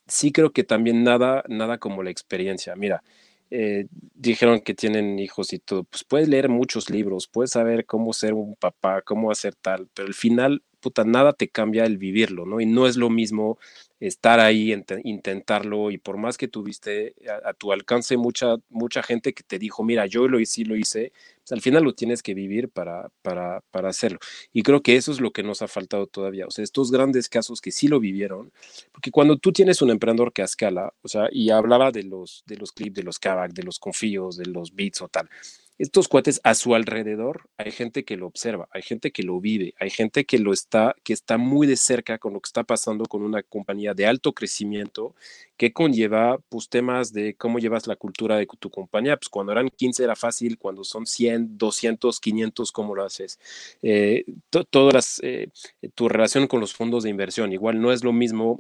sí 0.06 0.32
creo 0.32 0.52
que 0.52 0.64
también 0.64 1.04
nada, 1.04 1.44
nada 1.48 1.78
como 1.78 2.02
la 2.02 2.10
experiencia. 2.10 2.74
Mira, 2.76 3.02
eh, 3.50 3.86
dijeron 3.90 4.60
que 4.60 4.74
tienen 4.74 5.18
hijos 5.18 5.52
y 5.52 5.58
todo, 5.58 5.84
pues 5.84 6.04
puedes 6.04 6.28
leer 6.28 6.48
muchos 6.48 6.90
libros, 6.90 7.28
puedes 7.28 7.52
saber 7.52 7.86
cómo 7.86 8.12
ser 8.12 8.34
un 8.34 8.56
papá, 8.56 9.02
cómo 9.02 9.30
hacer 9.30 9.54
tal, 9.54 9.88
pero 9.94 10.08
al 10.08 10.14
final 10.14 10.62
nada 11.04 11.32
te 11.32 11.48
cambia 11.48 11.84
el 11.84 11.98
vivirlo, 11.98 12.46
¿no? 12.46 12.60
Y 12.60 12.66
no 12.66 12.86
es 12.86 12.96
lo 12.96 13.10
mismo 13.10 13.58
estar 14.00 14.38
ahí, 14.38 14.72
intentarlo, 15.04 15.90
y 15.90 15.98
por 15.98 16.18
más 16.18 16.38
que 16.38 16.46
tuviste 16.46 17.14
a, 17.44 17.52
tu 17.52 17.72
alcance 17.72 18.16
mucha, 18.16 18.56
mucha 18.68 19.02
gente 19.02 19.34
que 19.34 19.42
te 19.42 19.58
dijo, 19.58 19.82
mira, 19.82 20.06
yo 20.06 20.28
lo 20.28 20.38
hice, 20.38 20.64
lo 20.64 20.76
hice, 20.76 21.12
pues 21.38 21.52
al 21.52 21.60
final 21.60 21.82
lo 21.82 21.94
tienes 21.94 22.22
que 22.22 22.34
vivir 22.34 22.68
para, 22.68 23.10
para, 23.22 23.60
para 23.72 23.88
hacerlo. 23.88 24.20
Y 24.52 24.62
creo 24.62 24.82
que 24.82 24.96
eso 24.96 25.10
es 25.10 25.20
lo 25.20 25.32
que 25.32 25.42
nos 25.42 25.62
ha 25.62 25.68
faltado 25.68 26.06
todavía, 26.06 26.46
o 26.46 26.50
sea, 26.50 26.62
estos 26.62 26.92
grandes 26.92 27.28
casos 27.28 27.60
que 27.60 27.72
sí 27.72 27.88
lo 27.88 27.98
vivieron, 27.98 28.52
porque 28.92 29.10
cuando 29.10 29.36
tú 29.36 29.52
tienes 29.52 29.82
un 29.82 29.90
emprendedor 29.90 30.32
que 30.32 30.42
a 30.42 30.44
escala, 30.44 30.94
o 31.02 31.08
sea, 31.08 31.28
y 31.32 31.50
hablaba 31.50 31.90
de 31.90 32.04
los, 32.04 32.44
de 32.46 32.56
los 32.56 32.72
clips, 32.72 32.94
de 32.94 33.02
los 33.02 33.18
Kavak, 33.18 33.52
de 33.52 33.64
los 33.64 33.80
confíos, 33.80 34.36
de 34.36 34.46
los 34.46 34.74
beats 34.74 35.02
o 35.02 35.08
tal, 35.08 35.28
estos 35.78 36.08
cuates 36.08 36.40
a 36.42 36.54
su 36.54 36.74
alrededor 36.74 37.48
hay 37.56 37.70
gente 37.70 38.04
que 38.04 38.16
lo 38.16 38.26
observa, 38.26 38.68
hay 38.72 38.82
gente 38.82 39.12
que 39.12 39.22
lo 39.22 39.40
vive, 39.40 39.74
hay 39.78 39.90
gente 39.90 40.24
que 40.24 40.38
lo 40.38 40.52
está, 40.52 40.96
que 41.04 41.12
está 41.12 41.38
muy 41.38 41.66
de 41.66 41.76
cerca 41.76 42.18
con 42.18 42.32
lo 42.32 42.40
que 42.40 42.48
está 42.48 42.64
pasando 42.64 43.06
con 43.06 43.22
una 43.22 43.42
compañía 43.42 43.94
de 43.94 44.06
alto 44.06 44.32
crecimiento 44.32 45.14
que 45.56 45.72
conlleva 45.72 46.38
pues 46.48 46.68
temas 46.68 47.12
de 47.12 47.34
cómo 47.34 47.58
llevas 47.58 47.86
la 47.86 47.96
cultura 47.96 48.36
de 48.36 48.46
tu 48.58 48.70
compañía, 48.70 49.16
pues 49.16 49.28
cuando 49.28 49.52
eran 49.52 49.68
15 49.68 50.04
era 50.04 50.16
fácil, 50.16 50.58
cuando 50.58 50.84
son 50.84 51.06
100, 51.06 51.58
200, 51.58 52.20
500, 52.20 52.72
¿cómo 52.72 52.94
lo 52.94 53.04
haces? 53.04 53.38
Eh, 53.82 54.24
todas 54.70 55.20
eh, 55.22 55.48
tu 55.94 56.08
relación 56.08 56.46
con 56.48 56.60
los 56.60 56.74
fondos 56.74 57.04
de 57.04 57.10
inversión, 57.10 57.52
igual 57.52 57.80
no 57.80 57.92
es 57.92 58.04
lo 58.04 58.12
mismo 58.12 58.58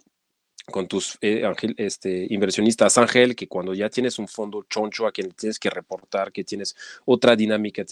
con 0.70 0.86
tus 0.86 1.18
eh, 1.20 1.42
este, 1.76 2.26
inversionistas 2.30 2.98
Ángel, 2.98 3.34
que 3.34 3.48
cuando 3.48 3.74
ya 3.74 3.88
tienes 3.88 4.18
un 4.18 4.28
fondo 4.28 4.64
choncho 4.68 5.06
a 5.06 5.12
quien 5.12 5.30
tienes 5.32 5.58
que 5.58 5.70
reportar, 5.70 6.32
que 6.32 6.44
tienes 6.44 6.76
otra 7.04 7.36
dinámica, 7.36 7.84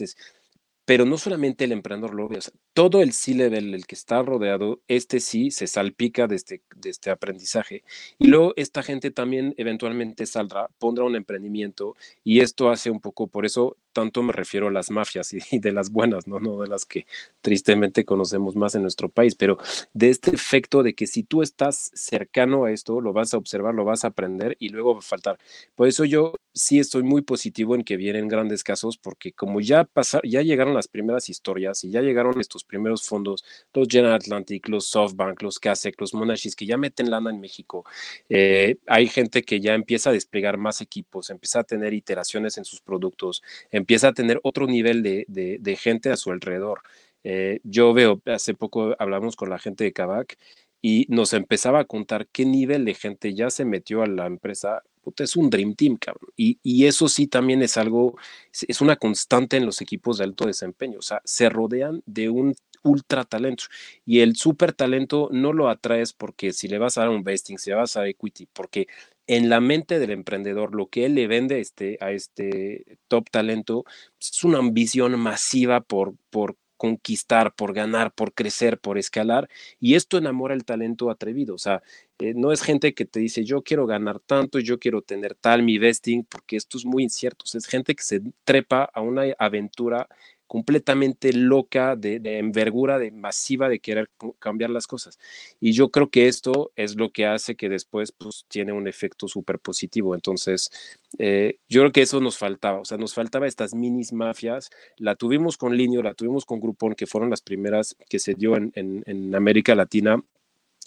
pero 0.87 1.05
no 1.05 1.19
solamente 1.19 1.65
el 1.65 1.73
emprendedor 1.73 2.15
lo 2.15 2.29
ve, 2.29 2.39
todo 2.73 3.03
el 3.03 3.13
C-level, 3.13 3.75
el 3.75 3.87
que 3.87 3.97
está 3.97 4.23
rodeado, 4.23 4.81
este 4.87 5.19
sí 5.19 5.51
se 5.51 5.67
salpica 5.67 6.29
de 6.29 6.37
este, 6.37 6.63
de 6.77 6.91
este 6.91 7.11
aprendizaje. 7.11 7.83
Y 8.19 8.29
luego 8.29 8.53
esta 8.57 8.85
gente 8.85 9.11
también 9.11 9.53
eventualmente 9.57 10.27
saldrá, 10.27 10.69
pondrá 10.79 11.05
un 11.05 11.17
emprendimiento 11.17 11.97
y 12.23 12.41
esto 12.41 12.71
hace 12.71 12.91
un 12.91 13.01
poco, 13.01 13.27
por 13.27 13.45
eso 13.45 13.77
tanto 13.97 14.23
me 14.23 14.35
refiero 14.35 14.69
a 14.69 14.71
las 14.71 14.91
mafias 14.91 15.33
y, 15.33 15.59
de 15.59 15.73
las 15.73 15.91
buenas, 15.91 16.27
¿no? 16.27 16.39
de 16.61 16.69
las 16.69 16.85
que 16.85 17.07
tristemente 17.41 18.05
conocemos 18.05 18.55
más 18.55 18.75
en 18.75 18.83
nuestro 18.83 19.09
país, 19.09 19.35
pero 19.35 19.57
de 19.95 20.11
este 20.11 20.35
efecto 20.35 20.83
de 20.83 20.95
que 20.95 21.07
si 21.07 21.23
tú 21.23 21.41
estás 21.41 21.91
cercano 21.95 22.67
a 22.67 22.73
esto, 22.73 23.01
lo 23.01 23.15
vas 23.15 23.33
a 23.33 23.39
observar, 23.39 23.75
lo 23.75 23.87
vas 23.87 24.05
a 24.05 24.09
aprender 24.09 24.55
y 24.61 24.69
luego 24.69 24.93
va 24.93 24.99
a 24.99 25.03
faltar. 25.03 25.39
Por 25.75 25.89
eso 25.89 26.05
yo 26.05 26.35
sí 26.53 26.79
estoy 26.79 27.05
muy 27.05 27.23
positivo 27.23 27.75
en 27.75 27.85
que 27.85 27.97
vienen 27.97 28.29
grandes 28.29 28.63
casos, 28.63 28.99
porque 28.99 29.33
como 29.33 29.63
ya 29.63 29.85
pasar, 29.85 30.21
ya 30.25 30.43
llegaron 30.43 30.75
las 30.75 30.89
primeras 30.89 31.31
historias 31.31 31.83
y 31.83 31.91
ya 31.91 32.03
llegaron 32.03 32.39
estos 32.39 32.65
primeros 32.65 33.03
fondos, 33.09 33.45
los 33.73 33.89
General 33.89 34.15
Atlantic, 34.15 34.69
los 34.69 34.89
SoftBank, 34.89 35.41
los 35.41 35.59
Kasek, 35.59 35.99
los 35.99 36.13
Monashis, 36.13 36.55
que 36.55 36.67
ya 36.67 36.77
meten 36.77 37.11
lana 37.11 37.31
en 37.31 37.41
México, 37.41 37.87
eh, 38.29 38.77
hay 38.87 39.07
gente 39.09 39.43
que 39.43 39.61
ya 39.61 39.75
empieza 39.75 40.11
a 40.11 40.13
desplegar 40.13 40.59
más 40.59 40.83
equipos, 40.83 41.31
empieza 41.31 41.61
a 41.61 41.65
tener 41.65 41.95
iteraciones 41.95 42.59
en 42.59 42.67
sus 42.67 42.83
productos, 42.83 43.43
empieza 43.71 43.86
a 44.09 44.13
tener 44.13 44.41
otro 44.43 44.67
nivel 44.67 45.03
de, 45.03 45.79
gente 45.81 46.11
a 46.11 46.17
su 46.17 46.31
alrededor. 46.31 46.83
Eh, 47.25 47.61
yo 47.65 47.93
veo, 47.93 48.23
hace 48.27 48.55
poco 48.55 48.95
hablamos 48.99 49.37
con 49.37 49.51
la 49.51 49.59
gente 49.59 49.85
de 49.85 49.93
Kavak 49.93 50.37
y 50.81 51.07
nos 51.09 51.33
empezaba 51.33 51.81
a 51.81 51.85
contar 51.85 52.29
qué 52.29 52.45
nivel 52.45 52.85
de 52.85 52.95
gente 52.95 53.35
ya 53.35 53.51
se 53.51 53.65
metió 53.65 54.03
a 54.03 54.07
la 54.07 54.27
empresa. 54.27 54.83
es 55.19 55.37
un 55.37 55.51
Dream 55.51 55.75
Team, 55.75 55.97
cabrón. 55.97 56.31
Y, 56.37 56.59
y, 56.63 56.87
eso 56.87 57.09
sí 57.09 57.27
también 57.27 57.63
es 57.63 57.77
algo, 57.77 58.17
es 58.53 58.81
una 58.81 58.97
constante 58.97 59.57
en 59.57 59.67
los 59.67 59.81
equipos 59.81 60.19
de 60.19 60.25
alto 60.25 60.47
desempeño. 60.47 60.99
O 60.99 61.03
sea, 61.03 61.21
se 61.25 61.49
rodean 61.49 62.03
de 62.07 62.29
un 62.31 62.55
ultra 62.87 63.25
talento. 63.25 63.65
Y 64.05 64.21
el 64.21 64.37
super 64.37 64.73
talento 64.73 65.29
no 65.33 65.53
lo 65.53 65.69
atraes 65.69 66.13
porque 66.13 66.53
si 66.53 66.69
le 66.69 66.79
vas 66.79 66.97
a 66.97 67.03
dar 67.03 67.11
un 67.11 67.25
vesting, 67.25 67.59
si 67.59 67.71
le 67.71 67.77
vas 67.77 67.97
a 67.97 68.07
equity, 68.07 68.47
porque 68.53 68.87
en 69.27 69.49
la 69.49 69.61
mente 69.61 69.99
del 69.99 70.11
emprendedor, 70.11 70.75
lo 70.75 70.89
que 70.89 71.07
él 71.07 71.15
le 71.15 71.27
vende 71.27 71.61
este, 71.61 71.99
a 72.01 72.13
este 72.13 72.99
top 73.09 73.31
talento 73.31 73.85
pues, 74.19 74.31
es 74.33 74.45
una 74.45 74.59
ambición 74.59 75.19
masiva 75.19 75.81
por, 75.81 76.15
por 76.31 76.57
conquistar, 76.77 77.55
por 77.55 77.73
ganar, 77.73 78.13
por 78.13 78.35
crecer, 78.35 78.79
por 78.79 78.99
escalar, 78.99 79.49
y 79.81 79.95
esto 79.95 80.19
enamora 80.19 80.55
el 80.55 80.65
talento 80.65 81.11
atrevido, 81.11 81.55
o 81.55 81.59
sea, 81.59 81.83
eh, 82.19 82.35
no 82.35 82.53
es 82.53 82.63
gente 82.63 82.95
que 82.95 83.05
te 83.05 83.21
dice, 83.21 83.45
yo 83.45 83.63
quiero 83.63 83.87
ganar 83.87 84.21
tanto, 84.21 84.59
yo 84.59 84.79
quiero 84.79 85.03
tener 85.03 85.35
tal 85.35 85.63
mi 85.63 85.79
vesting, 85.79 86.25
porque 86.25 86.57
esto 86.57 86.79
es 86.79 86.85
muy 86.85 87.03
incierto, 87.03 87.45
es 87.53 87.67
gente 87.67 87.95
que 87.95 88.03
se 88.03 88.21
trepa 88.45 88.85
a 88.85 89.01
una 89.01 89.25
aventura 89.39 90.09
completamente 90.47 91.33
loca, 91.33 91.97
de, 91.97 92.21
envergura, 92.39 92.99
de 92.99 93.11
masiva, 93.11 93.69
de 93.69 93.81
querer 93.81 94.11
cambiar 94.39 94.71
las 94.71 94.87
cosas. 94.87 95.19
Y 95.61 95.73
yo 95.73 95.91
creo 95.91 96.11
que 96.11 96.29
esto 96.29 96.73
es 96.77 96.97
lo 96.97 97.11
que 97.11 97.27
hace 97.27 97.57
que 97.57 97.69
después 97.69 98.13
pues, 98.13 98.45
tiene 98.49 98.73
un 98.73 98.89
efecto 98.89 99.29
súper 99.29 99.59
positivo. 99.59 100.15
Entonces, 100.15 100.71
eh, 101.19 101.59
yo 101.69 101.83
creo 101.83 101.93
que 101.93 102.03
eso 102.03 102.21
nos 102.21 102.39
faltaba, 102.39 102.81
o 102.81 102.85
sea, 102.85 102.99
nos 102.99 103.15
faltaba 103.15 103.47
estas 103.47 103.75
minis 103.75 104.13
mafias. 104.13 104.71
La 104.97 105.17
tuvimos 105.17 105.57
con 105.57 105.77
Linio, 105.77 106.03
la 106.03 106.15
tuvimos 106.15 106.45
con 106.45 106.61
Groupon, 106.61 106.95
que 106.95 107.07
fueron 107.07 107.31
las 107.31 107.43
primeras 107.43 107.97
que 108.09 108.19
se 108.19 108.35
dio 108.35 108.57
en, 108.57 108.73
en, 108.75 109.35
América 109.35 109.75
Latina, 109.75 110.23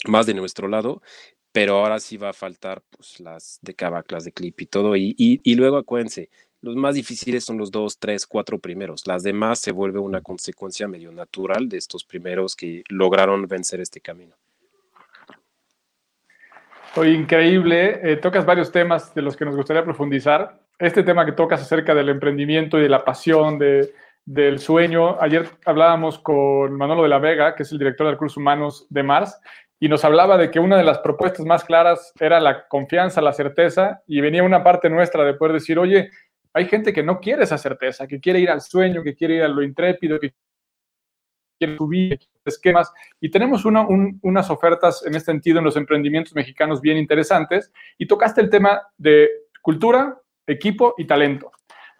más 0.06 0.26
de 0.26 0.34
nuestro 0.34 0.68
lado, 0.68 1.02
pero 1.52 1.76
ahora 1.76 2.00
sí 2.00 2.16
va 2.16 2.30
a 2.30 2.32
faltar 2.32 2.82
pues 2.90 3.20
las 3.20 3.58
de 3.62 3.74
Kavak, 3.74 4.10
las 4.12 4.24
de 4.24 4.32
Clip 4.32 4.60
y 4.60 4.66
todo. 4.66 4.96
Y, 4.96 5.14
y, 5.18 5.40
y, 5.44 5.54
luego 5.56 5.76
acuérdense, 5.76 6.30
los 6.62 6.76
más 6.76 6.94
difíciles 6.94 7.44
son 7.44 7.58
los 7.58 7.70
dos, 7.70 7.98
tres, 7.98 8.26
cuatro 8.26 8.58
primeros. 8.58 9.06
Las 9.06 9.22
demás 9.22 9.60
se 9.60 9.72
vuelve 9.72 9.98
una 9.98 10.20
consecuencia 10.20 10.88
medio 10.88 11.10
natural 11.10 11.68
de 11.68 11.78
estos 11.78 12.04
primeros 12.04 12.54
que 12.54 12.84
lograron 12.88 13.46
vencer 13.46 13.80
este 13.80 14.00
camino. 14.00 14.34
Oye, 16.96 17.12
increíble. 17.12 18.00
Eh, 18.02 18.16
tocas 18.16 18.44
varios 18.44 18.72
temas 18.72 19.14
de 19.14 19.22
los 19.22 19.36
que 19.36 19.44
nos 19.44 19.56
gustaría 19.56 19.84
profundizar. 19.84 20.60
Este 20.78 21.02
tema 21.02 21.24
que 21.24 21.32
tocas 21.32 21.62
acerca 21.62 21.94
del 21.94 22.08
emprendimiento 22.08 22.78
y 22.78 22.82
de 22.82 22.88
la 22.88 23.04
pasión, 23.04 23.58
de, 23.58 23.92
del 24.24 24.58
sueño. 24.58 25.20
Ayer 25.20 25.48
hablábamos 25.64 26.18
con 26.18 26.76
Manolo 26.76 27.02
de 27.04 27.08
la 27.08 27.18
Vega, 27.18 27.54
que 27.54 27.62
es 27.62 27.72
el 27.72 27.78
director 27.78 28.06
de 28.06 28.12
recursos 28.12 28.36
humanos 28.36 28.86
de 28.90 29.02
Mars, 29.02 29.38
y 29.78 29.88
nos 29.88 30.04
hablaba 30.04 30.36
de 30.36 30.50
que 30.50 30.60
una 30.60 30.76
de 30.76 30.84
las 30.84 30.98
propuestas 30.98 31.46
más 31.46 31.64
claras 31.64 32.12
era 32.20 32.38
la 32.38 32.66
confianza, 32.68 33.22
la 33.22 33.32
certeza, 33.32 34.02
y 34.06 34.20
venía 34.20 34.42
una 34.42 34.62
parte 34.62 34.90
nuestra 34.90 35.24
de 35.24 35.34
poder 35.34 35.54
decir, 35.54 35.78
oye, 35.78 36.10
hay 36.52 36.66
gente 36.66 36.92
que 36.92 37.02
no 37.02 37.20
quiere 37.20 37.44
esa 37.44 37.58
certeza, 37.58 38.06
que 38.06 38.20
quiere 38.20 38.40
ir 38.40 38.50
al 38.50 38.60
sueño, 38.60 39.02
que 39.02 39.14
quiere 39.14 39.36
ir 39.36 39.42
a 39.42 39.48
lo 39.48 39.62
intrépido, 39.62 40.18
que 40.18 40.34
quiere 41.58 41.76
subir 41.76 42.18
esquemas. 42.44 42.92
Y 43.20 43.30
tenemos 43.30 43.64
unas 43.64 44.50
ofertas 44.50 45.04
en 45.06 45.14
este 45.14 45.32
sentido 45.32 45.58
en 45.58 45.64
los 45.64 45.76
emprendimientos 45.76 46.34
mexicanos 46.34 46.80
bien 46.80 46.96
interesantes. 46.96 47.72
Y 47.98 48.06
tocaste 48.06 48.40
el 48.40 48.50
tema 48.50 48.82
de 48.96 49.28
cultura, 49.62 50.20
equipo 50.46 50.94
y 50.98 51.06
talento. 51.06 51.52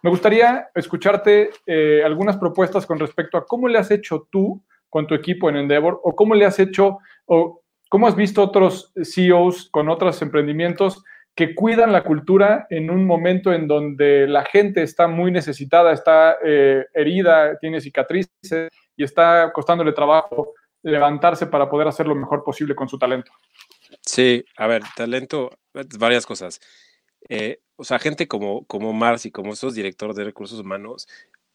Me 0.03 0.09
gustaría 0.09 0.69
escucharte 0.73 1.51
eh, 1.65 2.01
algunas 2.03 2.37
propuestas 2.37 2.85
con 2.85 2.99
respecto 2.99 3.37
a 3.37 3.45
cómo 3.45 3.67
le 3.67 3.77
has 3.77 3.91
hecho 3.91 4.27
tú 4.31 4.63
con 4.89 5.07
tu 5.07 5.13
equipo 5.13 5.47
en 5.49 5.57
Endeavor 5.57 6.01
o 6.03 6.15
cómo 6.15 6.33
le 6.33 6.45
has 6.45 6.59
hecho 6.59 6.97
o 7.25 7.61
cómo 7.87 8.07
has 8.07 8.15
visto 8.15 8.41
otros 8.41 8.91
CEOs 8.95 9.69
con 9.69 9.89
otros 9.89 10.21
emprendimientos 10.21 11.03
que 11.35 11.55
cuidan 11.55 11.91
la 11.91 12.03
cultura 12.03 12.67
en 12.69 12.89
un 12.89 13.05
momento 13.05 13.53
en 13.53 13.67
donde 13.67 14.27
la 14.27 14.43
gente 14.43 14.83
está 14.83 15.07
muy 15.07 15.31
necesitada, 15.31 15.93
está 15.93 16.37
eh, 16.43 16.85
herida, 16.93 17.57
tiene 17.59 17.79
cicatrices 17.79 18.69
y 18.95 19.03
está 19.03 19.51
costándole 19.53 19.93
trabajo 19.93 20.53
levantarse 20.83 21.45
para 21.47 21.69
poder 21.69 21.87
hacer 21.87 22.07
lo 22.07 22.15
mejor 22.15 22.43
posible 22.43 22.75
con 22.75 22.89
su 22.89 22.97
talento. 22.97 23.31
Sí, 24.01 24.43
a 24.57 24.67
ver, 24.67 24.83
talento, 24.95 25.51
varias 25.99 26.25
cosas. 26.25 26.59
Eh, 27.29 27.59
o 27.75 27.83
sea, 27.83 27.99
gente 27.99 28.27
como, 28.27 28.65
como 28.65 28.93
Mars 28.93 29.25
y 29.25 29.31
como 29.31 29.53
estos 29.53 29.75
directores 29.75 30.15
de 30.15 30.23
recursos 30.23 30.59
humanos, 30.59 31.07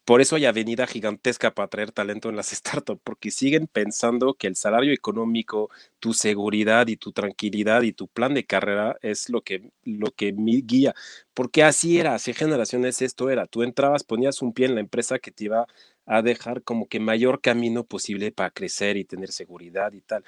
por 0.07 0.21
eso 0.21 0.37
hay 0.37 0.45
avenida 0.45 0.87
gigantesca 0.87 1.53
para 1.53 1.65
atraer 1.65 1.91
talento 1.91 2.29
en 2.29 2.37
las 2.37 2.47
startups, 2.51 3.01
porque 3.03 3.29
siguen 3.29 3.67
pensando 3.67 4.35
que 4.35 4.47
el 4.47 4.55
salario 4.55 4.93
económico, 4.93 5.69
tu 5.99 6.13
seguridad 6.13 6.87
y 6.87 6.95
tu 6.95 7.11
tranquilidad 7.11 7.81
y 7.81 7.91
tu 7.91 8.07
plan 8.07 8.33
de 8.33 8.45
carrera 8.45 8.95
es 9.01 9.29
lo 9.29 9.41
que, 9.41 9.69
lo 9.83 10.11
que 10.11 10.33
guía. 10.65 10.95
Porque 11.33 11.61
así 11.63 11.99
era, 11.99 12.15
hace 12.15 12.33
generaciones 12.33 13.01
esto 13.01 13.29
era. 13.29 13.47
Tú 13.47 13.63
entrabas, 13.63 14.05
ponías 14.05 14.41
un 14.41 14.53
pie 14.53 14.67
en 14.67 14.75
la 14.75 14.81
empresa 14.81 15.19
que 15.19 15.31
te 15.31 15.43
iba 15.43 15.67
a 16.05 16.21
dejar 16.21 16.63
como 16.63 16.87
que 16.87 17.01
mayor 17.01 17.41
camino 17.41 17.83
posible 17.83 18.31
para 18.31 18.51
crecer 18.51 18.95
y 18.95 19.03
tener 19.03 19.31
seguridad 19.33 19.91
y 19.91 19.99
tal. 19.99 20.23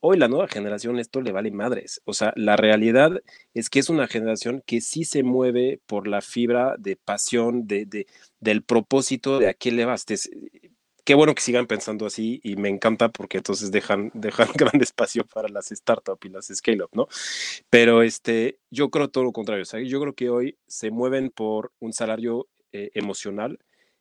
Hoy 0.00 0.16
la 0.16 0.28
nueva 0.28 0.46
generación 0.46 0.98
esto 0.98 1.20
le 1.20 1.32
vale 1.32 1.50
madres. 1.50 2.00
O 2.04 2.14
sea, 2.14 2.32
la 2.36 2.56
realidad 2.56 3.20
es 3.52 3.68
que 3.68 3.80
es 3.80 3.88
una 3.88 4.06
generación 4.06 4.62
que 4.64 4.80
sí 4.80 5.04
se 5.04 5.24
mueve 5.24 5.80
por 5.86 6.06
la 6.06 6.20
fibra 6.20 6.76
de 6.78 6.96
pasión, 6.96 7.66
de, 7.66 8.06
del 8.38 8.62
propósito 8.62 9.38
de 9.40 9.48
a 9.48 9.54
qué 9.54 9.72
le 9.72 9.84
vas. 9.84 10.06
Qué 11.04 11.14
bueno 11.14 11.34
que 11.34 11.42
sigan 11.42 11.66
pensando 11.66 12.06
así 12.06 12.40
y 12.44 12.56
me 12.56 12.68
encanta 12.68 13.08
porque 13.08 13.38
entonces 13.38 13.72
dejan, 13.72 14.10
dejan 14.14 14.48
gran 14.54 14.80
espacio 14.80 15.24
para 15.26 15.48
las 15.48 15.66
startups 15.66 16.26
y 16.26 16.28
las 16.28 16.46
scale-up, 16.46 16.90
¿no? 16.92 17.08
Pero 17.70 18.02
este, 18.02 18.58
yo 18.70 18.90
creo 18.90 19.08
todo 19.08 19.24
lo 19.24 19.32
contrario. 19.32 19.64
yo 19.64 20.00
creo 20.00 20.14
que 20.14 20.30
hoy 20.30 20.58
se 20.66 20.90
mueven 20.90 21.30
por 21.30 21.72
un 21.80 21.92
salario 21.92 22.46
eh, 22.72 22.90
emocional 22.94 23.58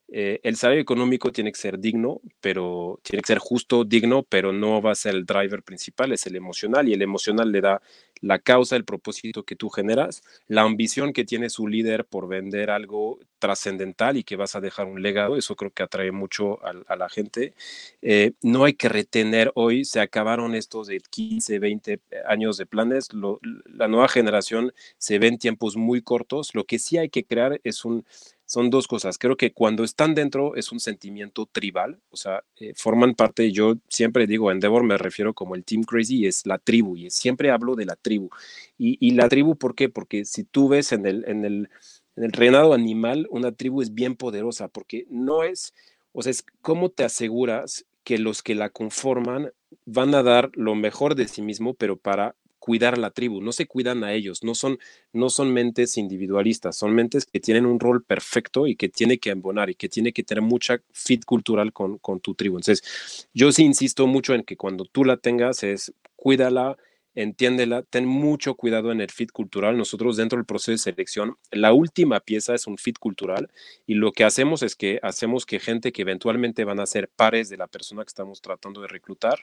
eh, 0.09 0.39
el 0.43 0.55
salario 0.55 0.81
económico 0.81 1.31
tiene 1.31 1.51
que 1.51 1.59
ser 1.59 1.79
digno, 1.79 2.21
pero 2.39 2.99
tiene 3.03 3.21
que 3.21 3.27
ser 3.27 3.39
justo, 3.39 3.83
digno, 3.83 4.23
pero 4.23 4.53
no 4.53 4.81
va 4.81 4.91
a 4.91 4.95
ser 4.95 5.15
el 5.15 5.25
driver 5.25 5.63
principal, 5.63 6.13
es 6.13 6.25
el 6.27 6.35
emocional 6.35 6.87
y 6.87 6.93
el 6.93 7.01
emocional 7.01 7.51
le 7.51 7.59
da 7.59 7.81
la 8.21 8.39
causa, 8.39 8.75
el 8.75 8.85
propósito 8.85 9.43
que 9.43 9.55
tú 9.55 9.69
generas, 9.69 10.23
la 10.47 10.61
ambición 10.61 11.13
que 11.13 11.25
tiene 11.25 11.49
su 11.49 11.67
líder 11.67 12.05
por 12.05 12.27
vender 12.27 12.69
algo 12.69 13.19
trascendental 13.39 14.17
y 14.17 14.23
que 14.23 14.35
vas 14.35 14.55
a 14.55 14.61
dejar 14.61 14.87
un 14.87 15.01
legado, 15.01 15.37
eso 15.37 15.55
creo 15.55 15.71
que 15.71 15.83
atrae 15.83 16.11
mucho 16.11 16.59
a, 16.65 16.95
la 16.95 17.09
gente. 17.09 17.53
Eh, 18.01 18.31
no 18.41 18.63
hay 18.63 18.73
que 18.73 18.89
retener 18.89 19.51
hoy, 19.55 19.85
se 19.85 19.99
acabaron 19.99 20.55
estos 20.55 20.87
de 20.87 20.99
15, 20.99 21.59
20 21.59 21.99
años 22.27 22.57
de 22.57 22.65
planes, 22.65 23.09
la 23.13 23.87
nueva 23.87 24.07
generación 24.07 24.73
se 24.97 25.19
ve 25.19 25.27
en 25.27 25.37
tiempos 25.37 25.75
muy 25.75 26.01
cortos, 26.01 26.55
lo 26.55 26.63
que 26.63 26.79
sí 26.79 26.97
hay 26.97 27.09
que 27.09 27.25
crear 27.25 27.59
es 27.63 27.85
un 27.85 28.05
son 28.47 28.69
dos 28.69 28.87
cosas. 28.87 29.17
Creo 29.17 29.35
que 29.35 29.51
cuando 29.51 29.83
están 29.83 30.15
dentro 30.15 30.55
es 30.55 30.71
un 30.71 30.79
sentimiento 30.79 31.45
tribal, 31.51 31.99
o 32.09 32.17
sea, 32.17 32.43
eh, 32.59 32.73
forman 32.75 33.13
parte, 33.13 33.51
yo 33.51 33.75
siempre 33.89 34.25
digo, 34.25 34.51
Endeavor 34.51 34.83
me 34.83 34.97
refiero 34.97 35.33
como 35.33 35.53
el 35.53 35.65
Team 35.65 35.83
Crazy, 35.83 36.25
es 36.25 36.45
la 36.45 36.57
tribu, 36.57 36.95
y 36.95 37.09
siempre 37.11 37.51
hablo 37.51 37.75
de 37.75 37.85
la 37.85 37.97
tribu. 37.97 38.29
Y, 38.77 39.11
la 39.11 39.27
tribu, 39.27 39.57
¿por 39.57 39.75
qué? 39.75 39.89
Porque 39.89 40.23
si 40.25 40.43
tú 40.43 40.69
ves 40.69 40.91
en 40.93 41.05
el, 41.05 41.25
en, 41.27 41.43
el, 41.43 41.69
en 42.15 42.23
el 42.23 42.31
reinado 42.31 42.73
animal, 42.73 43.27
una 43.29 43.51
tribu 43.51 43.81
es 43.81 43.93
bien 43.93 44.15
poderosa, 44.15 44.69
porque 44.69 45.05
no 45.09 45.43
es, 45.43 45.73
o 46.13 46.21
sea, 46.21 46.31
es 46.31 46.45
cómo 46.61 46.89
te 46.89 47.03
aseguras 47.03 47.85
que 48.03 48.17
los 48.17 48.43
que 48.43 48.55
la 48.55 48.69
conforman 48.69 49.51
van 49.85 50.15
a 50.15 50.23
dar 50.23 50.51
lo 50.53 50.75
mejor 50.75 51.15
de 51.15 51.27
sí 51.27 51.41
mismo, 51.41 51.73
pero 51.73 51.97
para 51.97 52.35
cuidar 52.59 52.95
a 52.95 52.97
la 52.97 53.11
tribu, 53.11 53.41
no 53.41 53.51
se 53.51 53.67
cuidan 53.67 54.03
a 54.03 54.13
ellos, 54.13 54.43
no 54.43 54.55
son, 54.55 54.79
no 55.13 55.29
son 55.29 55.53
mentes 55.53 55.97
individualistas, 55.97 56.75
son 56.75 56.93
mentes 56.93 57.25
que 57.25 57.39
tienen 57.39 57.65
un 57.65 57.79
rol 57.79 58.03
perfecto 58.03 58.67
y 58.67 58.75
que 58.75 58.89
tiene 58.89 59.19
que 59.19 59.29
embonar 59.29 59.69
y 59.69 59.75
que 59.75 59.89
tiene 59.89 60.13
que 60.13 60.23
tener 60.23 60.41
mucha 60.41 60.81
fit 60.91 61.23
cultural 61.25 61.73
con, 61.73 61.97
con 61.99 62.19
tu 62.19 62.35
tribu. 62.35 62.57
Entonces, 62.57 63.27
yo 63.33 63.51
sí 63.51 63.63
insisto 63.63 64.07
mucho 64.07 64.33
en 64.33 64.43
que 64.43 64.57
cuando 64.57 64.85
tú 64.85 65.05
la 65.05 65.17
tengas 65.17 65.63
es 65.63 65.93
cuídala, 66.15 66.77
entiéndela, 67.17 67.81
ten 67.81 68.05
mucho 68.05 68.53
cuidado 68.53 68.91
en 68.91 69.01
el 69.01 69.09
fit 69.09 69.31
cultural. 69.31 69.75
Nosotros 69.75 70.17
dentro 70.17 70.37
del 70.37 70.45
proceso 70.45 70.71
de 70.71 70.77
selección, 70.77 71.35
la 71.51 71.73
última 71.73 72.19
pieza 72.19 72.53
es 72.53 72.67
un 72.67 72.77
fit 72.77 72.99
cultural 72.99 73.49
y 73.87 73.95
lo 73.95 74.11
que 74.11 74.23
hacemos 74.23 74.61
es 74.61 74.75
que 74.75 74.99
hacemos 75.01 75.47
que 75.47 75.59
gente 75.59 75.91
que 75.91 76.03
eventualmente 76.03 76.63
van 76.63 76.79
a 76.79 76.85
ser 76.85 77.09
pares 77.09 77.49
de 77.49 77.57
la 77.57 77.65
persona 77.65 78.03
que 78.03 78.09
estamos 78.09 78.39
tratando 78.39 78.81
de 78.81 78.87
reclutar, 78.87 79.39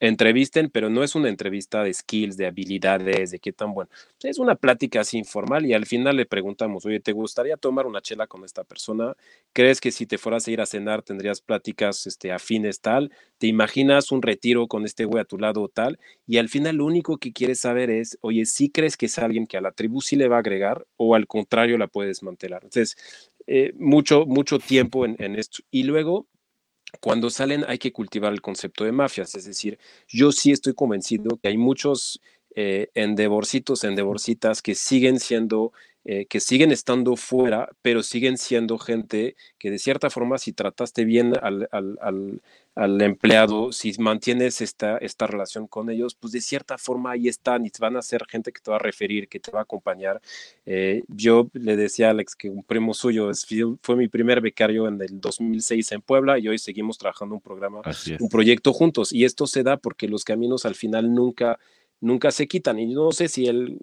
entrevisten, 0.00 0.68
pero 0.68 0.90
no 0.90 1.02
es 1.02 1.14
una 1.14 1.30
entrevista 1.30 1.82
de 1.82 1.94
skills, 1.94 2.36
de 2.36 2.46
habilidades, 2.46 3.30
de 3.30 3.38
qué 3.38 3.52
tan 3.52 3.72
bueno. 3.72 3.88
Es 4.22 4.38
una 4.38 4.54
plática 4.54 5.00
así 5.00 5.16
informal 5.16 5.64
y 5.64 5.72
al 5.72 5.86
final 5.86 6.16
le 6.16 6.26
preguntamos, 6.26 6.84
oye, 6.84 7.00
¿te 7.00 7.12
gustaría 7.12 7.56
tomar 7.56 7.86
una 7.86 8.02
chela 8.02 8.26
con 8.26 8.44
esta 8.44 8.64
persona? 8.64 9.16
¿Crees 9.54 9.80
que 9.80 9.92
si 9.92 10.04
te 10.04 10.18
fueras 10.18 10.46
a 10.46 10.50
ir 10.50 10.60
a 10.60 10.66
cenar 10.66 11.02
tendrías 11.02 11.40
pláticas 11.40 12.06
este, 12.06 12.32
afines 12.32 12.80
tal? 12.80 13.12
¿Te 13.38 13.46
imaginas 13.46 14.12
un 14.12 14.20
retiro 14.20 14.66
con 14.68 14.84
este 14.84 15.06
güey 15.06 15.22
a 15.22 15.24
tu 15.24 15.38
lado 15.38 15.68
tal? 15.68 15.98
Y 16.26 16.36
al 16.36 16.50
final 16.50 16.76
lo 16.76 16.84
único 16.84 17.13
que 17.18 17.32
quieres 17.32 17.60
saber 17.60 17.90
es, 17.90 18.18
oye, 18.20 18.46
si 18.46 18.70
crees 18.70 18.96
que 18.96 19.06
es 19.06 19.18
alguien 19.18 19.46
que 19.46 19.56
a 19.56 19.60
la 19.60 19.72
tribu 19.72 20.00
sí 20.00 20.16
le 20.16 20.28
va 20.28 20.36
a 20.36 20.40
agregar 20.40 20.86
o 20.96 21.14
al 21.14 21.26
contrario 21.26 21.78
la 21.78 21.88
puedes 21.88 22.16
desmantelar? 22.16 22.64
Entonces, 22.64 22.96
eh, 23.46 23.72
mucho, 23.76 24.26
mucho 24.26 24.58
tiempo 24.58 25.04
en, 25.04 25.16
en 25.18 25.36
esto. 25.36 25.62
Y 25.70 25.84
luego, 25.84 26.26
cuando 27.00 27.30
salen 27.30 27.64
hay 27.68 27.78
que 27.78 27.92
cultivar 27.92 28.32
el 28.32 28.40
concepto 28.40 28.84
de 28.84 28.92
mafias, 28.92 29.34
es 29.34 29.44
decir, 29.44 29.78
yo 30.08 30.32
sí 30.32 30.52
estoy 30.52 30.74
convencido 30.74 31.38
que 31.42 31.48
hay 31.48 31.56
muchos 31.56 32.20
eh, 32.56 32.90
endevorcitos, 32.94 33.82
endevorcitas 33.82 34.62
que 34.62 34.76
siguen 34.76 35.18
siendo 35.18 35.72
eh, 36.06 36.26
que 36.26 36.38
siguen 36.38 36.70
estando 36.70 37.16
fuera, 37.16 37.70
pero 37.80 38.02
siguen 38.02 38.36
siendo 38.36 38.76
gente 38.76 39.36
que 39.58 39.70
de 39.70 39.78
cierta 39.78 40.10
forma, 40.10 40.36
si 40.36 40.52
trataste 40.52 41.06
bien 41.06 41.32
al, 41.40 41.66
al, 41.72 43.00
empleado, 43.00 43.72
si 43.72 43.92
mantienes 43.98 44.60
esta, 44.60 44.98
esta 44.98 45.26
relación 45.26 45.66
con 45.66 45.88
ellos, 45.88 46.14
pues 46.14 46.34
de 46.34 46.42
cierta 46.42 46.76
forma 46.76 47.12
ahí 47.12 47.28
están 47.28 47.64
y 47.64 47.70
van 47.80 47.96
a 47.96 48.02
ser 48.02 48.26
gente 48.28 48.52
que 48.52 48.60
te 48.60 48.70
va 48.70 48.76
a 48.76 48.80
referir, 48.80 49.28
que 49.28 49.40
te 49.40 49.50
va 49.50 49.60
a 49.60 49.62
acompañar. 49.62 50.20
Eh, 50.66 51.04
yo 51.08 51.48
le 51.54 51.74
decía 51.74 52.08
a 52.08 52.10
Alex 52.10 52.36
que 52.36 52.50
un 52.50 52.64
primo 52.64 52.92
suyo 52.92 53.30
fue 53.80 53.96
mi 53.96 54.08
primer 54.08 54.42
becario 54.42 54.86
en 54.86 55.00
el 55.00 55.20
2006 55.20 55.92
en 55.92 56.02
Puebla 56.02 56.38
y 56.38 56.48
hoy 56.48 56.58
seguimos 56.58 56.98
trabajando 56.98 57.34
un 57.34 57.40
programa, 57.40 57.80
un 58.20 58.28
proyecto 58.28 58.74
juntos. 58.74 59.10
Y 59.10 59.24
esto 59.24 59.46
se 59.46 59.62
da 59.62 59.78
porque 59.78 60.06
los 60.06 60.22
caminos 60.24 60.66
al 60.66 60.74
final 60.74 61.14
nunca 61.14 61.58
nunca 62.00 62.30
se 62.30 62.46
quitan. 62.46 62.78
Y 62.78 62.86
no 62.86 63.10
sé 63.12 63.28
si 63.28 63.46
el 63.46 63.78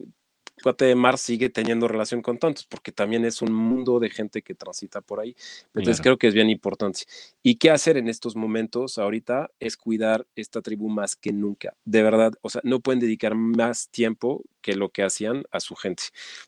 cuate 0.62 0.86
de 0.86 0.96
Mars 0.96 1.22
sigue 1.22 1.50
teniendo 1.50 1.88
relación 1.88 2.22
con 2.22 2.38
tantos, 2.38 2.66
porque 2.66 2.92
también 2.92 3.26
es 3.26 3.42
un 3.42 3.52
mundo 3.54 4.00
de 4.00 4.10
gente 4.10 4.42
que 4.42 4.56
transita 4.56 5.02
por 5.02 5.20
ahí. 5.20 5.36
Entonces 5.74 6.02
creo 6.02 6.18
que 6.18 6.28
es 6.28 6.34
bien 6.34 6.50
importante. 6.50 7.02
¿Y 7.44 7.56
qué 7.56 7.72
hacer 7.72 7.98
en 7.98 8.08
estos 8.08 8.36
momentos 8.36 8.98
ahorita? 8.98 9.50
Es 9.60 9.78
cuidar 9.78 10.28
esta 10.36 10.62
tribu 10.62 10.90
más 10.90 11.16
que 11.16 11.32
nunca. 11.32 11.76
De 11.86 12.04
verdad, 12.04 12.34
o 12.42 12.50
sea, 12.50 12.62
no 12.64 12.80
pueden 12.80 13.00
dedicar 13.00 13.36
más 13.36 13.90
tiempo 13.90 14.44
que 14.62 14.76
lo 14.76 14.90
que 14.90 15.04
hacían 15.04 15.44
a 15.52 15.60
su 15.60 15.76
gente. 15.76 16.04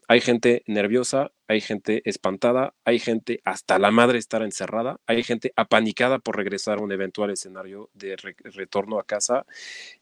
Hay 0.08 0.22
gente 0.22 0.64
nerviosa, 0.68 1.32
hay 1.48 1.62
gente 1.62 2.02
espantada, 2.06 2.74
hay 2.86 3.00
gente 3.00 3.42
hasta 3.44 3.80
la 3.80 3.92
madre 3.92 4.20
estar 4.20 4.42
encerrada, 4.44 5.00
hay 5.08 5.24
gente 5.24 5.52
apanicada 5.56 6.20
por 6.20 6.38
regresar 6.38 6.78
a 6.78 6.82
un 6.82 6.92
eventual 6.92 7.32
escenario 7.32 7.90
de 7.94 8.16
retorno 8.44 9.00
a 9.00 9.04
casa. 9.04 9.46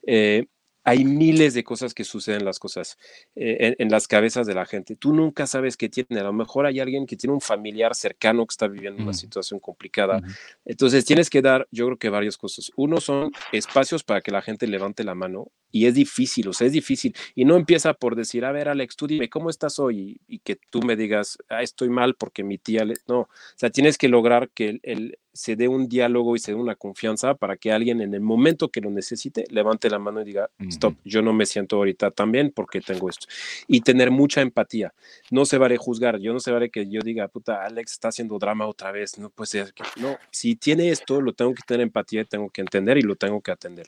Eh, 0.03 0.47
hay 0.83 1.05
miles 1.05 1.53
de 1.53 1.63
cosas 1.63 1.93
que 1.93 2.03
suceden 2.03 2.43
las 2.43 2.59
cosas 2.59 2.97
eh, 3.35 3.75
en, 3.77 3.91
las 3.91 4.07
cabezas 4.07 4.47
de 4.47 4.55
la 4.55 4.65
gente. 4.65 4.95
Tú 4.95 5.13
nunca 5.13 5.45
sabes 5.45 5.77
qué 5.77 5.89
tiene. 5.89 6.19
A 6.19 6.23
lo 6.23 6.33
mejor 6.33 6.65
hay 6.65 6.79
alguien 6.79 7.05
que 7.05 7.15
tiene 7.15 7.33
un 7.33 7.41
familiar 7.41 7.93
cercano 7.95 8.45
que 8.45 8.53
está 8.53 8.67
viviendo 8.67 9.03
una 9.03 9.13
situación 9.13 9.59
complicada. 9.59 10.21
Entonces 10.65 11.05
tienes 11.05 11.29
que 11.29 11.41
dar, 11.41 11.67
yo 11.71 11.85
creo 11.85 11.97
que 11.97 12.09
varias 12.09 12.37
cosas. 12.37 12.71
Uno 12.75 12.99
son 12.99 13.31
espacios 13.51 14.03
para 14.03 14.21
que 14.21 14.31
la 14.31 14.41
gente 14.41 14.67
levante 14.67 15.03
la 15.03 15.15
mano 15.15 15.51
y 15.71 15.85
es 15.85 15.93
difícil, 15.93 16.47
o 16.49 16.53
sea, 16.53 16.67
es 16.67 16.73
difícil. 16.73 17.15
Y 17.35 17.45
no 17.45 17.55
empieza 17.55 17.93
por 17.93 18.15
decir, 18.15 18.43
a 18.43 18.51
ver, 18.51 18.67
Alex, 18.67 18.95
tú 18.95 19.07
dime, 19.07 19.29
¿cómo 19.29 19.49
estás 19.49 19.79
hoy? 19.79 20.19
Y, 20.27 20.39
que 20.39 20.55
tú 20.55 20.81
me 20.81 20.95
digas, 20.95 21.37
ah, 21.49 21.61
estoy 21.61 21.89
mal 21.89 22.15
porque 22.15 22.43
mi 22.43 22.57
tía 22.57 22.83
le... 22.83 22.95
No, 23.07 23.19
o 23.21 23.29
sea, 23.55 23.69
tienes 23.69 23.97
que 23.97 24.09
lograr 24.09 24.49
que 24.49 24.79
el, 24.83 25.17
se 25.33 25.55
dé 25.55 25.67
un 25.67 25.87
diálogo 25.87 26.35
y 26.35 26.39
se 26.39 26.51
dé 26.51 26.57
una 26.57 26.75
confianza 26.75 27.35
para 27.35 27.57
que 27.57 27.71
alguien 27.71 28.01
en 28.01 28.13
el 28.13 28.21
momento 28.21 28.69
que 28.69 28.81
lo 28.81 28.89
necesite 28.89 29.45
levante 29.49 29.89
la 29.89 29.99
mano 29.99 30.21
y 30.21 30.25
diga, 30.25 30.49
stop, 30.59 30.95
yo 31.05 31.21
no 31.21 31.33
me 31.33 31.45
siento 31.45 31.77
ahorita 31.77 32.11
tan 32.11 32.31
bien 32.31 32.51
porque 32.53 32.81
tengo 32.81 33.09
esto. 33.09 33.27
Y 33.67 33.81
tener 33.81 34.11
mucha 34.11 34.41
empatía. 34.41 34.93
No 35.29 35.45
se 35.45 35.57
vale 35.57 35.77
juzgar, 35.77 36.19
yo 36.19 36.33
no 36.33 36.39
se 36.39 36.51
vale 36.51 36.69
que 36.69 36.87
yo 36.89 37.01
diga, 37.01 37.27
puta, 37.27 37.63
Alex 37.63 37.93
está 37.93 38.09
haciendo 38.09 38.37
drama 38.39 38.67
otra 38.67 38.91
vez, 38.91 39.17
no 39.17 39.29
puede 39.29 39.47
ser. 39.47 39.73
No, 39.97 40.17
si 40.31 40.55
tiene 40.55 40.89
esto, 40.89 41.21
lo 41.21 41.33
tengo 41.33 41.53
que 41.53 41.63
tener 41.65 41.81
empatía, 41.81 42.25
tengo 42.25 42.49
que 42.49 42.61
entender 42.61 42.97
y 42.97 43.01
lo 43.01 43.15
tengo 43.15 43.41
que 43.41 43.51
atender. 43.51 43.87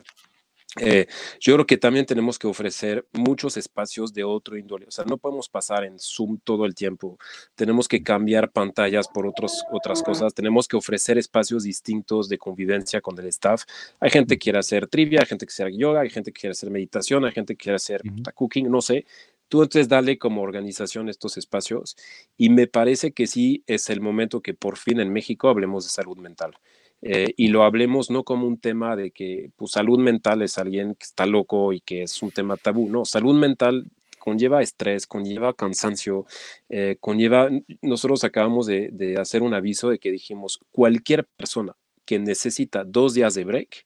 Eh, 0.80 1.06
yo 1.40 1.54
creo 1.54 1.66
que 1.68 1.78
también 1.78 2.06
tenemos 2.06 2.40
que 2.40 2.48
ofrecer 2.48 3.06
muchos 3.12 3.58
espacios 3.58 4.14
de 4.14 4.24
otro 4.24 4.58
índole. 4.58 4.88
O 4.88 4.92
sea, 4.92 5.06
no 5.06 5.18
podemos 5.18 5.48
pasar 5.48 5.84
en 5.84 6.00
Zoom 6.00 6.40
todo 6.44 6.66
el 6.66 6.74
tiempo. 6.74 7.18
Tenemos 7.56 7.88
que 7.88 8.02
cambiar 8.02 8.52
pantallas 8.52 9.08
por 9.08 9.28
otros, 9.28 9.64
otras 9.72 10.02
cosas. 10.02 10.34
Tenemos 10.34 10.68
que 10.68 10.76
ofrecer 10.76 11.18
espacios 11.18 11.64
distintos 11.64 12.28
de 12.28 12.38
convivencia 12.38 13.02
con 13.02 13.18
el 13.20 13.28
staff. 13.28 13.64
Hay 14.00 14.10
gente 14.10 14.36
que 14.36 14.40
quiere 14.40 14.60
hacer 14.60 14.88
trivia, 14.88 15.20
hay 15.22 15.28
gente 15.28 15.46
que 15.46 15.54
quiere 15.54 15.72
hacer 15.72 15.80
yoga, 15.80 16.02
hay 16.02 16.10
gente 16.10 16.32
que 16.32 16.42
quiere 16.42 16.52
hacer 16.52 16.72
meditación, 16.72 17.26
hay 17.26 17.32
gente 17.32 17.56
que 17.56 17.64
quiere 17.64 17.76
hacer 17.76 18.02
cooking, 18.34 18.70
no 18.70 18.82
sé. 18.82 19.06
Tú 19.48 19.62
entonces 19.62 19.88
dale 19.88 20.18
como 20.18 20.42
organización 20.42 21.10
estos 21.10 21.38
espacios 21.38 21.96
y 22.38 22.50
me 22.50 22.66
parece 22.66 23.12
que 23.12 23.28
sí 23.28 23.64
es 23.68 23.92
el 23.92 24.02
momento 24.02 24.42
que 24.42 24.56
por 24.56 24.78
fin 24.78 25.00
en 25.00 25.14
México 25.14 25.48
hablemos 25.48 25.84
de 25.84 25.92
salud 25.92 26.18
mental. 26.18 26.58
Eh, 27.06 27.34
y 27.36 27.50
lo 27.50 27.64
hablemos 27.64 28.10
no 28.10 28.24
como 28.24 28.48
un 28.48 28.58
tema 28.58 28.96
de 28.96 29.12
que 29.12 29.52
pues, 29.58 29.72
salud 29.72 30.00
mental 30.00 30.42
es 30.42 30.58
alguien 30.58 30.96
que 30.96 31.04
está 31.04 31.26
loco 31.26 31.74
y 31.74 31.82
que 31.82 32.04
es 32.04 32.22
un 32.24 32.32
tema 32.32 32.56
tabú, 32.56 32.90
no, 32.90 33.04
salud 33.04 33.36
mental 33.36 33.86
conlleva 34.20 34.62
estrés, 34.62 35.06
conlleva 35.06 35.54
cansancio, 35.54 36.26
eh, 36.70 36.96
conlleva, 37.02 37.50
nosotros 37.82 38.24
acabamos 38.24 38.66
de, 38.68 38.90
de, 38.94 39.18
hacer 39.18 39.44
un 39.44 39.54
aviso 39.54 39.90
de 39.90 40.00
que 40.00 40.12
dijimos, 40.12 40.60
cualquier 40.72 41.26
persona 41.36 41.76
que 42.06 42.20
necesita 42.20 42.86
dos 42.86 43.14
días 43.14 43.36
de 43.36 43.44
break, 43.44 43.86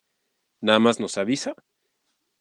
nada 0.62 0.78
más 0.78 1.00
nos 1.00 1.18
avisa 1.18 1.56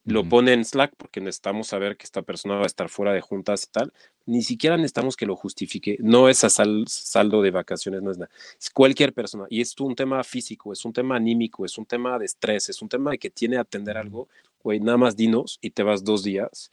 lo 0.07 0.23
pone 0.27 0.53
en 0.53 0.63
Slack 0.63 0.93
porque 0.95 1.19
necesitamos 1.19 1.67
saber 1.67 1.97
que 1.97 2.05
esta 2.05 2.21
persona 2.21 2.55
va 2.55 2.63
a 2.63 2.67
estar 2.67 2.87
fuera 2.87 3.11
de 3.11 3.21
juntas 3.21 3.65
y 3.65 3.71
tal. 3.71 3.93
Ni 4.25 4.41
siquiera 4.41 4.77
necesitamos 4.77 5.17
que 5.17 5.25
lo 5.25 5.35
justifique. 5.35 5.97
No 5.99 6.29
es 6.29 6.43
a 6.45 6.49
saldo 6.49 7.41
de 7.41 7.51
vacaciones, 7.51 8.01
no 8.01 8.11
es 8.11 8.17
nada. 8.17 8.31
Es 8.59 8.69
cualquier 8.69 9.13
persona. 9.13 9.45
Y 9.49 9.59
es 9.59 9.77
un 9.79 9.95
tema 9.95 10.23
físico, 10.23 10.71
es 10.71 10.85
un 10.85 10.93
tema 10.93 11.17
anímico, 11.17 11.65
es 11.65 11.77
un 11.77 11.85
tema 11.85 12.17
de 12.17 12.25
estrés, 12.25 12.69
es 12.69 12.81
un 12.81 12.87
tema 12.87 13.11
de 13.11 13.17
que 13.17 13.29
tiene 13.29 13.57
que 13.57 13.61
atender 13.61 13.97
algo. 13.97 14.29
Güey, 14.63 14.79
nada 14.79 14.97
más 14.97 15.15
dinos 15.15 15.59
y 15.61 15.71
te 15.71 15.83
vas 15.83 16.03
dos 16.03 16.23
días 16.23 16.71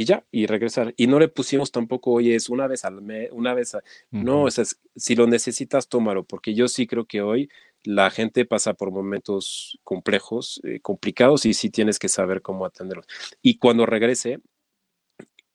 y 0.00 0.04
ya, 0.04 0.24
y 0.32 0.46
regresar. 0.46 0.94
Y 0.96 1.06
no 1.08 1.18
le 1.18 1.28
pusimos 1.28 1.70
tampoco, 1.72 2.12
oye, 2.12 2.34
es 2.34 2.48
una 2.48 2.66
vez 2.66 2.86
al 2.86 3.02
mes, 3.02 3.28
una 3.32 3.52
vez. 3.52 3.74
A... 3.74 3.82
No, 4.10 4.44
o 4.44 4.50
sea, 4.50 4.64
si 4.96 5.14
lo 5.14 5.26
necesitas, 5.26 5.88
tómalo, 5.88 6.24
porque 6.24 6.54
yo 6.54 6.68
sí 6.68 6.86
creo 6.86 7.04
que 7.04 7.20
hoy 7.20 7.50
la 7.84 8.10
gente 8.10 8.44
pasa 8.46 8.74
por 8.74 8.90
momentos 8.92 9.78
complejos, 9.84 10.60
eh, 10.64 10.80
complicados, 10.80 11.46
y 11.46 11.54
sí 11.54 11.70
tienes 11.70 11.98
que 11.98 12.08
saber 12.08 12.42
cómo 12.42 12.66
atenderlos. 12.66 13.06
Y 13.42 13.58
cuando 13.58 13.86
regrese, 13.86 14.40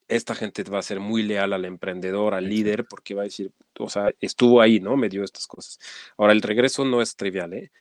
esta 0.08 0.36
gente 0.36 0.64
va 0.64 0.80
a 0.80 0.84
ser 0.84 1.00
muy 1.00 1.24
leal 1.24 1.54
al 1.54 1.66
emprendedor, 1.66 2.34
al 2.36 2.48
líder, 2.50 2.86
porque 2.86 3.16
va 3.16 3.22
a 3.24 3.26
decir, 3.26 3.52
o 3.80 3.90
sea, 3.90 4.12
estuvo 4.22 4.62
ahí, 4.62 4.80
¿no? 4.80 4.98
Me 4.98 5.10
dio 5.10 5.24
estas 5.24 5.48
cosas. 5.48 5.80
Ahora, 6.18 6.34
el 6.34 6.42
regreso 6.42 6.86
no 6.86 7.02
es 7.02 7.16
trivial, 7.16 7.54
¿eh? 7.54 7.72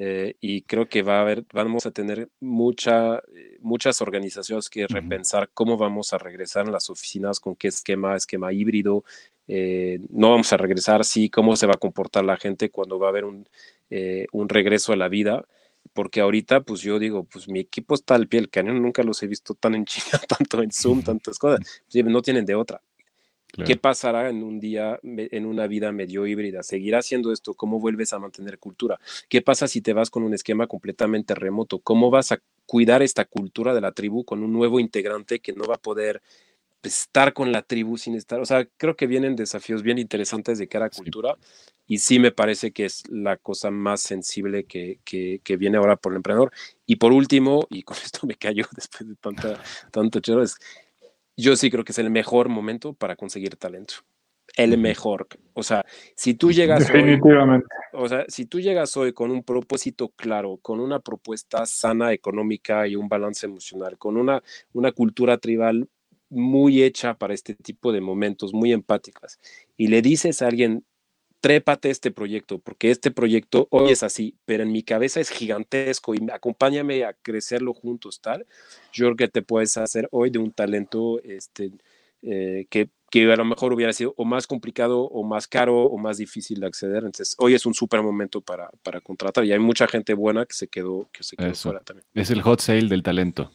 Eh 0.00 0.36
y 0.40 0.62
creo 0.62 0.88
que 0.88 1.02
va 1.02 1.18
a 1.18 1.22
haber, 1.22 1.44
vamos 1.52 1.84
a 1.86 1.90
tener 1.90 2.28
mucha, 2.40 3.16
eh, 3.18 3.58
muchas 3.60 4.00
organizaciones 4.00 4.70
que 4.70 4.86
repensar 4.86 5.50
cómo 5.52 5.76
vamos 5.76 6.12
a 6.12 6.18
regresar 6.18 6.66
en 6.66 6.72
las 6.72 6.88
oficinas, 6.88 7.40
con 7.40 7.56
qué 7.56 7.68
esquema, 7.68 8.16
esquema 8.16 8.52
híbrido. 8.52 9.04
no 10.10 10.30
vamos 10.30 10.52
a 10.52 10.56
regresar, 10.58 11.04
sí, 11.04 11.30
cómo 11.30 11.56
se 11.56 11.66
va 11.66 11.74
a 11.74 11.78
comportar 11.78 12.24
la 12.24 12.36
gente 12.36 12.70
cuando 12.70 12.98
va 12.98 13.06
a 13.08 13.10
haber 13.10 13.24
un, 13.24 13.46
eh, 13.90 14.26
un 14.32 14.48
regreso 14.48 14.92
a 14.92 14.96
la 14.96 15.08
vida, 15.08 15.46
porque 15.94 16.20
ahorita, 16.20 16.60
pues 16.60 16.82
yo 16.82 16.98
digo, 16.98 17.24
pues 17.24 17.48
mi 17.48 17.60
equipo 17.60 17.94
está 17.94 18.14
al 18.14 18.28
pie 18.28 18.40
del 18.40 18.50
cañón, 18.50 18.82
nunca 18.82 19.02
los 19.02 19.22
he 19.22 19.26
visto 19.26 19.54
tan 19.54 19.74
en 19.74 19.86
China, 19.86 20.20
tanto 20.28 20.62
en 20.62 20.70
Zoom, 20.70 21.02
tantas 21.02 21.38
cosas, 21.38 21.60
no 22.04 22.22
tienen 22.22 22.44
de 22.44 22.54
otra. 22.54 22.82
¿Qué 23.64 23.76
pasará 23.76 24.28
en 24.28 24.42
un 24.42 24.60
día, 24.60 25.00
en 25.02 25.46
una 25.46 25.66
vida 25.66 25.90
medio 25.90 26.26
híbrida? 26.26 26.62
¿Seguirá 26.62 26.98
haciendo 26.98 27.32
esto? 27.32 27.54
¿Cómo 27.54 27.80
vuelves 27.80 28.12
a 28.12 28.18
mantener 28.18 28.58
cultura? 28.58 29.00
¿Qué 29.28 29.42
pasa 29.42 29.66
si 29.66 29.80
te 29.80 29.92
vas 29.92 30.10
con 30.10 30.22
un 30.22 30.34
esquema 30.34 30.66
completamente 30.66 31.34
remoto? 31.34 31.78
¿Cómo 31.80 32.10
vas 32.10 32.30
a 32.32 32.40
cuidar 32.66 33.02
esta 33.02 33.24
cultura 33.24 33.74
de 33.74 33.80
la 33.80 33.92
tribu 33.92 34.24
con 34.24 34.42
un 34.42 34.52
nuevo 34.52 34.78
integrante 34.78 35.40
que 35.40 35.54
no 35.54 35.64
va 35.64 35.76
a 35.76 35.78
poder 35.78 36.22
estar 36.82 37.32
con 37.32 37.52
la 37.52 37.62
tribu 37.62 37.96
sin 37.96 38.14
estar, 38.14 38.40
o 38.40 38.46
sea, 38.46 38.66
creo 38.76 38.96
que 38.96 39.06
vienen 39.06 39.36
desafíos 39.36 39.82
bien 39.82 39.98
interesantes 39.98 40.58
de 40.58 40.68
cara 40.68 40.86
a 40.86 40.90
cultura 40.90 41.36
y 41.86 41.98
sí 41.98 42.18
me 42.18 42.32
parece 42.32 42.72
que 42.72 42.84
es 42.84 43.02
la 43.08 43.36
cosa 43.36 43.70
más 43.70 44.00
sensible 44.00 44.64
que, 44.64 45.00
que, 45.04 45.56
viene 45.56 45.78
ahora 45.78 45.96
por 45.96 46.12
el 46.12 46.16
emprendedor. 46.16 46.52
Y 46.86 46.96
por 46.96 47.12
último, 47.12 47.66
y 47.70 47.82
con 47.82 47.96
esto 48.04 48.26
me 48.26 48.34
callo 48.34 48.66
después 48.74 49.08
de 49.08 49.16
tanta, 49.16 49.62
tanto 49.90 50.20
chero, 50.20 50.42
es, 50.42 50.56
yo 51.42 51.56
sí 51.56 51.70
creo 51.70 51.84
que 51.84 51.92
es 51.92 51.98
el 51.98 52.10
mejor 52.10 52.48
momento 52.48 52.92
para 52.92 53.16
conseguir 53.16 53.56
talento. 53.56 53.94
El 54.56 54.76
mejor. 54.78 55.28
O 55.52 55.62
sea, 55.62 55.84
si 56.16 56.34
tú 56.34 56.50
llegas 56.52 56.80
Definitivamente. 56.80 57.66
Hoy, 57.92 58.04
o 58.04 58.08
sea, 58.08 58.24
si 58.28 58.44
tú 58.44 58.60
llegas 58.60 58.96
hoy 58.96 59.12
con 59.12 59.30
un 59.30 59.44
propósito 59.44 60.08
claro, 60.10 60.58
con 60.60 60.80
una 60.80 60.98
propuesta 61.00 61.64
sana 61.66 62.12
económica 62.12 62.88
y 62.88 62.96
un 62.96 63.08
balance 63.08 63.46
emocional, 63.46 63.96
con 63.98 64.16
una, 64.16 64.42
una 64.72 64.90
cultura 64.92 65.38
tribal 65.38 65.88
muy 66.28 66.82
hecha 66.82 67.14
para 67.14 67.34
este 67.34 67.54
tipo 67.54 67.92
de 67.92 68.00
momentos, 68.00 68.52
muy 68.52 68.72
empáticas, 68.72 69.38
y 69.76 69.86
le 69.86 70.02
dices 70.02 70.42
a 70.42 70.48
alguien, 70.48 70.84
trépate 71.40 71.90
este 71.90 72.10
proyecto, 72.10 72.58
porque 72.58 72.90
este 72.90 73.10
proyecto 73.10 73.68
hoy 73.70 73.92
es 73.92 74.02
así, 74.02 74.36
pero 74.44 74.62
en 74.62 74.72
mi 74.72 74.82
cabeza 74.82 75.20
es 75.20 75.30
gigantesco 75.30 76.14
y 76.14 76.18
acompáñame 76.32 77.04
a 77.04 77.12
crecerlo 77.14 77.74
juntos, 77.74 78.20
tal. 78.20 78.46
Yo 78.92 79.06
creo 79.06 79.16
que 79.16 79.28
te 79.28 79.42
puedes 79.42 79.76
hacer 79.76 80.08
hoy 80.10 80.30
de 80.30 80.38
un 80.38 80.52
talento 80.52 81.20
este, 81.22 81.72
eh, 82.22 82.66
que, 82.70 82.90
que, 83.10 83.32
a 83.32 83.36
lo 83.36 83.44
mejor 83.44 83.72
hubiera 83.72 83.92
sido 83.92 84.14
o 84.16 84.24
más 84.24 84.46
complicado 84.46 85.02
o 85.02 85.22
más 85.22 85.46
caro 85.46 85.84
o 85.84 85.98
más 85.98 86.18
difícil 86.18 86.60
de 86.60 86.66
acceder. 86.66 87.04
Entonces, 87.04 87.36
hoy 87.38 87.54
es 87.54 87.64
un 87.66 87.74
súper 87.74 88.02
momento 88.02 88.40
para, 88.40 88.70
para 88.82 89.00
contratar 89.00 89.44
y 89.44 89.52
hay 89.52 89.60
mucha 89.60 89.86
gente 89.86 90.14
buena 90.14 90.44
que 90.44 90.54
se 90.54 90.68
quedó, 90.68 91.08
que 91.12 91.22
se 91.22 91.36
quedó 91.36 91.54
fuera 91.54 91.80
también. 91.80 92.04
Es 92.14 92.30
el 92.30 92.42
hot 92.42 92.60
sale 92.60 92.88
del 92.88 93.02
talento. 93.02 93.52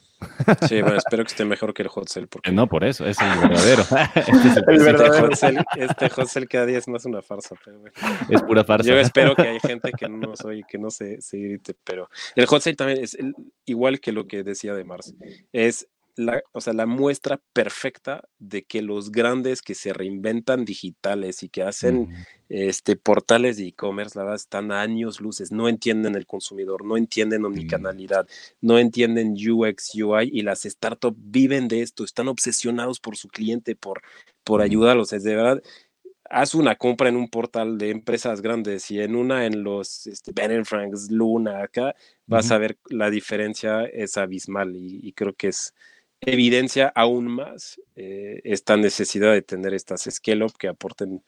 Sí, 0.68 0.82
bueno, 0.82 0.98
espero 0.98 1.24
que 1.24 1.30
esté 1.30 1.46
mejor 1.46 1.74
que 1.74 1.84
el 1.84 1.88
hot 1.88 2.08
sale. 2.08 2.28
Porque... 2.28 2.52
No, 2.52 2.68
por 2.68 2.84
eso, 2.84 3.06
es 3.06 3.18
el 3.20 3.40
verdadero. 3.40 3.82
este, 4.16 4.48
es 4.48 4.58
el, 4.58 4.84
verdadero. 4.84 5.28
Hot 5.28 5.36
sale, 5.36 5.64
este 5.76 6.10
hot 6.10 6.28
sale 6.28 6.48
cada 6.48 6.66
día 6.66 6.78
es 6.78 6.88
más 6.88 7.06
una 7.06 7.22
farsa. 7.22 7.56
Pero 7.64 7.82
Es 8.30 8.42
pura 8.42 8.64
farsa. 8.64 8.90
Yo 8.90 9.00
espero 9.00 9.36
que 9.36 9.48
hay 9.48 9.60
gente 9.60 9.92
que 9.92 10.10
no 10.10 10.36
soy, 10.36 10.64
que 10.64 10.78
no 10.78 10.90
se, 10.90 11.22
se 11.22 11.38
irrite, 11.38 11.76
pero 11.84 12.10
el 12.36 12.46
hot 12.46 12.62
sale 12.62 12.76
también 12.76 13.04
es 13.04 13.18
igual 13.66 14.00
que 14.00 14.12
lo 14.12 14.28
que 14.28 14.44
decía 14.44 14.74
de 14.74 14.84
Mars. 14.84 15.14
Es 15.52 15.88
la, 16.16 16.42
o 16.52 16.62
sea, 16.62 16.74
la 16.74 16.86
muestra 16.86 17.40
perfecta 17.54 18.24
de 18.40 18.64
que 18.64 18.82
los 18.82 19.12
grandes 19.12 19.62
que 19.62 19.76
se 19.76 19.94
reinventan 19.94 20.66
digitales 20.66 21.44
y 21.44 21.50
que 21.50 21.64
hacen 21.64 22.10
este, 22.50 22.96
portales 22.96 23.58
de 23.58 23.68
e-commerce, 23.68 24.18
la 24.18 24.24
verdad, 24.24 24.36
están 24.36 24.72
a 24.72 24.82
años 24.82 25.22
luces, 25.22 25.52
no 25.52 25.68
entienden 25.68 26.16
el 26.16 26.26
consumidor, 26.26 26.86
no 26.86 26.98
entienden 26.98 27.46
omnicanalidad, 27.46 28.28
no 28.62 28.78
entienden 28.78 29.34
UX, 29.34 29.96
UI 29.96 30.30
y 30.32 30.42
las 30.44 30.64
startups 30.64 31.18
viven 31.20 31.68
de 31.68 31.82
esto, 31.82 32.04
están 32.04 32.28
obsesionados 32.28 33.00
por 33.00 33.18
su 33.18 33.28
cliente, 33.28 33.76
por, 33.76 34.02
por 34.44 34.62
ayudarlos. 34.62 35.14
Es 35.14 35.24
de 35.24 35.36
verdad, 35.36 35.64
haz 36.34 36.56
una 36.56 36.76
compra 36.76 37.10
en 37.10 37.16
un 37.16 37.30
portal 37.30 37.78
de 37.78 37.92
empresas 37.92 38.42
grandes 38.42 38.90
y 38.92 39.00
en 39.00 39.16
una 39.16 39.46
en 39.46 39.64
los 39.64 40.08
este, 40.08 40.32
Ben 40.34 40.66
Franks, 40.66 41.12
Luna, 41.12 41.64
acá, 41.64 41.96
vas 42.26 42.52
a 42.52 42.58
ver 42.58 42.78
la 42.90 43.10
diferencia 43.10 43.86
es 43.86 44.18
abismal 44.18 44.76
y, 44.76 45.12
creo 45.14 45.34
que 45.34 45.50
es 45.50 45.74
evidencia 46.26 46.92
aún 46.96 47.28
más 47.28 47.80
eh, 47.96 48.42
esta 48.44 48.78
necesidad 48.78 49.34
de 49.34 49.42
tener 49.42 49.74
estas 49.74 50.04
scale-up 50.10 50.54
que 50.58 50.68
aporten 50.68 51.24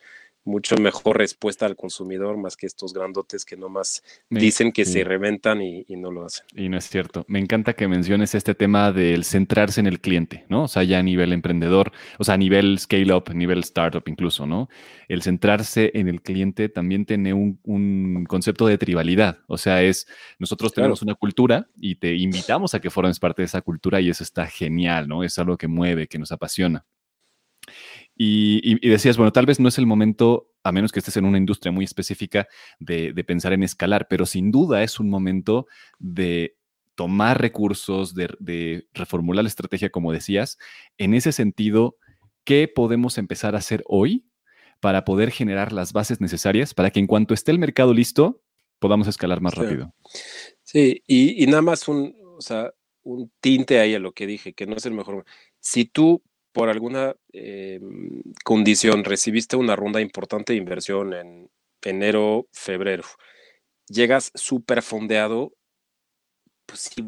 mucho 0.45 0.77
mejor 0.77 1.17
respuesta 1.17 1.65
al 1.65 1.75
consumidor 1.75 2.38
más 2.38 2.55
que 2.55 2.67
estos 2.67 2.93
grandotes 2.93 3.43
que 3.45 3.58
nomás 3.58 4.03
dicen 4.29 4.71
que 4.71 4.86
se 4.86 5.03
reventan 5.03 5.62
y, 5.62 5.86
no 5.95 6.12
lo 6.12 6.25
hacen. 6.25 6.45
Y 6.55 6.69
no 6.69 6.77
es 6.77 6.88
cierto. 6.89 7.25
Me 7.27 7.39
encanta 7.39 7.73
que 7.73 7.88
menciones 7.88 8.36
este 8.36 8.53
tema 8.53 8.91
del 8.91 9.23
centrarse 9.23 9.79
en 9.79 9.88
el 9.88 9.99
cliente, 9.99 10.45
¿no? 10.49 10.63
O 10.63 10.67
sea, 10.67 10.84
ya 10.84 10.99
a 10.99 11.03
nivel 11.03 11.34
emprendedor, 11.34 11.91
o 12.19 12.23
sea, 12.23 12.36
a 12.36 12.38
nivel 12.38 12.77
scale-up, 12.79 13.34
nivel 13.34 13.60
startup 13.60 14.03
incluso, 14.08 14.45
¿no? 14.45 14.69
El 15.08 15.23
centrarse 15.23 15.91
en 15.95 16.08
el 16.08 16.21
cliente 16.21 16.69
también 16.69 17.05
tiene 17.05 17.34
un, 17.34 18.25
concepto 18.27 18.67
de 18.67 18.77
tribalidad. 18.77 19.39
O 19.47 19.58
sea, 19.58 19.81
es, 19.81 20.08
nosotros 20.38 20.73
tenemos 20.73 21.01
una 21.01 21.15
cultura 21.15 21.67
y 21.75 21.95
te 21.95 22.15
invitamos 22.15 22.73
a 22.73 22.79
que 22.79 22.89
formes 22.89 23.19
parte 23.19 23.41
de 23.41 23.47
esa 23.47 23.62
cultura 23.62 23.99
y 24.01 24.10
eso 24.10 24.23
está 24.23 24.45
genial, 24.45 25.08
¿no? 25.08 25.23
Es 25.23 25.39
algo 25.39 25.58
que 25.58 25.67
mueve, 25.67 26.08
que 26.08 26.19
nos 26.19 26.31
apasiona. 26.31 26.86
Y, 28.17 28.88
decías, 28.88 29.17
bueno, 29.17 29.32
tal 29.34 29.45
vez 29.45 29.60
no 29.60 29.67
es 29.67 29.78
el 29.78 29.86
momento, 29.86 30.49
a 30.63 30.71
menos 30.71 30.91
que 30.91 30.99
estés 30.99 31.17
en 31.17 31.25
una 31.25 31.38
industria 31.38 31.71
muy 31.71 31.84
específica, 31.84 32.47
de, 32.80 33.13
pensar 33.25 33.51
en 33.54 33.63
escalar, 33.63 34.08
pero 34.10 34.25
sin 34.25 34.51
duda 34.51 34.84
es 34.84 34.99
un 34.99 35.10
momento 35.10 35.67
de 35.99 36.56
tomar 36.95 37.41
recursos, 37.41 38.15
de, 38.15 38.88
reformular 38.93 39.43
la 39.43 39.49
estrategia, 39.49 39.89
como 39.89 40.13
decías. 40.13 40.58
En 40.97 41.13
ese 41.13 41.34
sentido, 41.34 41.97
¿qué 42.45 42.71
podemos 42.73 43.17
empezar 43.17 43.54
a 43.56 43.60
hacer 43.60 43.84
hoy 43.86 44.25
para 44.80 45.04
poder 45.04 45.32
generar 45.32 45.73
las 45.73 45.91
bases 45.91 46.21
necesarias 46.21 46.73
para 46.73 46.91
que 46.91 46.99
en 46.99 47.08
cuanto 47.08 47.34
esté 47.34 47.51
el 47.51 47.60
mercado 47.60 47.93
listo, 47.93 48.41
podamos 48.80 49.08
escalar 49.08 49.41
más 49.41 49.56
rápido? 49.56 49.93
Sí, 50.63 51.04
y, 51.06 51.43
y, 51.43 51.47
nada 51.47 51.62
más 51.62 51.88
un, 51.89 52.15
o 52.38 52.41
sea, 52.41 52.71
un 53.04 53.30
tinte 53.41 53.80
ahí 53.80 53.93
a 53.93 53.99
lo 53.99 54.13
que 54.13 54.25
dije, 54.25 54.54
que 54.54 54.65
no 54.65 54.75
es 54.78 54.86
el 54.86 54.93
mejor. 54.93 55.25
Si 55.60 55.86
tú 55.86 56.23
por 56.55 56.69
alguna 56.69 57.13
eh, 57.33 57.81
condición 58.45 59.03
recibiste 59.03 59.57
una 59.57 59.75
ronda 59.75 59.99
importante 59.99 60.53
de 60.53 60.59
inversión 60.59 61.13
en 61.13 61.49
enero, 61.83 62.47
febrero, 62.53 63.03
llegas 63.89 64.31
súper 64.35 64.81
fondeado, 64.81 65.51
pues 66.65 66.79
sí, 66.79 67.05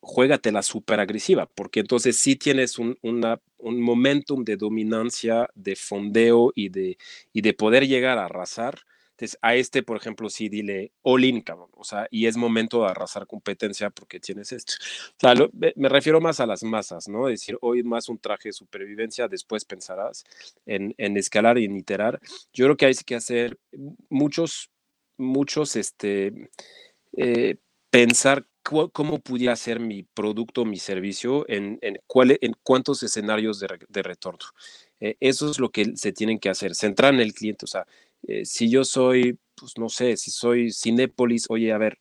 juégatela 0.00 0.62
súper 0.62 1.00
agresiva, 1.00 1.44
porque 1.54 1.80
entonces 1.80 2.18
sí 2.18 2.36
tienes 2.36 2.78
un, 2.78 2.96
una, 3.02 3.38
un 3.58 3.82
momentum 3.82 4.42
de 4.42 4.56
dominancia, 4.56 5.50
de 5.54 5.76
fondeo 5.76 6.52
y 6.54 6.70
de, 6.70 6.96
y 7.34 7.42
de 7.42 7.52
poder 7.52 7.86
llegar 7.86 8.16
a 8.16 8.24
arrasar 8.24 8.78
entonces, 9.16 9.38
a 9.40 9.54
este, 9.54 9.82
por 9.82 9.96
ejemplo, 9.96 10.28
sí 10.28 10.50
dile 10.50 10.92
all 11.00 11.24
in, 11.24 11.40
cabrón. 11.40 11.70
O 11.72 11.84
sea, 11.84 12.06
y 12.10 12.26
es 12.26 12.36
momento 12.36 12.82
de 12.82 12.90
arrasar 12.90 13.26
competencia 13.26 13.88
porque 13.88 14.20
tienes 14.20 14.52
esto. 14.52 14.74
O 15.12 15.16
sea, 15.18 15.34
me 15.74 15.88
refiero 15.88 16.20
más 16.20 16.38
a 16.38 16.44
las 16.44 16.62
masas, 16.62 17.08
¿no? 17.08 17.30
Es 17.30 17.40
decir, 17.40 17.56
hoy 17.62 17.82
más 17.82 18.10
un 18.10 18.18
traje 18.18 18.50
de 18.50 18.52
supervivencia, 18.52 19.26
después 19.26 19.64
pensarás 19.64 20.24
en, 20.66 20.94
en 20.98 21.16
escalar 21.16 21.56
y 21.56 21.64
en 21.64 21.76
iterar. 21.76 22.20
Yo 22.52 22.66
creo 22.66 22.76
que 22.76 22.84
hay 22.84 22.94
que 22.94 23.14
hacer 23.14 23.58
muchos, 24.10 24.70
muchos, 25.16 25.76
este, 25.76 26.50
eh, 27.16 27.56
pensar 27.88 28.46
cómo 28.62 29.20
pudiera 29.20 29.56
ser 29.56 29.80
mi 29.80 30.02
producto, 30.02 30.66
mi 30.66 30.76
servicio, 30.76 31.48
en, 31.48 31.78
en, 31.80 32.00
cuál, 32.06 32.36
en 32.42 32.54
cuántos 32.62 33.02
escenarios 33.02 33.60
de, 33.60 33.68
de 33.88 34.02
retorno. 34.02 34.44
Eh, 35.00 35.16
eso 35.20 35.50
es 35.50 35.58
lo 35.58 35.70
que 35.70 35.96
se 35.96 36.12
tienen 36.12 36.38
que 36.38 36.48
hacer, 36.48 36.74
centrar 36.74 37.14
en 37.14 37.20
el 37.20 37.32
cliente. 37.32 37.64
O 37.64 37.68
sea, 37.68 37.86
eh, 38.22 38.44
si 38.44 38.70
yo 38.70 38.84
soy, 38.84 39.38
pues 39.54 39.78
no 39.78 39.88
sé, 39.88 40.16
si 40.16 40.30
soy 40.30 40.72
Cinépolis, 40.72 41.46
oye, 41.48 41.72
a 41.72 41.78
ver, 41.78 41.98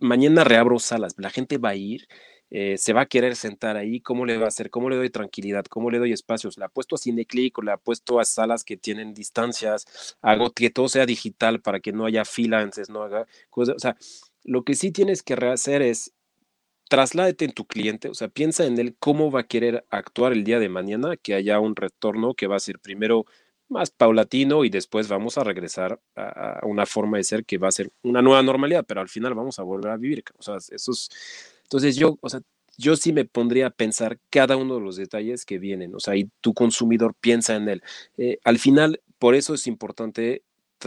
mañana 0.00 0.44
reabro 0.44 0.78
salas, 0.78 1.14
la 1.18 1.30
gente 1.30 1.58
va 1.58 1.70
a 1.70 1.76
ir, 1.76 2.08
eh, 2.50 2.78
se 2.78 2.94
va 2.94 3.02
a 3.02 3.06
querer 3.06 3.36
sentar 3.36 3.76
ahí, 3.76 4.00
¿cómo 4.00 4.24
le 4.24 4.38
va 4.38 4.46
a 4.46 4.48
hacer? 4.48 4.70
¿Cómo 4.70 4.88
le 4.88 4.96
doy 4.96 5.10
tranquilidad? 5.10 5.66
¿Cómo 5.66 5.90
le 5.90 5.98
doy 5.98 6.12
espacios? 6.12 6.56
¿Le 6.56 6.64
apuesto 6.64 6.94
a 6.94 6.98
Cineclick 6.98 7.58
o 7.58 7.62
le 7.62 7.72
apuesto 7.72 8.20
a 8.20 8.24
salas 8.24 8.64
que 8.64 8.78
tienen 8.78 9.12
distancias? 9.12 10.16
Hago 10.22 10.52
que 10.52 10.70
todo 10.70 10.88
sea 10.88 11.04
digital 11.04 11.60
para 11.60 11.80
que 11.80 11.92
no 11.92 12.06
haya 12.06 12.24
fila, 12.24 12.68
no 12.88 13.02
haga 13.02 13.26
cosas. 13.50 13.76
O 13.76 13.78
sea, 13.78 13.96
lo 14.44 14.64
que 14.64 14.74
sí 14.74 14.92
tienes 14.92 15.22
que 15.22 15.34
hacer 15.34 15.82
es 15.82 16.14
trasládate 16.88 17.44
en 17.44 17.52
tu 17.52 17.66
cliente, 17.66 18.08
o 18.08 18.14
sea, 18.14 18.28
piensa 18.28 18.64
en 18.64 18.78
él 18.78 18.96
cómo 18.98 19.30
va 19.30 19.40
a 19.40 19.46
querer 19.46 19.84
actuar 19.90 20.32
el 20.32 20.44
día 20.44 20.58
de 20.58 20.70
mañana, 20.70 21.18
que 21.18 21.34
haya 21.34 21.60
un 21.60 21.76
retorno 21.76 22.32
que 22.32 22.46
va 22.46 22.56
a 22.56 22.60
ser 22.60 22.78
primero 22.78 23.26
más 23.68 23.90
paulatino 23.90 24.64
y 24.64 24.70
después 24.70 25.08
vamos 25.08 25.38
a 25.38 25.44
regresar 25.44 26.00
a, 26.16 26.60
una 26.64 26.86
forma 26.86 27.18
de 27.18 27.24
ser 27.24 27.44
que 27.44 27.58
va 27.58 27.68
a 27.68 27.72
ser 27.72 27.90
una 28.02 28.22
nueva 28.22 28.42
normalidad, 28.42 28.84
pero 28.86 29.00
al 29.00 29.08
final 29.08 29.34
vamos 29.34 29.58
a 29.58 29.62
volver 29.62 29.92
a 29.92 29.96
vivir. 29.96 30.24
O 30.38 30.42
sea, 30.42 30.56
entonces 31.62 31.96
yo, 31.96 32.18
yo 32.76 32.96
sí 32.96 33.12
me 33.12 33.24
pondría 33.24 33.66
a 33.66 33.70
pensar 33.70 34.18
cada 34.30 34.56
uno 34.56 34.76
de 34.76 34.80
los 34.80 34.96
detalles 34.96 35.44
que 35.44 35.58
vienen, 35.58 35.94
o 35.94 36.00
sea, 36.00 36.16
y 36.16 36.30
tu 36.40 36.54
consumidor 36.54 37.14
piensa 37.20 37.56
en 37.56 37.68
él. 37.68 37.82
Eh, 38.16 38.38
al 38.44 38.58
final, 38.58 39.02
por 39.18 39.34
eso 39.34 39.54
es 39.54 39.66
importante 39.66 40.42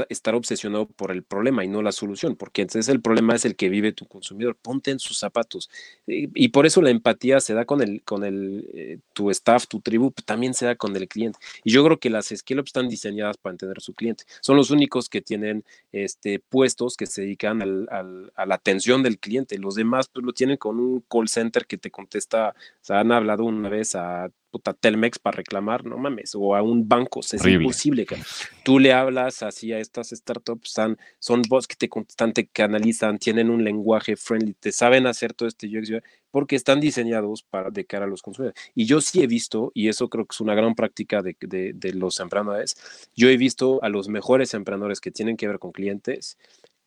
estar 0.09 0.35
obsesionado 0.35 0.87
por 0.87 1.11
el 1.11 1.23
problema 1.23 1.63
y 1.63 1.67
no 1.67 1.81
la 1.81 1.91
solución, 1.91 2.35
porque 2.35 2.61
entonces 2.63 2.89
el 2.89 3.01
problema 3.01 3.35
es 3.35 3.45
el 3.45 3.55
que 3.55 3.69
vive 3.69 3.91
tu 3.93 4.07
consumidor. 4.07 4.55
Ponte 4.55 4.91
en 4.91 4.99
sus 4.99 5.17
zapatos. 5.17 5.69
Y, 6.07 6.49
por 6.49 6.65
eso 6.65 6.81
la 6.81 6.89
empatía 6.89 7.39
se 7.39 7.53
da 7.53 7.65
con 7.65 7.81
el, 7.81 8.01
con 8.03 8.23
el, 8.23 8.67
eh, 8.73 8.99
tu 9.13 9.29
staff, 9.31 9.67
tu 9.67 9.79
tribu, 9.79 10.11
también 10.25 10.53
se 10.53 10.65
da 10.65 10.75
con 10.75 10.95
el 10.95 11.07
cliente. 11.07 11.39
Y 11.63 11.71
yo 11.71 11.83
creo 11.83 11.99
que 11.99 12.09
las 12.09 12.27
scale 12.27 12.61
están 12.61 12.89
diseñadas 12.89 13.37
para 13.37 13.53
entender 13.53 13.81
su 13.81 13.93
cliente. 13.93 14.25
Son 14.41 14.57
los 14.57 14.71
únicos 14.71 15.09
que 15.09 15.21
tienen 15.21 15.63
este, 15.91 16.39
puestos 16.39 16.97
que 16.97 17.05
se 17.05 17.21
dedican 17.21 17.61
al, 17.61 18.31
a 18.35 18.45
la 18.45 18.55
atención 18.55 19.03
del 19.03 19.19
cliente. 19.19 19.57
Los 19.57 19.75
demás 19.75 20.07
pues 20.11 20.25
lo 20.25 20.33
tienen 20.33 20.57
con 20.57 20.79
un 20.79 21.01
call 21.09 21.27
center 21.27 21.65
que 21.65 21.77
te 21.77 21.91
contesta, 21.91 22.49
o 22.49 22.83
sea, 22.83 22.99
han 22.99 23.11
hablado 23.11 23.43
una 23.45 23.69
vez 23.69 23.95
a 23.95 24.31
puta 24.51 24.73
Telmex 24.73 25.17
para 25.17 25.37
reclamar, 25.37 25.85
no 25.85 25.97
mames, 25.97 26.35
o 26.35 26.55
a 26.55 26.61
un 26.61 26.87
banco, 26.87 27.21
es 27.21 27.45
imposible. 27.45 28.05
Que 28.05 28.17
tú 28.63 28.77
le 28.77 28.93
hablas 28.93 29.41
así 29.41 29.71
a 29.73 29.79
estas 29.79 30.09
startups, 30.09 30.69
son, 30.71 30.97
son 31.19 31.41
bots 31.47 31.67
que 31.67 31.75
te 31.75 31.89
contestan, 31.89 32.33
te 32.33 32.47
canalizan, 32.47 33.17
tienen 33.17 33.49
un 33.49 33.63
lenguaje 33.63 34.15
friendly, 34.15 34.53
te 34.53 34.71
saben 34.71 35.07
hacer 35.07 35.33
todo 35.33 35.47
este 35.47 35.67
UX, 35.67 36.03
porque 36.29 36.55
están 36.55 36.79
diseñados 36.79 37.43
para 37.43 37.71
de 37.71 37.85
cara 37.85 38.05
a 38.05 38.07
los 38.07 38.21
consumidores. 38.21 38.61
Y 38.75 38.85
yo 38.85 39.01
sí 39.01 39.21
he 39.21 39.27
visto, 39.27 39.71
y 39.73 39.87
eso 39.87 40.09
creo 40.09 40.25
que 40.25 40.33
es 40.33 40.41
una 40.41 40.55
gran 40.55 40.75
práctica 40.75 41.21
de, 41.21 41.35
de, 41.39 41.71
de 41.73 41.93
los 41.93 42.19
emprendedores, 42.19 42.75
yo 43.15 43.29
he 43.29 43.37
visto 43.37 43.79
a 43.83 43.89
los 43.89 44.09
mejores 44.09 44.53
emprendedores 44.53 44.99
que 45.01 45.11
tienen 45.11 45.37
que 45.37 45.47
ver 45.47 45.59
con 45.59 45.71
clientes 45.71 46.37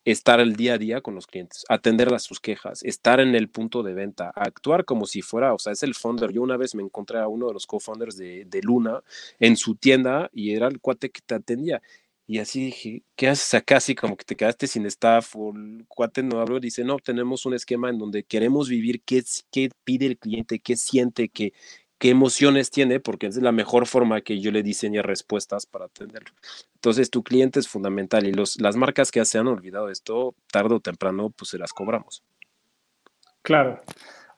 estar 0.04 0.40
el 0.40 0.56
día 0.56 0.74
a 0.74 0.78
día 0.78 1.00
con 1.00 1.14
los 1.14 1.26
clientes, 1.26 1.64
atender 1.68 2.08
sus 2.20 2.40
quejas, 2.40 2.82
estar 2.82 3.20
en 3.20 3.34
el 3.34 3.48
punto 3.48 3.82
de 3.82 3.94
venta, 3.94 4.30
actuar 4.34 4.84
como 4.84 5.06
si 5.06 5.22
fuera, 5.22 5.54
o 5.54 5.58
sea, 5.58 5.72
es 5.72 5.82
el 5.82 5.94
founder. 5.94 6.32
Yo 6.32 6.42
una 6.42 6.56
vez 6.56 6.74
me 6.74 6.82
encontré 6.82 7.18
a 7.18 7.28
uno 7.28 7.48
de 7.48 7.54
los 7.54 7.66
co-founders 7.66 8.16
de, 8.16 8.44
de, 8.44 8.60
Luna 8.62 9.02
en 9.38 9.56
su 9.56 9.74
tienda 9.76 10.30
y 10.32 10.52
era 10.52 10.68
el 10.68 10.80
cuate 10.80 11.10
que 11.10 11.20
te 11.24 11.34
atendía. 11.34 11.82
Y 12.26 12.38
así 12.38 12.66
dije, 12.66 13.02
¿qué 13.16 13.28
haces 13.28 13.52
acá? 13.52 13.76
Así 13.76 13.94
como 13.94 14.16
que 14.16 14.24
te 14.24 14.34
quedaste 14.34 14.66
sin 14.66 14.86
staff 14.86 15.36
o 15.36 15.52
el 15.54 15.84
cuate 15.88 16.22
no 16.22 16.40
habló. 16.40 16.58
Dice, 16.58 16.82
no, 16.82 16.96
tenemos 16.98 17.44
un 17.44 17.54
esquema 17.54 17.90
en 17.90 17.98
donde 17.98 18.24
queremos 18.24 18.68
vivir 18.68 19.02
qué, 19.02 19.22
qué 19.50 19.68
pide 19.84 20.06
el 20.06 20.18
cliente, 20.18 20.58
qué 20.58 20.76
siente, 20.76 21.28
qué, 21.28 21.52
qué 21.98 22.10
emociones 22.10 22.70
tiene, 22.70 23.00
porque 23.00 23.26
es 23.26 23.36
la 23.36 23.52
mejor 23.52 23.86
forma 23.86 24.20
que 24.20 24.40
yo 24.40 24.50
le 24.50 24.62
diseñe 24.62 25.02
respuestas 25.02 25.66
para 25.66 25.86
atenderlo. 25.86 26.34
Entonces, 26.74 27.10
tu 27.10 27.22
cliente 27.22 27.60
es 27.60 27.68
fundamental 27.68 28.26
y 28.26 28.32
los, 28.32 28.60
las 28.60 28.76
marcas 28.76 29.10
que 29.10 29.24
se 29.24 29.38
han 29.38 29.48
olvidado 29.48 29.86
de 29.86 29.92
esto, 29.92 30.34
tarde 30.52 30.74
o 30.74 30.80
temprano, 30.80 31.30
pues 31.30 31.50
se 31.50 31.58
las 31.58 31.72
cobramos. 31.72 32.22
Claro. 33.42 33.80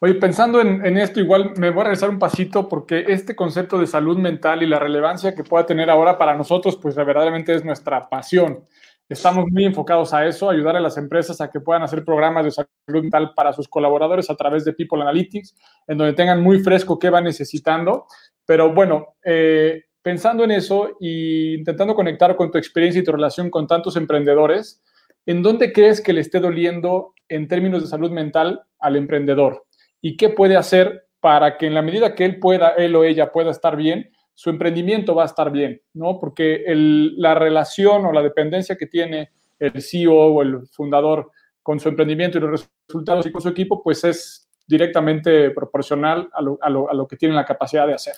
Oye, 0.00 0.14
pensando 0.14 0.60
en, 0.60 0.84
en, 0.84 0.98
esto, 0.98 1.20
igual 1.20 1.54
me 1.56 1.70
voy 1.70 1.80
a 1.80 1.84
regresar 1.84 2.10
un 2.10 2.18
pasito 2.18 2.68
porque 2.68 3.06
este 3.08 3.34
concepto 3.34 3.78
de 3.78 3.86
salud 3.86 4.18
mental 4.18 4.62
y 4.62 4.66
la 4.66 4.78
relevancia 4.78 5.34
que 5.34 5.42
pueda 5.42 5.64
tener 5.64 5.88
ahora 5.88 6.18
para 6.18 6.36
nosotros, 6.36 6.76
pues 6.76 6.94
verdaderamente 6.94 7.54
es 7.54 7.64
nuestra 7.64 8.08
pasión. 8.08 8.66
Estamos 9.08 9.44
muy 9.52 9.64
enfocados 9.64 10.12
a 10.12 10.26
eso, 10.26 10.50
ayudar 10.50 10.74
a 10.74 10.80
las 10.80 10.96
empresas 10.96 11.40
a 11.40 11.48
que 11.48 11.60
puedan 11.60 11.84
hacer 11.84 12.04
programas 12.04 12.44
de 12.44 12.50
salud 12.50 13.02
mental 13.02 13.34
para 13.36 13.52
sus 13.52 13.68
colaboradores 13.68 14.28
a 14.30 14.34
través 14.34 14.64
de 14.64 14.72
People 14.72 15.00
Analytics, 15.00 15.54
en 15.86 15.98
donde 15.98 16.12
tengan 16.14 16.42
muy 16.42 16.58
fresco 16.58 16.98
qué 16.98 17.08
van 17.08 17.22
necesitando. 17.22 18.06
Pero 18.44 18.74
bueno, 18.74 19.14
eh, 19.24 19.84
pensando 20.02 20.42
en 20.42 20.50
eso 20.50 20.96
e 21.00 21.54
intentando 21.58 21.94
conectar 21.94 22.34
con 22.34 22.50
tu 22.50 22.58
experiencia 22.58 23.00
y 23.00 23.04
tu 23.04 23.12
relación 23.12 23.48
con 23.48 23.68
tantos 23.68 23.94
emprendedores, 23.96 24.82
¿en 25.24 25.40
dónde 25.40 25.72
crees 25.72 26.00
que 26.00 26.12
le 26.12 26.20
esté 26.20 26.40
doliendo 26.40 27.14
en 27.28 27.46
términos 27.46 27.82
de 27.82 27.88
salud 27.88 28.10
mental 28.10 28.62
al 28.80 28.96
emprendedor? 28.96 29.66
¿Y 30.00 30.16
qué 30.16 30.30
puede 30.30 30.56
hacer 30.56 31.06
para 31.20 31.58
que 31.58 31.66
en 31.66 31.74
la 31.74 31.82
medida 31.82 32.16
que 32.16 32.24
él 32.24 32.40
pueda, 32.40 32.70
él 32.70 32.96
o 32.96 33.04
ella 33.04 33.30
pueda 33.30 33.52
estar 33.52 33.76
bien, 33.76 34.10
su 34.36 34.50
emprendimiento 34.50 35.14
va 35.14 35.22
a 35.22 35.26
estar 35.26 35.50
bien, 35.50 35.80
¿no? 35.94 36.20
Porque 36.20 36.62
la 36.66 37.34
relación 37.34 38.04
o 38.04 38.12
la 38.12 38.22
dependencia 38.22 38.76
que 38.76 38.86
tiene 38.86 39.30
el 39.58 39.82
CEO 39.82 40.14
o 40.14 40.42
el 40.42 40.66
fundador 40.68 41.32
con 41.62 41.80
su 41.80 41.88
emprendimiento 41.88 42.36
y 42.36 42.42
los 42.42 42.68
resultados 42.86 43.24
y 43.26 43.32
con 43.32 43.40
su 43.40 43.48
equipo, 43.48 43.82
pues 43.82 44.04
es 44.04 44.46
directamente 44.66 45.50
proporcional 45.52 46.28
a 46.34 46.70
lo, 46.70 47.08
que 47.08 47.16
tienen 47.16 47.34
la 47.34 47.46
capacidad 47.46 47.86
de 47.86 47.94
hacer. 47.94 48.14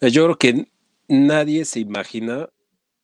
Yo 0.00 0.24
creo 0.24 0.36
que 0.36 0.66
nadie 1.06 1.64
se 1.64 1.78
imagina 1.78 2.48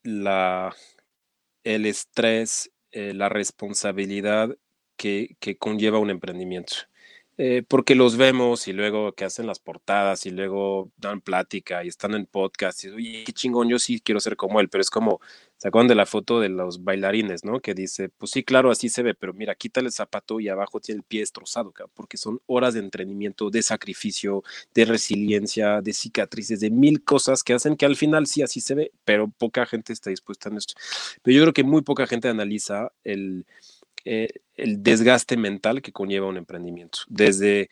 el 0.03 1.87
estrés, 1.87 2.73
eh, 2.91 3.15
la 3.15 3.29
responsabilidad 3.29 4.57
que, 4.97 5.37
conlleva 5.61 6.01
un 6.01 6.11
emprendimiento. 6.11 6.75
Eh, 7.37 7.64
porque 7.66 7.97
los 7.97 8.16
vemos 8.16 8.68
y 8.68 8.72
luego 8.72 9.12
que 9.12 9.24
hacen 9.24 9.49
las 9.49 9.59
portadas 9.59 10.24
y 10.24 10.30
luego 10.30 10.93
dan 10.97 11.20
plática 11.20 11.82
y 11.82 11.89
están 11.89 12.14
en 12.14 12.26
podcast 12.26 12.85
y 12.85 12.91
oye, 12.91 13.24
qué 13.26 13.32
chingón, 13.32 13.68
yo 13.68 13.80
sí 13.80 14.01
quiero 14.01 14.20
ser 14.20 14.37
como 14.37 14.61
él, 14.61 14.68
pero 14.68 14.82
es 14.82 14.89
como, 14.89 15.20
¿se 15.57 15.66
acuerdan 15.66 15.89
de 15.89 15.97
la 15.97 16.07
foto 16.07 16.39
de 16.39 16.49
los 16.49 16.85
bailarines, 16.85 17.45
no? 17.45 17.59
Que 17.59 17.74
dice, 17.74 18.09
pues 18.09 18.30
sí, 18.30 18.45
claro, 18.45 18.70
así 18.70 18.89
se 18.89 19.03
ve, 19.03 19.14
pero 19.14 19.35
mira, 19.35 19.57
quítale 19.57 19.89
el 19.89 19.93
zapato 19.93 20.39
y 20.39 20.49
abajo 20.49 20.78
tiene 20.78 20.99
el 20.99 21.03
pie 21.03 21.20
destrozado, 21.20 21.72
porque 21.95 22.16
son 22.16 22.41
horas 22.47 22.74
de 22.74 22.80
entrenamiento, 22.80 23.51
de 23.51 23.62
sacrificio, 23.62 24.45
de 24.72 24.85
resiliencia, 24.85 25.80
de 25.80 25.93
cicatrices, 25.93 26.61
de 26.61 26.70
mil 26.70 27.03
cosas 27.03 27.43
que 27.43 27.55
hacen 27.55 27.76
que 27.76 27.87
al 27.87 27.97
final 27.97 28.28
sí, 28.28 28.43
así 28.43 28.61
se 28.61 28.76
ve, 28.76 28.93
pero 29.05 29.26
poca 29.26 29.66
gente 29.66 29.93
está 29.93 30.11
dispuesta 30.11 30.51
en 30.51 30.59
esto. 30.59 30.74
Pero 31.22 31.37
yo 31.37 31.43
creo 31.43 31.53
que 31.53 31.64
muy 31.64 31.82
poca 31.82 32.07
gente 32.07 32.28
analiza 32.28 32.93
el 33.03 33.45
eh, 34.05 34.29
el 34.55 34.83
desgaste 34.83 35.37
mental 35.37 35.83
que 35.83 35.93
conlleva 35.93 36.27
un 36.29 36.37
emprendimiento. 36.37 37.01
Desde, 37.09 37.71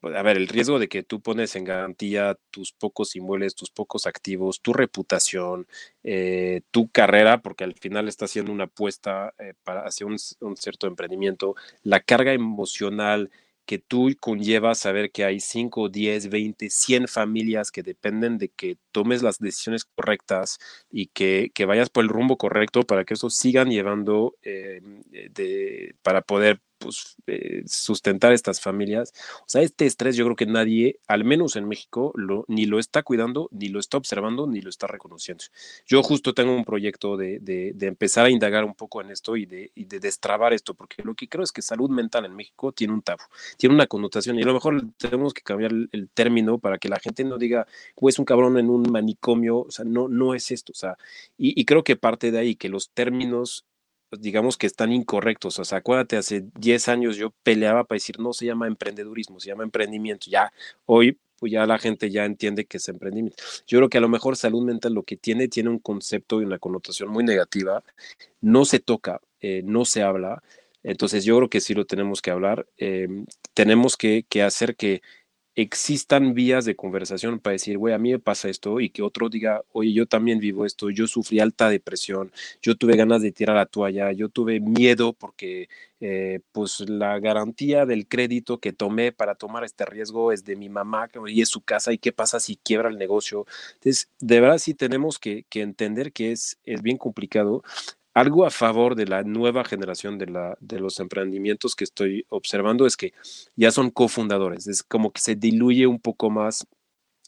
pues, 0.00 0.16
a 0.16 0.22
ver, 0.22 0.36
el 0.36 0.48
riesgo 0.48 0.78
de 0.78 0.88
que 0.88 1.02
tú 1.02 1.20
pones 1.20 1.56
en 1.56 1.64
garantía 1.64 2.38
tus 2.50 2.72
pocos 2.72 3.16
inmuebles, 3.16 3.54
tus 3.54 3.70
pocos 3.70 4.06
activos, 4.06 4.60
tu 4.60 4.72
reputación, 4.72 5.66
eh, 6.04 6.62
tu 6.70 6.88
carrera, 6.88 7.42
porque 7.42 7.64
al 7.64 7.74
final 7.74 8.08
está 8.08 8.26
haciendo 8.26 8.52
una 8.52 8.64
apuesta 8.64 9.34
eh, 9.38 9.54
para, 9.64 9.82
hacia 9.82 10.06
un 10.06 10.18
cierto 10.56 10.86
emprendimiento, 10.86 11.56
la 11.82 12.00
carga 12.00 12.32
emocional 12.32 13.30
que 13.66 13.78
tú 13.78 14.10
conllevas 14.20 14.78
saber 14.78 15.10
que 15.10 15.24
hay 15.24 15.40
5, 15.40 15.88
10, 15.88 16.30
20, 16.30 16.70
100 16.70 17.08
familias 17.08 17.70
que 17.70 17.82
dependen 17.82 18.38
de 18.38 18.48
que 18.48 18.78
tomes 18.92 19.22
las 19.22 19.38
decisiones 19.38 19.84
correctas 19.84 20.58
y 20.90 21.08
que, 21.08 21.50
que 21.54 21.66
vayas 21.66 21.90
por 21.90 22.04
el 22.04 22.10
rumbo 22.10 22.38
correcto 22.38 22.82
para 22.84 23.04
que 23.04 23.14
eso 23.14 23.28
sigan 23.28 23.70
llevando 23.70 24.36
eh, 24.42 24.80
de, 25.10 25.94
para 26.02 26.22
poder 26.22 26.60
pues, 26.78 27.16
eh, 27.26 27.62
sustentar 27.66 28.32
estas 28.32 28.60
familias. 28.60 29.12
O 29.40 29.48
sea, 29.48 29.62
este 29.62 29.86
estrés 29.86 30.16
yo 30.16 30.24
creo 30.24 30.36
que 30.36 30.46
nadie, 30.46 30.98
al 31.06 31.24
menos 31.24 31.56
en 31.56 31.66
México, 31.68 32.12
ni 32.48 32.66
lo 32.66 32.78
está 32.78 33.02
cuidando, 33.02 33.48
ni 33.52 33.68
lo 33.68 33.80
está 33.80 33.96
observando, 33.96 34.46
ni 34.46 34.60
lo 34.60 34.70
está 34.70 34.86
reconociendo. 34.86 35.44
Yo 35.86 36.02
justo 36.02 36.34
tengo 36.34 36.54
un 36.54 36.64
proyecto 36.64 37.16
de, 37.16 37.38
de, 37.40 37.86
empezar 37.86 38.26
a 38.26 38.30
indagar 38.30 38.64
un 38.64 38.74
poco 38.74 39.00
en 39.00 39.10
esto 39.10 39.36
y 39.36 39.46
de, 39.46 39.70
de 39.74 40.00
destrabar 40.00 40.52
esto, 40.52 40.74
porque 40.74 41.02
lo 41.02 41.14
que 41.14 41.28
creo 41.28 41.44
es 41.44 41.52
que 41.52 41.62
salud 41.62 41.90
mental 41.90 42.24
en 42.24 42.34
México 42.34 42.72
tiene 42.72 42.92
un 42.92 43.02
tabú, 43.02 43.22
tiene 43.56 43.74
una 43.74 43.86
connotación 43.86 44.38
y 44.38 44.42
a 44.42 44.46
lo 44.46 44.54
mejor 44.54 44.82
tenemos 44.96 45.34
que 45.34 45.42
cambiar 45.42 45.72
el, 45.72 46.08
término 46.14 46.58
para 46.58 46.78
que 46.78 46.88
la 46.88 46.98
gente 46.98 47.24
no 47.24 47.38
diga, 47.38 47.66
pues 47.94 48.14
es 48.14 48.18
un 48.18 48.24
cabrón 48.24 48.58
en 48.58 48.70
un 48.70 48.90
manicomio, 48.90 49.60
o 49.60 49.70
sea, 49.70 49.84
no, 49.84 50.08
no 50.08 50.34
es 50.34 50.50
esto, 50.50 50.72
o 50.72 50.74
sea, 50.74 50.96
y, 51.36 51.64
creo 51.64 51.84
que 51.84 51.96
parte 51.96 52.30
de 52.30 52.38
ahí 52.38 52.56
que 52.56 52.68
los 52.68 52.90
términos 52.90 53.64
digamos 54.12 54.56
que 54.56 54.66
están 54.66 54.92
incorrectos. 54.92 55.58
O 55.58 55.64
sea, 55.64 55.78
acuérdate, 55.78 56.16
hace 56.16 56.44
10 56.58 56.88
años 56.88 57.16
yo 57.16 57.32
peleaba 57.42 57.84
para 57.84 57.96
decir, 57.96 58.18
no 58.20 58.32
se 58.32 58.46
llama 58.46 58.66
emprendedurismo, 58.66 59.40
se 59.40 59.48
llama 59.48 59.64
emprendimiento. 59.64 60.26
Ya 60.30 60.52
hoy, 60.86 61.18
pues 61.38 61.52
ya 61.52 61.66
la 61.66 61.78
gente 61.78 62.10
ya 62.10 62.24
entiende 62.24 62.66
que 62.66 62.78
es 62.78 62.88
emprendimiento. 62.88 63.42
Yo 63.66 63.78
creo 63.78 63.88
que 63.88 63.98
a 63.98 64.00
lo 64.00 64.08
mejor 64.08 64.36
salud 64.36 64.64
mental 64.64 64.94
lo 64.94 65.02
que 65.02 65.16
tiene, 65.16 65.48
tiene 65.48 65.70
un 65.70 65.78
concepto 65.78 66.40
y 66.40 66.44
una 66.44 66.58
connotación 66.58 67.10
muy 67.10 67.24
negativa. 67.24 67.82
No 68.40 68.64
se 68.64 68.80
toca, 68.80 69.20
eh, 69.40 69.62
no 69.64 69.84
se 69.84 70.02
habla. 70.02 70.42
Entonces 70.82 71.24
yo 71.24 71.36
creo 71.36 71.50
que 71.50 71.60
sí 71.60 71.74
lo 71.74 71.84
tenemos 71.84 72.22
que 72.22 72.30
hablar. 72.30 72.66
Em, 72.78 73.26
tenemos 73.54 73.96
que 73.96 74.24
hacer 74.42 74.76
que 74.76 75.02
existan 75.56 76.34
vías 76.34 76.66
de 76.66 76.76
conversación 76.76 77.40
para 77.40 77.52
decir, 77.52 77.78
güey, 77.78 77.94
a 77.94 77.98
mí 77.98 78.12
me 78.12 78.18
pasa 78.18 78.50
esto 78.50 78.78
y 78.78 78.90
que 78.90 79.02
otro 79.02 79.30
diga, 79.30 79.62
oye, 79.72 79.92
yo 79.94 80.06
también 80.06 80.38
vivo 80.38 80.66
esto, 80.66 80.90
yo 80.90 81.06
sufrí 81.06 81.40
alta 81.40 81.70
depresión, 81.70 82.30
yo 82.60 82.76
tuve 82.76 82.94
ganas 82.94 83.22
de 83.22 83.32
tirar 83.32 83.56
la 83.56 83.64
toalla, 83.64 84.12
yo 84.12 84.28
tuve 84.28 84.60
miedo 84.60 85.14
porque 85.14 85.70
eh, 86.00 86.40
pues 86.52 86.80
la 86.88 87.18
garantía 87.20 87.86
del 87.86 88.06
crédito 88.06 88.58
que 88.60 88.74
tomé 88.74 89.12
para 89.12 89.34
tomar 89.34 89.64
este 89.64 89.86
riesgo 89.86 90.30
es 90.30 90.44
de 90.44 90.56
mi 90.56 90.68
mamá 90.68 91.08
y 91.26 91.40
es 91.40 91.48
su 91.48 91.62
casa 91.62 91.90
y 91.90 91.98
qué 91.98 92.12
pasa 92.12 92.38
si 92.38 92.56
quiebra 92.56 92.90
el 92.90 92.98
negocio. 92.98 93.46
Entonces, 93.74 94.10
de 94.20 94.40
verdad 94.40 94.58
sí 94.58 94.74
tenemos 94.74 95.18
que, 95.18 95.46
que 95.48 95.62
entender 95.62 96.12
que 96.12 96.32
es, 96.32 96.58
es 96.64 96.82
bien 96.82 96.98
complicado 96.98 97.62
algo 98.16 98.46
a 98.46 98.50
favor 98.50 98.94
de 98.94 99.04
la 99.04 99.22
nueva 99.24 99.62
generación 99.62 100.16
de, 100.16 100.78
los 100.80 101.00
emprendimientos 101.00 101.74
que 101.74 101.84
estoy 101.84 102.24
observando 102.30 102.86
es 102.86 102.96
que 102.96 103.12
ya 103.56 103.70
son 103.70 103.90
cofundadores, 103.90 104.66
es 104.68 104.82
como 104.82 105.12
que 105.12 105.20
se 105.20 105.34
diluye 105.34 105.86
un 105.86 106.00
poco 106.00 106.30
más 106.30 106.66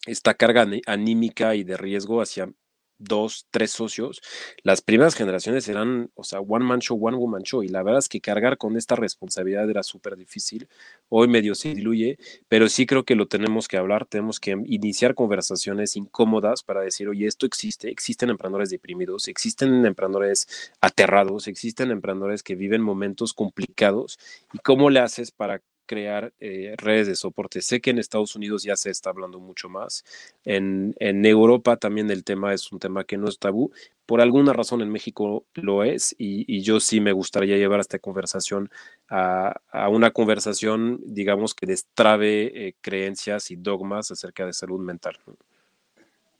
esta 0.07 0.33
carga 0.33 0.67
anímica 0.87 1.55
y 1.55 1.63
de 1.63 1.77
riesgo 1.77 2.23
hacia 2.23 2.51
dos, 2.99 3.47
tres 3.51 3.71
socios, 3.71 4.21
las 4.63 4.83
primeras 4.83 5.15
generaciones 5.15 5.69
eran, 5.69 6.11
o 6.15 6.25
sea, 6.25 6.41
one 6.41 6.65
man 6.65 6.81
show, 6.81 6.99
one 7.01 7.17
woman 7.17 7.43
show, 7.43 7.63
y 7.63 7.69
la 7.69 7.83
verdad 7.83 8.01
es 8.01 8.09
que 8.09 8.21
cargar 8.21 8.59
con 8.59 8.77
esta 8.77 8.97
responsabilidad 8.97 9.69
era 9.71 9.83
súper 9.83 10.17
difícil. 10.17 10.69
Hoy 11.09 11.29
medio 11.29 11.55
se 11.55 11.75
diluye, 11.75 12.19
pero 12.49 12.69
sí 12.69 12.87
creo 12.87 13.05
que 13.05 13.15
lo 13.15 13.29
tenemos 13.29 13.69
que 13.69 13.77
hablar, 13.77 14.07
tenemos 14.07 14.41
que 14.41 14.57
iniciar 14.67 15.15
conversaciones 15.15 15.97
incómodas 15.97 16.63
para 16.63 16.81
decir, 16.81 17.09
oye, 17.09 17.27
esto 17.27 17.47
existe, 17.47 17.91
existen 17.91 18.31
emprendedores 18.31 18.71
deprimidos, 18.71 19.29
existen 19.29 19.87
emprendedores 19.87 20.73
aterrados, 20.81 21.49
existen 21.49 21.91
emprendedores 21.91 22.43
que 22.43 22.55
viven 22.55 22.83
momentos 22.83 23.33
complicados, 23.33 24.19
y 24.53 24.59
cómo 24.59 24.91
le 24.91 25.01
haces 25.01 25.31
para 25.31 25.63
crear 25.89 26.33
eh, 26.39 26.75
redes 26.77 27.09
de 27.09 27.17
soporte. 27.17 27.61
Sé 27.63 27.81
que 27.81 27.91
en 27.91 27.99
Estados 27.99 28.37
Unidos 28.37 28.63
ya 28.63 28.77
se 28.77 28.91
está 28.91 29.11
hablando 29.11 29.41
mucho 29.41 29.69
más. 29.69 30.05
En, 30.45 30.95
en, 31.01 31.27
Europa 31.27 31.77
también 31.77 32.11
el 32.13 32.23
tema 32.23 32.55
es 32.55 32.71
un 32.71 32.79
tema 32.79 33.03
que 33.03 33.17
no 33.17 33.27
es 33.27 33.41
tabú. 33.41 33.73
Por 34.07 34.21
alguna 34.21 34.53
razón 34.53 34.83
en 34.83 34.91
México 34.91 35.45
lo 35.55 35.83
es 35.83 36.15
y, 36.19 36.45
y 36.47 36.63
yo 36.63 36.79
sí 36.79 37.01
me 37.01 37.13
gustaría 37.13 37.57
llevar 37.57 37.81
esta 37.81 37.99
conversación 37.99 38.71
a, 39.09 39.57
a 39.73 39.89
una 39.89 40.13
conversación, 40.13 41.01
digamos, 41.05 41.55
que 41.55 41.67
destrabe 41.67 42.69
eh, 42.69 42.75
creencias 42.81 43.51
y 43.51 43.57
dogmas 43.57 44.13
acerca 44.13 44.47
de 44.47 44.53
salud 44.53 44.81
mental. 44.81 45.17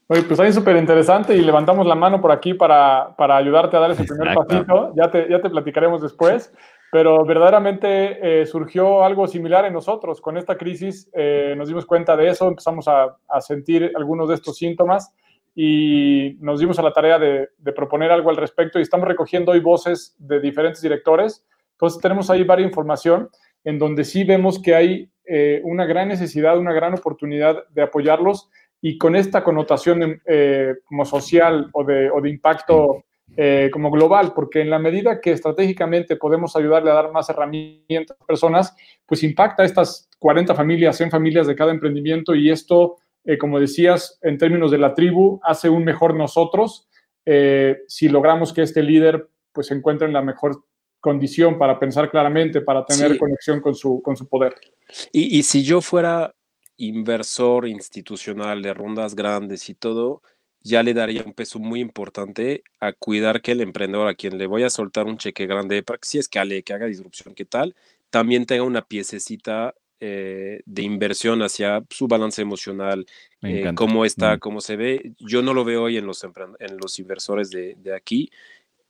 Oye, 0.07 0.23
pues 0.23 0.39
ahí 0.39 0.51
súper 0.51 0.75
interesante 0.77 1.35
y 1.35 1.41
levantamos 1.41 1.85
la 1.85 1.93
mano 1.93 2.19
por 2.19 2.31
aquí 2.31 2.55
para, 2.55 3.15
para 3.15 3.37
ayudarte 3.37 3.77
a 3.77 3.79
dar 3.79 3.91
ese 3.91 4.05
primer 4.05 4.33
pasito. 4.33 4.93
Ya 4.95 5.11
te, 5.11 5.29
ya 5.29 5.41
te 5.41 5.49
platicaremos 5.49 6.01
después 6.01 6.51
pero 6.91 7.23
verdaderamente 7.23 8.41
eh, 8.41 8.45
surgió 8.45 9.03
algo 9.03 9.27
similar 9.27 9.65
en 9.65 9.73
nosotros. 9.73 10.21
Con 10.21 10.37
esta 10.37 10.57
crisis 10.57 11.09
eh, 11.13 11.53
nos 11.55 11.67
dimos 11.67 11.85
cuenta 11.85 12.17
de 12.17 12.29
eso, 12.29 12.47
empezamos 12.47 12.87
a, 12.87 13.15
sentir 13.41 13.91
algunos 13.95 14.29
de 14.29 14.35
estos 14.35 14.57
síntomas 14.57 15.13
y 15.55 16.35
nos 16.39 16.59
dimos 16.59 16.79
a 16.79 16.83
la 16.83 16.93
tarea 16.93 17.19
de, 17.19 17.49
proponer 17.75 18.11
algo 18.11 18.29
al 18.29 18.37
respecto 18.37 18.79
y 18.79 18.81
estamos 18.81 19.07
recogiendo 19.07 19.51
hoy 19.51 19.59
voces 19.59 20.15
de 20.17 20.39
diferentes 20.39 20.81
directores. 20.81 21.45
Entonces 21.73 22.01
tenemos 22.01 22.29
ahí 22.29 22.43
varias 22.43 22.69
información 22.69 23.29
en 23.63 23.77
donde 23.77 24.03
sí 24.03 24.23
vemos 24.23 24.59
que 24.61 24.73
hay 24.73 25.11
eh, 25.25 25.61
una 25.63 25.85
gran 25.85 26.07
necesidad, 26.07 26.57
una 26.57 26.73
gran 26.73 26.93
oportunidad 26.93 27.67
de 27.69 27.83
apoyarlos 27.83 28.49
y 28.81 28.97
con 28.97 29.15
esta 29.15 29.43
connotación 29.43 30.21
como 30.85 31.03
social 31.03 31.69
o 31.73 31.83
de, 31.83 32.09
o 32.09 32.21
de 32.21 32.29
impacto 32.29 33.03
eh, 33.37 33.69
como 33.71 33.91
global, 33.91 34.33
porque 34.33 34.61
en 34.61 34.69
la 34.69 34.79
medida 34.79 35.21
que 35.21 35.31
estratégicamente 35.31 36.15
podemos 36.15 36.55
ayudarle 36.55 36.91
a 36.91 36.95
dar 36.95 37.11
más 37.11 37.29
herramientas 37.29 38.17
a 38.19 38.25
personas, 38.25 38.75
pues 39.05 39.23
impacta 39.23 39.63
a 39.63 39.65
estas 39.65 40.09
40 40.19 40.53
familias, 40.55 40.97
100 40.97 41.11
familias 41.11 41.47
de 41.47 41.55
cada 41.55 41.71
emprendimiento 41.71 42.35
y 42.35 42.49
esto, 42.49 42.97
eh, 43.23 43.37
como 43.37 43.59
decías, 43.59 44.19
en 44.21 44.37
términos 44.37 44.71
de 44.71 44.77
la 44.77 44.93
tribu, 44.93 45.39
hace 45.43 45.69
un 45.69 45.85
mejor 45.85 46.15
nosotros 46.15 46.89
eh, 47.31 47.83
si 47.87 48.09
logramos 48.09 48.53
que 48.53 48.63
este 48.63 48.81
líder 48.81 49.29
pues 49.51 49.67
se 49.67 49.75
encuentre 49.75 50.07
en 50.07 50.13
la 50.13 50.21
mejor 50.23 50.63
condición 50.99 51.59
para 51.59 51.79
pensar 51.79 52.09
claramente, 52.09 52.61
para 52.61 52.85
tener 52.85 53.13
sí. 53.13 53.17
conexión 53.19 53.61
con 53.61 53.75
su, 53.75 54.01
con 54.01 54.17
su 54.17 54.27
poder. 54.27 54.55
Y, 55.11 55.37
y 55.37 55.43
si 55.43 55.63
yo 55.63 55.79
fuera 55.81 56.33
inversor 56.77 57.67
institucional 57.67 58.61
de 58.61 58.73
rondas 58.73 59.15
grandes 59.15 59.69
y 59.69 59.75
todo, 59.75 60.23
ya 60.61 60.83
le 60.83 60.93
daría 60.93 61.23
un 61.23 61.33
peso 61.33 61.59
muy 61.59 61.79
importante 61.79 62.63
a 62.79 62.93
cuidar 62.93 63.41
que 63.41 63.53
el 63.53 63.61
emprendedor 63.61 64.07
a 64.07 64.15
quien 64.15 64.37
le 64.37 64.47
voy 64.47 64.63
a 64.63 64.69
soltar 64.69 65.05
un 65.05 65.17
cheque 65.17 65.47
grande 65.47 65.83
para 65.83 65.97
que 65.99 66.07
si 66.07 66.17
es 66.17 66.27
que, 66.27 66.63
que 66.63 66.73
haga 66.73 66.85
disrupción, 66.85 67.33
¿qué 67.33 67.45
tal? 67.45 67.75
También 68.09 68.45
tenga 68.45 68.63
una 68.63 68.85
piececita 68.85 69.75
eh, 70.01 70.61
de 70.65 70.81
inversión 70.81 71.41
hacia 71.41 71.83
su 71.89 72.07
balance 72.07 72.41
emocional, 72.41 73.05
eh, 73.41 73.71
cómo 73.75 74.05
está, 74.05 74.35
mm. 74.35 74.39
cómo 74.39 74.61
se 74.61 74.75
ve. 74.75 75.13
Yo 75.19 75.41
no 75.41 75.53
lo 75.53 75.65
veo 75.65 75.83
hoy 75.83 75.97
en 75.97 76.05
los, 76.05 76.23
en 76.23 76.77
los 76.77 76.99
inversores 76.99 77.49
de, 77.49 77.75
de 77.75 77.95
aquí. 77.95 78.29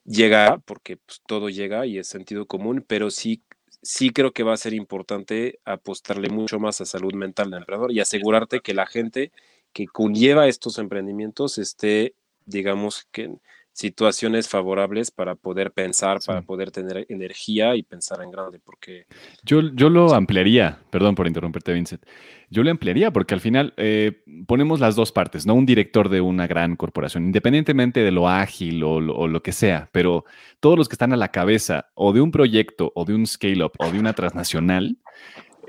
Llega, 0.05 0.57
porque 0.59 0.97
pues, 0.97 1.22
todo 1.28 1.49
llega 1.49 1.86
y 1.86 1.97
es 1.97 2.07
sentido 2.07 2.47
común, 2.47 2.84
pero 2.88 3.11
sí 3.11 3.41
sí 3.82 4.09
creo 4.09 4.34
que 4.34 4.43
va 4.43 4.53
a 4.53 4.57
ser 4.57 4.74
importante 4.74 5.59
apostarle 5.65 6.30
mucho 6.30 6.59
más 6.59 6.82
a 6.82 6.86
salud 6.86 7.13
mental 7.13 7.49
del 7.49 7.59
emprendedor 7.59 7.91
y 7.91 7.99
asegurarte 7.99 8.59
que 8.59 8.74
la 8.74 8.86
gente 8.86 9.32
que 9.74 9.88
conlleva 9.88 10.47
estos 10.47 10.78
emprendimientos 10.78 11.57
esté, 11.57 12.15
digamos, 12.45 13.07
que 13.11 13.32
situaciones 13.80 14.49
favorables 14.49 15.09
para 15.09 15.36
poder 15.36 15.72
pensar, 15.72 16.20
para 16.26 16.41
poder 16.41 16.70
tener 16.70 17.05
energía 17.07 17.78
y 17.78 17.84
pensar 17.84 18.22
en 18.22 18.30
grande, 18.30 18.59
porque... 18.59 19.05
Yo, 19.43 19.61
yo 19.74 19.89
lo 19.89 20.13
ampliaría, 20.13 20.80
perdón 20.89 21.15
por 21.15 21.28
interrumpirte, 21.28 21.72
Vincent, 21.72 22.03
yo 22.49 22.61
lo 22.61 22.72
ampliaría 22.72 23.11
porque 23.11 23.36
al 23.36 23.39
final 23.39 23.74
eh, 23.78 24.22
ponemos 24.47 24.82
las 24.82 24.97
dos 24.97 25.13
partes, 25.13 25.45
¿no? 25.45 25.53
Un 25.53 25.65
director 25.65 26.09
de 26.09 26.20
una 26.20 26.45
gran 26.45 26.76
corporación, 26.76 27.26
independientemente 27.28 28.01
de 28.01 28.11
lo 28.11 28.28
ágil 28.28 28.84
o 28.84 28.99
lo, 28.99 29.41
que 29.41 29.53
sea, 29.53 29.88
pero 29.93 30.26
todos 30.59 30.78
los 30.78 30.89
que 30.89 30.95
están 30.95 31.13
a 31.13 31.17
la 31.17 31.32
cabeza 31.32 31.88
o 31.93 32.11
de 32.11 32.20
un 32.20 32.32
proyecto 32.32 32.91
o 32.95 33.05
de 33.05 33.15
un 33.15 33.26
scale-up 33.26 33.72
o 33.80 33.89
de 33.89 33.97
una 33.97 34.11
transnacional, 34.11 34.97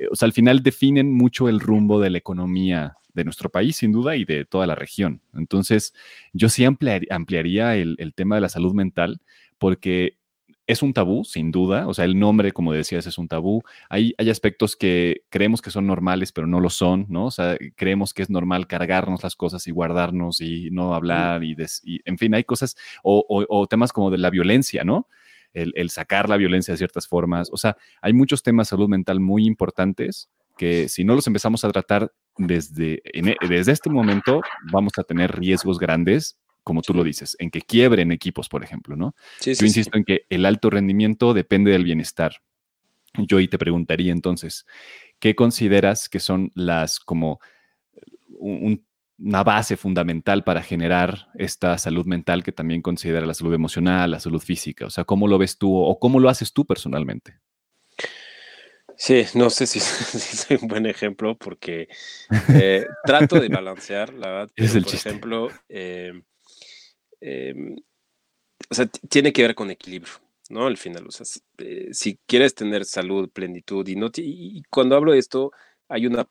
eh, 0.01 0.09
o 0.11 0.17
sea, 0.17 0.27
al 0.27 0.33
final 0.33 0.65
definen 0.65 1.13
mucho 1.13 1.49
el 1.49 1.61
rumbo 1.61 2.01
de 2.01 2.11
la 2.11 2.19
economía 2.19 2.97
de 3.15 3.25
nuestro 3.25 3.51
país, 3.51 3.77
sin 3.77 3.93
duda, 3.93 4.17
y 4.17 4.25
de 4.25 4.45
toda 4.45 4.67
la 4.67 4.75
región. 4.75 5.23
Entonces, 5.35 5.95
yo 6.33 6.49
sí 6.49 6.65
ampliaría 6.65 7.77
el, 7.77 8.13
tema 8.15 8.35
de 8.37 8.41
la 8.41 8.49
salud 8.49 8.75
mental 8.75 9.21
porque 9.59 10.17
es 10.67 10.83
un 10.83 10.93
tabú, 10.93 11.25
sin 11.25 11.51
duda. 11.51 11.89
O 11.89 11.95
sea, 11.95 12.05
el 12.05 12.19
nombre, 12.19 12.53
como 12.53 12.73
decías, 12.73 13.07
es 13.07 13.19
un 13.19 13.29
tabú. 13.29 13.63
Hay, 13.89 14.15
hay 14.19 14.31
aspectos 14.31 14.77
que 14.77 15.23
creemos 15.29 15.61
que 15.61 15.71
son 15.71 15.87
normales, 15.87 16.33
pero 16.33 16.47
no 16.47 16.61
lo 16.61 16.71
son, 16.71 17.07
¿no? 17.09 17.27
O 17.27 17.31
sea, 17.31 17.57
creemos 17.75 18.15
que 18.15 18.23
es 18.23 18.31
normal 18.31 18.67
cargarnos 18.67 19.23
las 19.23 19.35
cosas 19.35 19.67
y 19.67 19.73
guardarnos 19.73 20.41
y 20.41 20.71
no 20.71 20.95
hablar 20.95 21.43
y, 21.43 21.57
en 22.05 22.19
fin, 22.19 22.35
hay 22.35 22.45
cosas 22.45 22.77
o, 23.03 23.67
temas 23.69 23.93
como 23.93 24.11
de 24.11 24.19
la 24.19 24.31
violencia, 24.31 24.85
¿no? 24.85 25.09
El, 25.53 25.73
el, 25.75 25.91
sacar 25.91 26.29
la 26.29 26.37
violencia 26.37 26.73
de 26.73 26.79
ciertas 26.79 27.09
formas. 27.09 27.49
O 27.53 27.57
sea, 27.57 27.77
hay 28.01 28.13
muchos 28.13 28.45
temas 28.45 28.69
de 28.69 28.71
salud 28.71 28.89
mental 28.89 29.19
muy 29.19 29.47
importantes 29.47 30.31
que 30.61 30.91
si 30.91 31.05
no 31.05 31.15
los 31.15 31.27
empezamos 31.27 31.65
a 31.65 31.73
tratar 31.73 32.13
desde, 32.47 33.03
e, 33.05 33.37
desde 33.49 33.73
este 33.73 33.91
momento, 33.91 34.41
vamos 34.73 34.93
a 34.99 35.05
tener 35.05 35.39
riesgos 35.39 35.79
grandes, 35.79 36.39
como 36.65 36.83
tú 36.83 36.95
lo 36.95 37.05
dices, 37.05 37.37
en 37.39 37.51
que 37.51 37.61
quiebren 37.61 38.13
equipos, 38.13 38.49
por 38.49 38.65
ejemplo, 38.65 38.97
¿no? 38.97 39.15
Yo 39.43 39.53
insisto 39.53 39.97
en 39.97 40.05
que 40.05 40.27
el 40.29 40.47
alto 40.47 40.71
rendimiento 40.71 41.35
depende 41.35 41.71
del 41.71 41.85
bienestar. 41.85 42.37
Yo 43.15 43.39
ahí 43.39 43.49
te 43.49 43.59
preguntaría 43.59 44.13
entonces, 44.13 44.67
¿qué 45.19 45.35
consideras 45.35 46.09
que 46.09 46.21
son 46.21 46.51
las 46.55 47.01
como 47.01 47.41
una 48.39 49.43
base 49.43 49.77
fundamental 49.77 50.45
para 50.45 50.63
generar 50.63 51.29
esta 51.35 51.77
salud 51.77 52.07
mental 52.07 52.43
que 52.43 52.53
también 52.53 52.81
considera 52.81 53.27
la 53.27 53.35
salud 53.35 53.53
emocional, 53.53 54.13
la 54.13 54.21
salud 54.21 54.41
física? 54.41 54.87
O 54.87 54.91
sea, 54.91 55.05
¿cómo 55.05 55.29
lo 55.29 55.39
ves 55.39 55.59
tú 55.59 55.77
o 55.77 55.99
cómo 55.99 56.21
lo 56.21 56.29
haces 56.29 56.53
tú 56.53 56.65
personalmente? 56.65 57.41
Sí, 59.03 59.25
no 59.35 59.49
sé 59.49 59.67
si, 59.67 59.81
soy 59.81 60.59
un 60.61 60.69
buen 60.69 60.85
ejemplo 60.85 61.35
porque 61.35 61.89
eh, 62.53 62.85
trato 63.03 63.41
de 63.41 63.49
balancear, 63.49 64.13
la 64.13 64.29
verdad. 64.29 64.51
por 64.55 64.95
ejemplo, 64.95 65.49
em, 65.71 66.23
em, 67.23 67.77
o 68.69 68.75
sea, 68.75 68.85
tiene 69.09 69.33
que 69.33 69.41
ver 69.41 69.55
con 69.55 69.71
equilibrio, 69.71 70.13
¿no? 70.51 70.67
Al 70.67 70.77
final, 70.77 71.07
o 71.07 71.11
sea, 71.11 71.25
eh, 71.59 71.89
si 71.93 72.19
quieres 72.27 72.55
tener 72.55 72.85
salud, 72.85 73.31
plenitud 73.31 73.89
y 73.89 73.97
no, 73.97 74.11
y 74.17 74.63
cuando 74.69 74.97
hablo 74.97 75.13
de 75.13 75.19
esto, 75.19 75.51
hay 75.89 76.07
una 76.07 76.29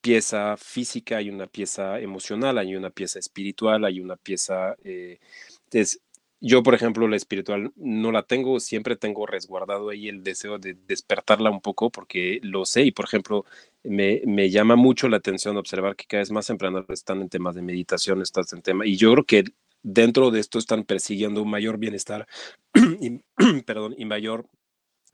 pieza 0.00 0.56
física, 0.56 1.16
hay 1.16 1.30
una 1.30 1.48
pieza 1.48 1.98
emocional, 1.98 2.58
hay 2.58 2.76
una 2.76 2.90
pieza 2.90 3.18
espiritual, 3.18 3.84
hay 3.84 3.98
una 3.98 4.14
pieza 4.14 4.76
eh, 4.84 5.18
yo, 6.40 6.62
por 6.62 6.74
ejemplo, 6.74 7.08
la 7.08 7.16
espiritual 7.16 7.72
no 7.76 8.12
la 8.12 8.22
tengo, 8.22 8.60
siempre 8.60 8.96
tengo 8.96 9.26
resguardado 9.26 9.90
ahí 9.90 10.08
el 10.08 10.22
deseo 10.22 10.58
de 10.58 10.74
despertarla 10.86 11.50
un 11.50 11.60
poco 11.60 11.90
porque 11.90 12.38
lo 12.42 12.64
sé 12.64 12.82
y, 12.82 12.92
por 12.92 13.06
ejemplo, 13.06 13.44
me, 13.82 14.22
me 14.24 14.50
llama 14.50 14.76
mucho 14.76 15.08
la 15.08 15.16
atención 15.16 15.56
observar 15.56 15.96
que 15.96 16.06
cada 16.06 16.20
vez 16.20 16.30
más 16.30 16.50
emprendedores 16.50 17.00
están 17.00 17.20
en 17.22 17.28
temas 17.28 17.54
de 17.54 17.62
meditación, 17.62 18.22
están 18.22 18.44
en 18.52 18.62
tema, 18.62 18.86
y 18.86 18.96
yo 18.96 19.12
creo 19.12 19.24
que 19.24 19.44
dentro 19.82 20.30
de 20.30 20.40
esto 20.40 20.58
están 20.58 20.84
persiguiendo 20.84 21.42
un 21.42 21.50
mayor 21.50 21.78
bienestar 21.78 22.26
y, 23.00 23.20
perdón, 23.66 23.94
y 23.98 24.04
mayor 24.04 24.48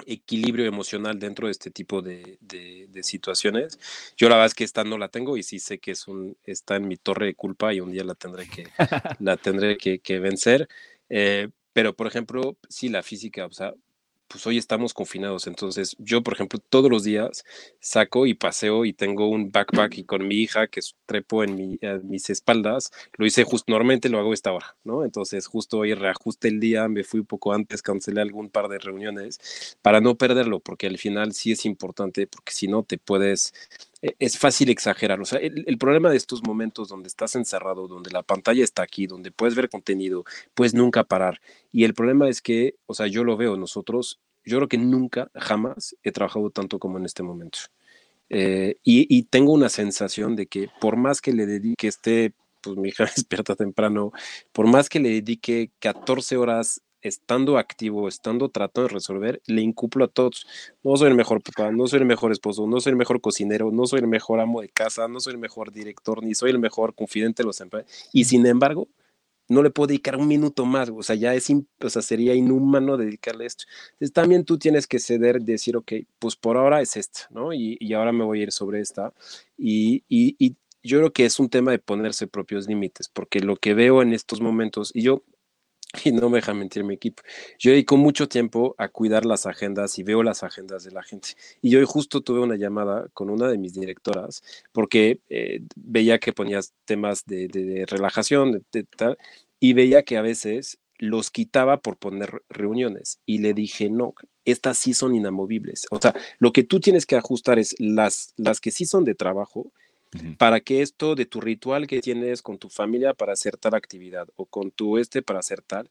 equilibrio 0.07 0.67
emocional 0.67 1.19
dentro 1.19 1.47
de 1.47 1.53
este 1.53 1.71
tipo 1.71 2.03
de, 2.03 2.39
de, 2.41 3.03
situaciones. 3.03 3.79
Yo 4.17 4.29
la 4.29 4.37
verdad 4.37 4.47
es 4.47 4.55
que 4.55 4.65
esta 4.65 4.83
no 4.83 4.99
la 4.99 5.09
tengo 5.09 5.37
y 5.37 5.43
sí 5.43 5.59
sé 5.59 5.79
que 5.79 5.93
es 5.93 6.09
un, 6.09 6.37
está 6.45 6.77
en 6.77 6.89
mi 6.89 6.97
torre 6.97 7.27
de 7.27 7.35
culpa 7.35 7.73
y 7.75 7.81
un 7.81 7.93
día 7.93 8.03
la 8.03 8.15
tendré 8.15 8.49
que, 8.49 8.67
la 9.21 9.37
tendré 9.37 9.77
que, 9.77 10.01
que 10.01 10.19
vencer. 10.19 10.69
Eh, 11.17 11.49
pero, 11.73 11.95
por 11.95 12.09
ejemplo, 12.09 12.59
sí, 12.69 12.89
la 12.89 13.05
física, 13.05 13.47
o 13.47 13.53
sea, 13.53 13.73
pues 14.27 14.45
hoy 14.49 14.59
estamos 14.59 14.95
confinados, 14.95 15.47
entonces 15.47 15.95
yo, 16.01 16.25
por 16.25 16.35
ejemplo, 16.35 16.59
todos 16.59 16.91
los 16.91 17.05
días 17.05 17.45
saco 17.79 18.27
y 18.27 18.35
paseo 18.35 18.85
y 18.85 18.93
tengo 18.93 19.29
un 19.29 19.53
backpack 19.53 19.99
y 19.99 20.05
con 20.05 20.27
mi 20.27 20.37
hija 20.37 20.67
que 20.67 20.81
trepo 21.07 21.45
en, 21.45 21.79
mis 22.03 22.31
espaldas, 22.31 22.91
lo 23.17 23.27
hice 23.27 23.45
justo, 23.45 23.71
normalmente 23.71 24.09
lo 24.09 24.19
hago 24.19 24.35
esta 24.35 24.53
hora, 24.53 24.77
¿no? 24.83 25.05
Entonces 25.05 25.47
justo 25.47 25.79
hoy 25.79 25.95
reajuste 25.95 26.49
el 26.49 26.59
día, 26.59 26.89
me 26.89 27.05
fui 27.05 27.21
un 27.21 27.27
poco 27.27 27.53
antes, 27.53 27.81
cancelé 27.83 28.21
algún 28.21 28.51
par 28.51 28.69
de 28.69 28.79
reuniones 28.81 29.77
para 29.83 30.01
no 30.01 30.17
perderlo, 30.17 30.59
porque 30.59 30.89
al 30.89 30.99
final 30.99 31.33
sí 31.33 31.53
es 31.53 31.65
importante, 31.65 32.27
porque 32.27 32.53
si 32.53 32.67
no 32.67 32.83
te 32.83 32.99
puedes 32.99 33.53
es 34.19 34.39
fácil 34.39 34.71
exagerar. 34.71 35.21
O 35.21 35.25
sea, 35.25 35.39
el, 35.39 35.79
problema 35.79 36.11
de 36.11 36.17
estos 36.17 36.43
momentos 36.43 36.89
donde 36.89 37.09
estás 37.09 37.35
encerrado, 37.37 37.89
donde 37.89 38.11
la 38.11 38.23
pantalla 38.23 38.63
está 38.63 38.83
aquí, 38.83 39.07
donde 39.07 39.31
puedes 39.31 39.55
ver 39.55 39.69
contenido, 39.69 40.25
puedes 40.55 40.75
nunca 40.75 41.05
parar. 41.05 41.41
Y 41.73 41.85
el 41.85 41.95
problema 41.95 42.29
es 42.29 42.43
que, 42.43 42.77
o 42.87 42.95
sea, 42.95 43.07
yo 43.07 43.25
lo 43.25 43.37
veo, 43.37 43.57
nosotros, 43.57 44.21
yo 44.45 44.59
creo 44.59 44.69
que 44.69 44.79
nunca, 44.79 45.31
jamás 45.35 45.97
he 46.03 46.13
trabajado 46.13 46.51
tanto 46.51 46.79
como 46.79 46.99
en 46.99 47.07
este 47.07 47.23
momento. 47.23 47.59
Eh, 48.31 48.77
y, 48.83 49.23
tengo 49.25 49.53
una 49.53 49.69
sensación 49.69 50.35
de 50.37 50.47
que 50.47 50.69
por 50.81 50.97
más 50.97 51.21
que 51.21 51.33
le 51.33 51.47
dedique 51.47 51.89
este, 51.89 52.33
pues 52.61 52.77
mi 52.77 52.89
hija 52.89 53.05
despierta 53.17 53.55
temprano, 53.55 54.13
por 54.53 54.67
más 54.67 54.89
que 54.89 55.01
le 55.01 55.11
dedique 55.11 55.71
14 55.79 56.37
horas 56.37 56.81
estando 57.05 57.59
activo, 57.59 58.09
estando 58.09 58.49
tratando 58.49 58.89
de 58.89 58.95
resolver, 58.95 59.43
le 59.47 59.61
incumplo 59.61 60.07
a 60.07 60.09
todos. 60.09 60.47
No 60.83 60.97
soy 60.97 61.11
el 61.11 61.15
mejor 61.15 61.43
papá, 61.43 61.71
no 61.71 61.87
soy 61.87 62.01
el 62.01 62.07
mejor 62.07 62.33
esposo, 62.33 62.67
no 62.67 62.81
soy 62.81 62.91
el 62.91 62.97
mejor 62.97 63.21
cocinero, 63.21 63.71
no 63.71 63.87
soy 63.87 64.01
el 64.01 64.09
mejor 64.09 64.41
amo 64.41 64.63
de 64.63 64.71
casa, 64.71 65.07
no 65.07 65.21
soy 65.21 65.35
el 65.35 65.39
mejor 65.39 65.71
director, 65.71 66.25
ni 66.25 66.35
soy 66.35 66.51
el 66.51 66.59
mejor 66.59 66.95
confidente 66.95 67.43
de 67.43 67.47
los 67.47 67.61
empleados. 67.61 68.09
Y 68.13 68.25
sin 68.25 68.47
embargo, 68.47 68.89
no 69.49 69.63
le 69.63 69.71
puedo 69.71 69.89
dedicar 69.89 70.17
un 70.17 70.27
minuto 70.27 70.65
más, 70.65 70.89
o 70.89 71.03
sea, 71.03 71.17
ya 71.17 71.35
es, 71.35 71.51
o 71.51 71.91
sea, 71.91 72.01
sería 72.01 72.35
inhumano 72.35 72.97
dedicarle 72.97 73.45
esto. 73.45 73.65
Entonces 73.93 74.13
también 74.13 74.45
tú 74.45 74.59
tienes 74.59 74.87
que 74.87 74.99
ceder, 74.99 75.43
decir, 75.43 75.77
ok, 75.77 75.93
pues 76.19 76.35
por 76.37 76.57
ahora 76.57 76.81
es 76.81 76.97
esto, 76.97 77.21
¿no? 77.31 77.53
Y, 77.53 77.77
y 77.79 77.93
ahora 77.93 78.13
me 78.13 78.25
voy 78.25 78.41
a 78.41 78.43
ir 78.45 78.53
sobre 78.53 78.81
esta. 78.81 79.13
Y, 79.59 80.03
y, 80.09 80.35
y 80.39 80.57
yo 80.83 80.99
creo 80.99 81.13
que 81.13 81.27
es 81.27 81.39
un 81.39 81.51
tema 81.51 81.73
de 81.73 81.79
ponerse 81.79 82.27
propios 82.27 82.67
límites, 82.67 83.09
porque 83.09 83.41
lo 83.41 83.57
que 83.57 83.75
veo 83.75 84.01
en 84.01 84.15
estos 84.15 84.41
momentos, 84.41 84.93
y 84.95 85.03
yo 85.03 85.23
y 86.05 86.13
no 86.13 86.29
me 86.29 86.39
deja 86.39 86.55
mentir 86.55 86.85
mi 86.85 86.95
equipo. 86.95 87.23
Yo 87.59 87.71
dedico 87.71 87.97
mucho 87.97 88.29
tiempo 88.29 88.75
a 88.79 88.89
cuidar 88.89 89.25
las 89.25 89.47
agendas 89.47 89.99
y 89.99 90.03
veo 90.03 90.23
las 90.23 90.43
agendas 90.43 90.85
de 90.85 90.91
la 90.91 91.03
gente. 91.03 91.31
Y 91.61 91.71
yo 91.71 91.85
justo 91.87 92.23
tuve 92.23 92.41
una 92.41 92.57
llamada 92.57 93.09
con 93.13 93.31
una 93.31 93.49
de 93.49 93.59
mis 93.59 93.75
directoras 93.75 94.43
porque 94.73 95.21
eh, 95.29 95.61
veía 95.77 96.19
que 96.19 96.33
ponías 96.33 96.75
temas 96.85 97.25
de, 97.27 97.85
relajación 97.89 98.65
de, 98.73 98.85
tal, 98.85 99.19
y 99.61 99.73
veía 99.73 100.03
que 100.03 100.17
a 100.17 100.23
veces 100.23 100.79
los 100.99 101.31
quitaba 101.31 101.81
por 101.81 101.97
poner 101.97 102.43
reuniones. 102.49 103.21
Y 103.27 103.39
le 103.39 103.55
dije, 103.55 103.91
no, 103.91 104.15
estas 104.45 104.79
sí 104.79 104.95
son 104.95 105.15
inamovibles. 105.15 105.87
O 105.91 106.01
sea, 106.01 106.15
lo 106.39 106.53
que 106.53 106.65
tú 106.65 106.81
tienes 106.81 107.07
que 107.07 107.17
ajustar 107.17 107.59
es 107.59 107.75
las, 107.79 108.35
las 108.37 108.61
que 108.61 108.71
sí 108.71 108.87
son 108.87 109.05
de 109.05 109.15
trabajo 109.15 109.73
para 110.39 110.61
que 110.61 110.83
esto 110.83 111.15
de 111.15 111.27
tu 111.27 111.41
ritual 111.41 111.87
que 111.87 112.01
tienes 112.01 112.43
con 112.43 112.59
tu 112.59 112.69
familia 112.69 113.15
para 113.15 113.33
hacer 113.33 113.57
tal 113.57 113.75
actividad 113.75 114.29
o 114.37 114.47
con 114.47 114.71
tu 114.71 114.99
este 114.99 115.23
para 115.23 115.41
hacer 115.41 115.63
tal, 115.63 115.91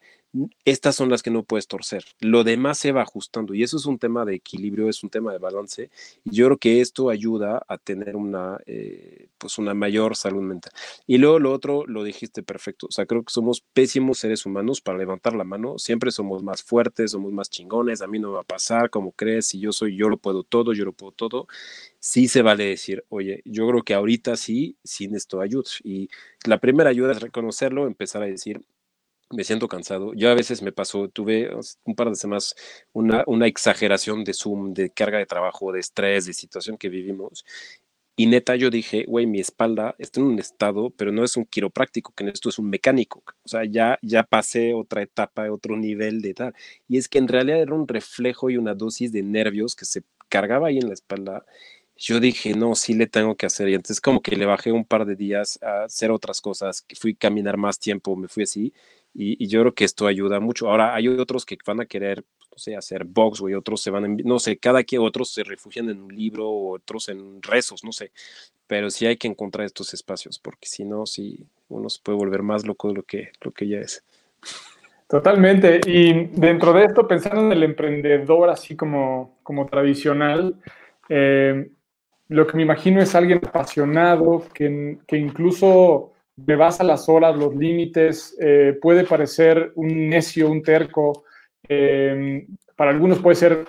estas 0.65 0.95
son 0.95 1.09
las 1.09 1.21
que 1.21 1.29
no 1.29 1.43
puedes 1.43 1.67
torcer. 1.67 2.03
Lo 2.19 2.43
demás 2.43 2.79
se 2.79 2.91
va 2.91 3.03
ajustando 3.03 3.53
y 3.53 3.61
eso 3.61 3.77
es 3.77 3.85
un 3.85 3.99
tema 3.99 4.25
de 4.25 4.35
equilibrio, 4.35 4.89
es 4.89 5.03
un 5.03 5.09
tema 5.09 5.31
de 5.31 5.37
balance. 5.37 5.91
Y 6.23 6.35
yo 6.35 6.47
creo 6.47 6.57
que 6.57 6.81
esto 6.81 7.09
ayuda 7.09 7.63
a 7.67 7.77
tener 7.77 8.15
una, 8.15 8.59
eh, 8.65 9.27
pues 9.37 9.59
una 9.59 9.75
mayor 9.75 10.15
salud 10.15 10.41
mental. 10.41 10.73
Y 11.05 11.19
luego 11.19 11.37
lo 11.37 11.51
otro, 11.51 11.85
lo 11.85 12.03
dijiste 12.03 12.41
perfecto. 12.41 12.87
O 12.87 12.91
sea, 12.91 13.05
creo 13.05 13.23
que 13.23 13.31
somos 13.31 13.61
pésimos 13.73 14.17
seres 14.19 14.45
humanos 14.45 14.81
para 14.81 14.97
levantar 14.97 15.35
la 15.35 15.43
mano. 15.43 15.77
Siempre 15.77 16.09
somos 16.09 16.41
más 16.41 16.63
fuertes, 16.63 17.11
somos 17.11 17.31
más 17.31 17.49
chingones. 17.51 18.01
A 18.01 18.07
mí 18.07 18.17
no 18.17 18.31
va 18.31 18.41
a 18.41 18.43
pasar, 18.43 18.89
como 18.89 19.11
crees, 19.11 19.47
si 19.47 19.59
yo 19.59 19.71
soy, 19.71 19.95
yo 19.95 20.09
lo 20.09 20.17
puedo 20.17 20.43
todo, 20.43 20.73
yo 20.73 20.83
lo 20.85 20.93
puedo 20.93 21.11
todo. 21.11 21.47
Sí 22.05 22.27
se 22.27 22.41
vale 22.41 22.65
decir, 22.65 23.05
oye, 23.07 23.41
yo 23.45 23.65
creo 23.65 23.81
que 23.83 23.93
ahorita 23.93 24.35
sí, 24.35 24.75
sin 24.83 25.15
esto 25.15 25.39
ayuda. 25.39 25.69
Y 25.85 26.09
la 26.45 26.59
primera 26.59 26.89
ayuda 26.89 27.13
es 27.13 27.21
reconocerlo, 27.21 27.87
empezar 27.87 28.21
a 28.23 28.25
decir, 28.25 28.59
me 29.31 29.45
siento 29.45 29.69
cansado. 29.69 30.13
Yo 30.13 30.29
a 30.29 30.35
veces 30.35 30.61
me 30.61 30.73
pasó, 30.73 31.07
tuve 31.09 31.49
un 31.85 31.95
par 31.95 32.09
de 32.09 32.15
semanas 32.15 32.55
una, 32.93 33.23
una 33.27 33.47
exageración 33.47 34.25
de 34.25 34.33
Zoom, 34.33 34.73
de 34.73 34.89
carga 34.89 35.17
de 35.19 35.25
trabajo, 35.25 35.71
de 35.71 35.79
estrés, 35.79 36.25
de 36.25 36.33
situación 36.33 36.77
que 36.77 36.89
vivimos. 36.89 37.45
Y 38.17 38.27
neta, 38.27 38.57
yo 38.57 38.69
dije, 38.69 39.05
güey, 39.07 39.25
mi 39.25 39.39
espalda 39.39 39.95
está 39.97 40.19
en 40.19 40.27
un 40.27 40.39
estado, 40.39 40.89
pero 40.91 41.13
no 41.13 41.23
es 41.23 41.37
un 41.37 41.45
quiropráctico, 41.45 42.13
que 42.13 42.27
esto 42.29 42.49
es 42.49 42.59
un 42.59 42.69
mecánico. 42.69 43.23
O 43.43 43.47
sea, 43.47 43.63
ya, 43.65 43.97
ya 44.01 44.23
pasé 44.23 44.73
otra 44.73 45.03
etapa, 45.03 45.49
otro 45.51 45.77
nivel 45.77 46.21
de 46.21 46.33
tal. 46.33 46.55
Y 46.89 46.97
es 46.97 47.07
que 47.07 47.19
en 47.19 47.29
realidad 47.29 47.61
era 47.61 47.73
un 47.73 47.87
reflejo 47.87 48.49
y 48.49 48.57
una 48.57 48.75
dosis 48.75 49.13
de 49.13 49.23
nervios 49.23 49.75
que 49.75 49.85
se 49.85 50.03
cargaba 50.29 50.67
ahí 50.67 50.79
en 50.79 50.89
la 50.89 50.93
espalda. 50.95 51.45
Yo 52.05 52.19
dije, 52.19 52.53
no, 52.53 52.75
sí 52.75 52.93
le 52.95 53.07
tengo 53.07 53.35
que 53.35 53.45
hacer. 53.45 53.69
Y 53.69 53.75
entonces 53.75 54.01
como 54.01 54.21
que 54.21 54.35
le 54.35 54.45
bajé 54.45 54.73
un 54.73 54.83
par 54.83 55.05
de 55.05 55.15
días 55.15 55.57
a 55.63 55.85
hacer 55.85 56.11
otras 56.11 56.41
cosas, 56.41 56.85
fui 56.99 57.13
a 57.13 57.17
caminar 57.17 57.55
más 57.55 57.79
tiempo, 57.79 58.15
me 58.17 58.27
fui 58.27 58.43
así. 58.43 58.73
Y, 59.13 59.41
y 59.41 59.47
yo 59.47 59.61
creo 59.61 59.73
que 59.73 59.85
esto 59.85 60.05
ayuda 60.05 60.41
mucho. 60.41 60.69
Ahora, 60.69 60.93
hay 60.95 61.07
otros 61.07 61.45
que 61.45 61.57
van 61.65 61.79
a 61.79 61.85
querer 61.85 62.25
no 62.53 62.57
sé, 62.57 62.75
hacer 62.75 63.03
box, 63.03 63.39
güey, 63.39 63.55
otros 63.55 63.81
se 63.81 63.89
van, 63.89 64.17
no 64.25 64.37
sé, 64.37 64.57
cada 64.57 64.83
que 64.83 64.99
otros 64.99 65.29
se 65.29 65.43
refugian 65.43 65.89
en 65.89 66.03
un 66.03 66.15
libro, 66.15 66.51
otros 66.51 67.09
en 67.09 67.41
rezos, 67.41 67.83
no 67.83 67.91
sé, 67.91 68.11
pero 68.67 68.91
sí 68.91 69.07
hay 69.07 69.17
que 69.17 69.27
encontrar 69.27 69.65
estos 69.65 69.93
espacios, 69.95 70.37
porque 70.37 70.67
si 70.67 70.85
no, 70.85 71.07
sí, 71.07 71.47
uno 71.69 71.89
se 71.89 71.99
puede 72.03 72.19
volver 72.19 72.43
más 72.43 72.63
loco 72.65 72.89
de 72.89 72.93
lo 72.93 73.03
que, 73.03 73.31
lo 73.41 73.51
que 73.51 73.67
ya 73.67 73.79
es. 73.79 74.03
Totalmente, 75.07 75.81
y 75.87 76.27
dentro 76.27 76.73
de 76.73 76.85
esto, 76.85 77.07
pensando 77.07 77.41
en 77.41 77.51
el 77.51 77.63
emprendedor 77.63 78.49
así 78.51 78.75
como, 78.75 79.39
como 79.41 79.65
tradicional, 79.65 80.61
eh, 81.09 81.71
lo 82.33 82.47
que 82.47 82.57
me 82.57 82.63
imagino 82.63 82.99
es 82.99 83.13
alguien 83.13 83.39
apasionado, 83.45 84.43
que, 84.55 84.97
que 85.05 85.17
incluso 85.17 86.13
me 86.35 86.55
basa 86.55 86.83
las 86.83 87.07
horas, 87.07 87.37
los 87.37 87.55
límites, 87.55 88.35
eh, 88.41 88.75
puede 88.81 89.03
parecer 89.03 89.71
un 89.75 90.09
necio, 90.09 90.49
un 90.49 90.63
terco, 90.63 91.25
eh, 91.69 92.47
para 92.75 92.89
algunos 92.89 93.19
puede 93.19 93.35
ser 93.35 93.65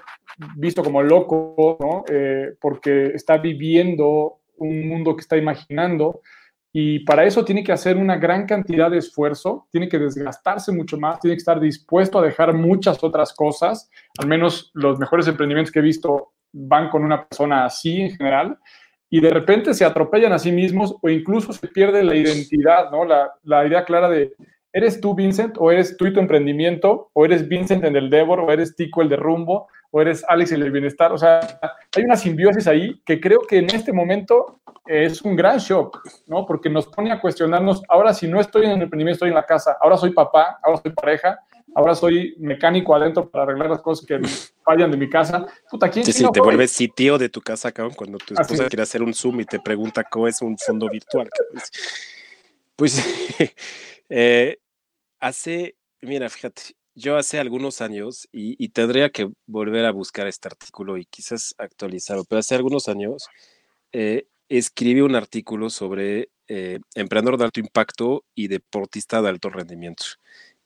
visto 0.56 0.82
como 0.82 1.02
loco, 1.02 1.76
¿no? 1.78 2.04
Eh, 2.08 2.54
porque 2.58 3.08
está 3.08 3.36
viviendo 3.36 4.38
un 4.56 4.88
mundo 4.88 5.14
que 5.14 5.20
está 5.20 5.36
imaginando 5.36 6.22
y 6.72 7.00
para 7.00 7.24
eso 7.24 7.44
tiene 7.44 7.62
que 7.62 7.72
hacer 7.72 7.98
una 7.98 8.16
gran 8.16 8.46
cantidad 8.46 8.90
de 8.90 8.98
esfuerzo, 8.98 9.68
tiene 9.70 9.88
que 9.88 9.98
desgastarse 9.98 10.72
mucho 10.72 10.96
más, 10.96 11.20
tiene 11.20 11.36
que 11.36 11.40
estar 11.40 11.60
dispuesto 11.60 12.18
a 12.18 12.22
dejar 12.22 12.54
muchas 12.54 13.04
otras 13.04 13.34
cosas, 13.34 13.90
al 14.18 14.26
menos 14.26 14.70
los 14.72 14.98
mejores 14.98 15.28
emprendimientos 15.28 15.70
que 15.70 15.80
he 15.80 15.82
visto 15.82 16.32
van 16.54 16.88
con 16.88 17.04
una 17.04 17.26
persona 17.26 17.64
así 17.64 18.00
en 18.00 18.16
general, 18.16 18.58
y 19.10 19.20
de 19.20 19.30
repente 19.30 19.74
se 19.74 19.84
atropellan 19.84 20.32
a 20.32 20.38
sí 20.38 20.50
mismos 20.50 20.96
o 21.00 21.08
incluso 21.08 21.52
se 21.52 21.68
pierde 21.68 22.02
la 22.02 22.16
identidad, 22.16 22.90
¿no? 22.90 23.04
La, 23.04 23.32
la 23.42 23.66
idea 23.66 23.84
clara 23.84 24.08
de 24.08 24.32
¿Eres 24.76 25.00
tú, 25.00 25.14
Vincent, 25.14 25.54
o 25.60 25.70
eres 25.70 25.96
tú 25.96 26.04
y 26.04 26.12
tu 26.12 26.18
emprendimiento, 26.18 27.08
o 27.12 27.24
eres 27.24 27.46
Vincent 27.46 27.84
en 27.84 27.94
el 27.94 28.10
Devor, 28.10 28.40
o 28.40 28.50
eres 28.50 28.74
Tico 28.74 29.02
el 29.02 29.08
de 29.08 29.14
Rumbo, 29.14 29.68
o 29.92 30.00
eres 30.00 30.24
Alex 30.26 30.50
el 30.50 30.68
Bienestar? 30.72 31.12
O 31.12 31.16
sea, 31.16 31.38
hay 31.96 32.02
una 32.02 32.16
simbiosis 32.16 32.66
ahí 32.66 33.00
que 33.06 33.20
creo 33.20 33.38
que 33.48 33.58
en 33.58 33.66
este 33.66 33.92
momento 33.92 34.58
es 34.84 35.22
un 35.22 35.36
gran 35.36 35.58
shock, 35.58 36.02
¿no? 36.26 36.44
Porque 36.44 36.68
nos 36.68 36.88
pone 36.88 37.12
a 37.12 37.20
cuestionarnos, 37.20 37.84
ahora 37.88 38.12
si 38.12 38.26
no 38.26 38.40
estoy 38.40 38.64
en 38.64 38.72
el 38.72 38.82
emprendimiento, 38.82 39.18
estoy 39.18 39.28
en 39.28 39.36
la 39.36 39.46
casa, 39.46 39.76
ahora 39.80 39.96
soy 39.96 40.10
papá, 40.10 40.58
ahora 40.60 40.80
soy 40.82 40.90
pareja, 40.90 41.38
ahora 41.74 41.94
soy 41.94 42.34
mecánico 42.38 42.94
adentro 42.94 43.28
para 43.28 43.44
arreglar 43.44 43.70
las 43.70 43.82
cosas 43.82 44.06
que 44.06 44.20
fallan 44.64 44.90
de 44.90 44.96
mi 44.96 45.08
casa. 45.08 45.46
Puta, 45.70 45.90
¿quién 45.90 46.04
sí, 46.04 46.12
sí, 46.12 46.24
te 46.32 46.40
vuelves 46.40 46.72
sitio 46.72 47.18
de 47.18 47.28
tu 47.28 47.40
casa, 47.40 47.72
cabrón, 47.72 47.94
cuando 47.94 48.18
tu 48.18 48.34
esposa 48.34 48.68
quiere 48.68 48.82
hacer 48.82 49.02
un 49.02 49.14
Zoom 49.14 49.40
y 49.40 49.44
te 49.44 49.60
pregunta 49.60 50.04
cómo 50.04 50.28
es 50.28 50.40
un 50.42 50.56
fondo 50.58 50.88
virtual. 50.88 51.28
Pues, 52.76 52.98
eh, 54.08 54.58
hace, 55.20 55.76
mira, 56.00 56.28
fíjate, 56.28 56.62
yo 56.94 57.16
hace 57.16 57.38
algunos 57.38 57.80
años, 57.80 58.28
y, 58.32 58.68
tendría 58.68 59.10
que 59.10 59.28
volver 59.46 59.84
a 59.84 59.90
buscar 59.90 60.26
este 60.26 60.48
artículo 60.48 60.96
y 60.96 61.06
quizás 61.06 61.54
actualizarlo, 61.58 62.24
pero 62.24 62.38
hace 62.38 62.54
algunos 62.54 62.88
años 62.88 63.26
eh, 63.92 64.26
escribí 64.48 65.00
un 65.00 65.16
artículo 65.16 65.70
sobre 65.70 66.30
eh, 66.46 66.78
emprendedor 66.94 67.38
de 67.38 67.44
alto 67.44 67.60
impacto 67.60 68.24
y 68.34 68.48
deportista 68.48 69.22
de 69.22 69.28
alto 69.28 69.50
rendimiento. 69.50 70.04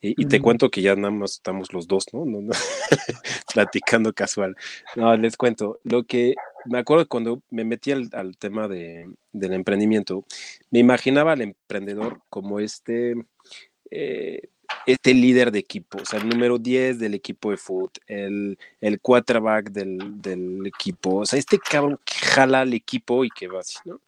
Y, 0.01 0.27
te 0.27 0.41
cuento 0.41 0.71
que 0.71 0.81
ya 0.81 0.95
nada 0.95 1.11
más 1.11 1.33
estamos 1.33 1.73
los 1.73 1.89
dos, 1.89 2.07
¿no? 2.13 2.25
no, 2.25 2.53
Platicando 3.55 4.13
casual. 4.13 4.57
No, 4.95 5.17
les 5.17 5.37
cuento. 5.37 5.81
Lo 5.83 6.05
que 6.05 6.35
me 6.67 6.79
acuerdo 6.79 7.09
cuando 7.09 7.43
me 7.51 7.65
metí 7.65 7.91
al, 7.91 8.37
tema 8.39 8.69
de, 8.69 9.11
del 9.33 9.55
emprendimiento, 9.55 10.25
me 10.71 10.79
imaginaba 10.79 11.33
al 11.33 11.43
emprendedor 11.43 12.21
como 12.31 12.61
este 12.61 13.15
eh, 13.91 14.43
este 14.87 15.15
líder 15.15 15.51
de 15.51 15.59
equipo, 15.59 15.99
o 16.03 16.05
sea, 16.05 16.21
el 16.21 16.29
número 16.29 16.59
10 16.59 16.99
del 16.99 17.15
equipo 17.15 17.51
de 17.51 17.57
fútbol, 17.57 17.91
el, 18.07 18.59
el 18.81 19.01
quarterback 19.01 19.71
del, 19.71 20.21
del, 20.21 20.67
equipo, 20.67 21.17
o 21.17 21.27
sea, 21.27 21.39
este 21.39 21.59
cabrón 21.59 21.99
que 22.05 22.15
jala 22.27 22.61
al 22.61 22.75
equipo 22.75 23.25
y 23.25 23.31
que 23.31 23.49
va 23.49 23.61
así, 23.61 23.79
¿no? 23.85 24.01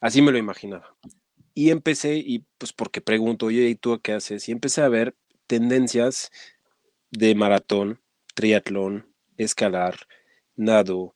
Así 0.00 0.22
me 0.22 0.32
lo 0.32 0.38
imaginaba. 0.38 0.94
Y 1.54 1.70
empecé, 1.70 2.16
y 2.16 2.44
pues 2.58 2.72
porque 2.72 3.00
pregunto, 3.00 3.46
oye, 3.46 3.68
¿y 3.68 3.74
tú 3.76 3.98
qué 4.02 4.12
haces? 4.12 4.48
Y 4.48 4.52
empecé 4.52 4.82
a 4.82 4.88
ver 4.88 5.14
tendencias 5.46 6.30
de 7.10 7.34
maratón, 7.34 8.00
triatlón, 8.34 9.12
escalar, 9.36 9.96
nado. 10.56 11.14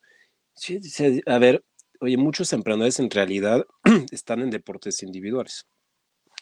a 1.26 1.38
ver, 1.38 1.64
oye, 2.00 2.16
muchos 2.16 2.52
emprendedores 2.52 3.00
en 3.00 3.10
realidad 3.10 3.66
están 4.12 4.40
en 4.40 4.50
deportes 4.50 5.02
individuales 5.02 5.66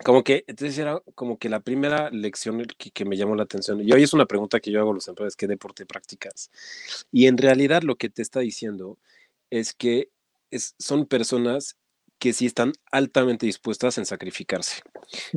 como 0.04 0.22
que, 0.24 0.44
entonces 0.46 0.76
era 0.78 1.00
como 1.14 1.38
que 1.38 1.48
la 1.48 1.60
primera 1.60 2.10
lección 2.10 2.66
que, 2.66 3.04
me 3.04 3.16
llamó 3.16 3.34
la 3.34 3.44
atención, 3.44 3.80
y 3.80 3.92
hoy 3.92 4.02
es 4.02 4.12
una 4.12 4.26
pregunta 4.26 4.60
que 4.60 4.70
yo 4.70 4.80
hago 4.80 4.90
a 4.90 4.94
los 4.94 5.08
emprendedores, 5.08 5.36
¿qué 5.36 5.46
deporte 5.46 5.86
practicas? 5.86 6.50
Y 7.10 7.26
en 7.26 7.38
realidad 7.38 7.82
lo 7.82 7.96
que 7.96 8.10
te 8.10 8.22
está 8.22 8.40
diciendo 8.40 8.98
es 9.50 9.72
que 9.74 10.10
es, 10.50 10.74
son 10.78 11.06
personas 11.06 11.76
que 12.18 12.32
sí 12.32 12.46
están 12.46 12.72
altamente 12.90 13.46
dispuestas 13.46 13.98
en 13.98 14.06
sacrificarse. 14.06 14.82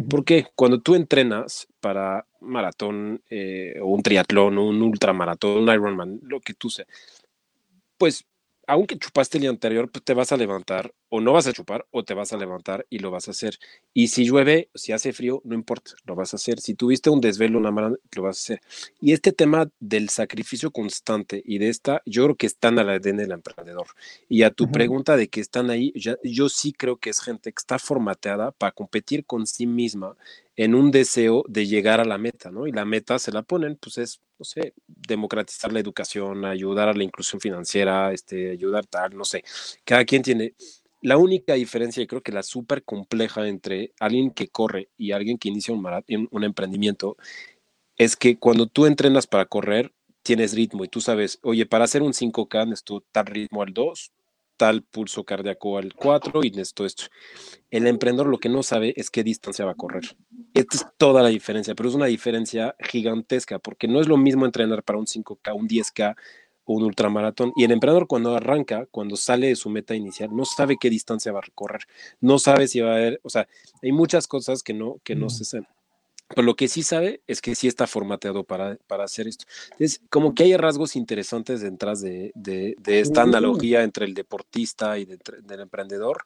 ¿Por 0.09 0.23
qué? 0.23 0.47
Cuando 0.55 0.79
tú 0.79 0.95
entrenas 0.95 1.67
para 1.79 2.25
maratón 2.39 3.21
eh, 3.29 3.75
o 3.81 3.87
un 3.87 4.01
triatlón 4.01 4.57
o 4.57 4.65
un 4.67 4.81
ultramaratón, 4.81 5.63
un 5.63 5.73
Ironman, 5.73 6.19
lo 6.23 6.39
que 6.39 6.53
tú 6.53 6.69
sea, 6.69 6.85
pues 7.97 8.25
aunque 8.69 8.99
chupaste 8.99 9.39
el 9.39 9.41
día 9.41 9.49
anterior, 9.49 9.89
pues 9.89 10.03
te 10.03 10.13
vas 10.13 10.31
a 10.31 10.37
levantar 10.37 10.93
o 11.09 11.21
no 11.21 11.33
vas 11.33 11.47
a 11.47 11.53
chupar 11.53 11.87
o 11.89 12.03
te 12.03 12.13
vas 12.13 12.33
a 12.33 12.37
levantar 12.37 12.85
y 12.91 12.99
lo 12.99 13.09
vas 13.09 13.27
a 13.27 13.31
hacer. 13.31 13.57
Y 13.95 14.09
si 14.09 14.25
llueve, 14.25 14.69
si 14.75 14.91
hace 14.91 15.11
frío, 15.11 15.41
no 15.43 15.55
importa, 15.55 15.93
lo 16.05 16.13
vas 16.13 16.33
a 16.33 16.35
hacer. 16.35 16.59
Si 16.59 16.75
tuviste 16.75 17.09
un 17.09 17.19
desvelo, 17.19 17.57
una 17.57 17.71
mala, 17.71 17.95
lo 18.15 18.21
vas 18.21 18.37
a 18.37 18.41
hacer. 18.41 18.61
Y 19.01 19.13
este 19.13 19.31
tema 19.31 19.71
del 19.79 20.09
sacrificio 20.09 20.69
constante 20.69 21.41
y 21.43 21.57
de 21.57 21.69
esta, 21.69 22.03
yo 22.05 22.25
creo 22.25 22.35
que 22.35 22.45
están 22.45 22.77
a 22.77 22.83
la 22.83 22.93
ADN 22.93 23.17
del 23.17 23.31
emprendedor. 23.31 23.87
Y 24.27 24.43
a 24.43 24.51
tu 24.51 24.71
pregunta 24.71 25.17
de 25.17 25.29
que 25.29 25.41
están 25.41 25.71
ahí, 25.71 25.91
yo 26.23 26.49
sí 26.49 26.71
creo 26.71 26.97
que 26.97 27.09
es 27.09 27.21
gente 27.21 27.51
que 27.51 27.59
está 27.59 27.79
formateada 27.79 28.51
para 28.51 28.71
competir 28.71 29.25
con 29.25 29.47
sí 29.47 29.65
misma 29.65 30.15
en 30.59 30.75
un 30.75 30.91
deseo 30.91 31.45
de 31.47 31.67
llegar 31.67 32.01
a 32.01 32.05
la 32.05 32.17
meta, 32.17 32.51
¿no? 32.51 32.67
Y 32.67 32.73
la 32.73 32.83
meta 32.83 33.17
se 33.17 33.31
la 33.31 33.43
ponen, 33.43 33.77
pues 33.77 33.97
es, 33.97 34.19
no 34.37 34.43
sé, 34.43 34.73
democratizar 34.87 35.71
la 35.71 35.79
educación, 35.79 36.43
ayudar 36.43 36.89
a 36.89 36.93
la 36.93 37.05
inclusión 37.05 37.39
financiera, 37.39 38.11
este, 38.11 38.51
ayudar 38.51 38.85
tal, 38.85 39.15
no 39.15 39.23
sé. 39.23 39.45
Cada 39.85 40.03
quien 40.03 40.21
tiene. 40.21 40.55
La 41.01 41.15
única 41.15 41.53
diferencia, 41.53 42.03
y 42.03 42.07
creo 42.07 42.21
que 42.21 42.33
la 42.33 42.43
súper 42.43 42.83
compleja 42.83 43.47
entre 43.47 43.93
alguien 44.01 44.31
que 44.31 44.49
corre 44.49 44.89
y 44.97 45.13
alguien 45.13 45.37
que 45.37 45.47
inicia 45.47 45.73
un, 45.73 46.43
emprendimiento, 46.43 47.15
es 47.95 48.17
que 48.17 48.37
cuando 48.37 48.67
tú 48.67 48.85
entrenas 48.85 49.27
para 49.27 49.45
correr, 49.45 49.93
tienes 50.23 50.53
ritmo 50.53 50.83
y 50.83 50.89
tú 50.89 50.99
sabes, 50.99 51.39
oye, 51.41 51.65
para 51.65 51.85
hacer 51.85 52.01
un 52.01 52.11
5K 52.11 52.67
necesito 52.67 53.01
tal 53.13 53.27
ritmo 53.27 53.63
al 53.63 53.73
2, 53.73 54.11
tal 54.59 54.83
pulso 54.83 55.23
cardíaco 55.23 55.77
al 55.77 55.95
4 55.95 56.43
y 56.43 56.51
necesito 56.51 56.85
esto. 56.85 57.05
El 57.71 57.87
emprendedor 57.87 58.27
lo 58.27 58.39
que 58.39 58.49
no 58.49 58.61
sabe 58.61 58.93
es 58.97 59.09
qué 59.09 59.23
distancia 59.23 59.63
va 59.63 59.71
a 59.71 59.75
correr. 59.75 60.03
Esta 60.53 60.75
es 60.75 60.85
toda 60.97 61.23
la 61.23 61.29
diferencia, 61.29 61.75
pero 61.75 61.87
es 61.87 61.95
una 61.95 62.07
diferencia 62.07 62.75
gigantesca 62.77 63.57
porque 63.57 63.87
no 63.87 64.01
es 64.01 64.09
lo 64.09 64.17
mismo 64.17 64.45
entrenar 64.45 64.83
para 64.83 64.99
un 64.99 65.05
5K, 65.05 65.55
un 65.55 65.69
10K 65.69 66.13
o 66.65 66.73
un 66.73 66.83
ultramaratón. 66.83 67.53
Y 67.55 67.63
el 67.63 67.71
emprendedor 67.71 68.07
cuando 68.07 68.35
arranca, 68.35 68.85
cuando 68.91 69.15
sale 69.15 69.47
de 69.47 69.55
su 69.55 69.69
meta 69.69 69.95
inicial, 69.95 70.35
no 70.35 70.43
sabe 70.43 70.75
qué 70.77 70.89
distancia 70.89 71.31
va 71.31 71.39
a 71.39 71.43
recorrer, 71.43 71.83
no 72.19 72.37
sabe 72.37 72.67
si 72.67 72.81
va 72.81 72.91
a 72.91 72.95
haber, 72.95 73.21
o 73.23 73.29
sea, 73.29 73.47
hay 73.81 73.93
muchas 73.93 74.27
cosas 74.27 74.61
que 74.61 74.73
no, 74.73 74.97
que 75.05 75.15
no 75.15 75.29
se 75.29 75.45
saben. 75.45 75.67
Pero 76.29 76.43
lo 76.43 76.55
que 76.55 76.67
sí 76.67 76.83
sabe 76.83 77.21
es 77.27 77.41
que 77.41 77.55
sí 77.55 77.67
está 77.67 77.87
formateado 77.87 78.43
para, 78.43 78.77
para 78.87 79.03
hacer 79.03 79.27
esto. 79.27 79.45
Es 79.79 80.01
como 80.09 80.35
que 80.35 80.43
hay 80.43 80.55
rasgos 80.57 80.95
interesantes 80.95 81.61
detrás 81.61 82.01
de, 82.01 82.31
de, 82.35 82.75
esta 82.99 83.23
analogía 83.23 83.83
entre 83.83 84.05
el 84.05 84.13
deportista 84.13 84.99
y 84.99 85.05
del 85.05 85.59
emprendedor, 85.59 86.23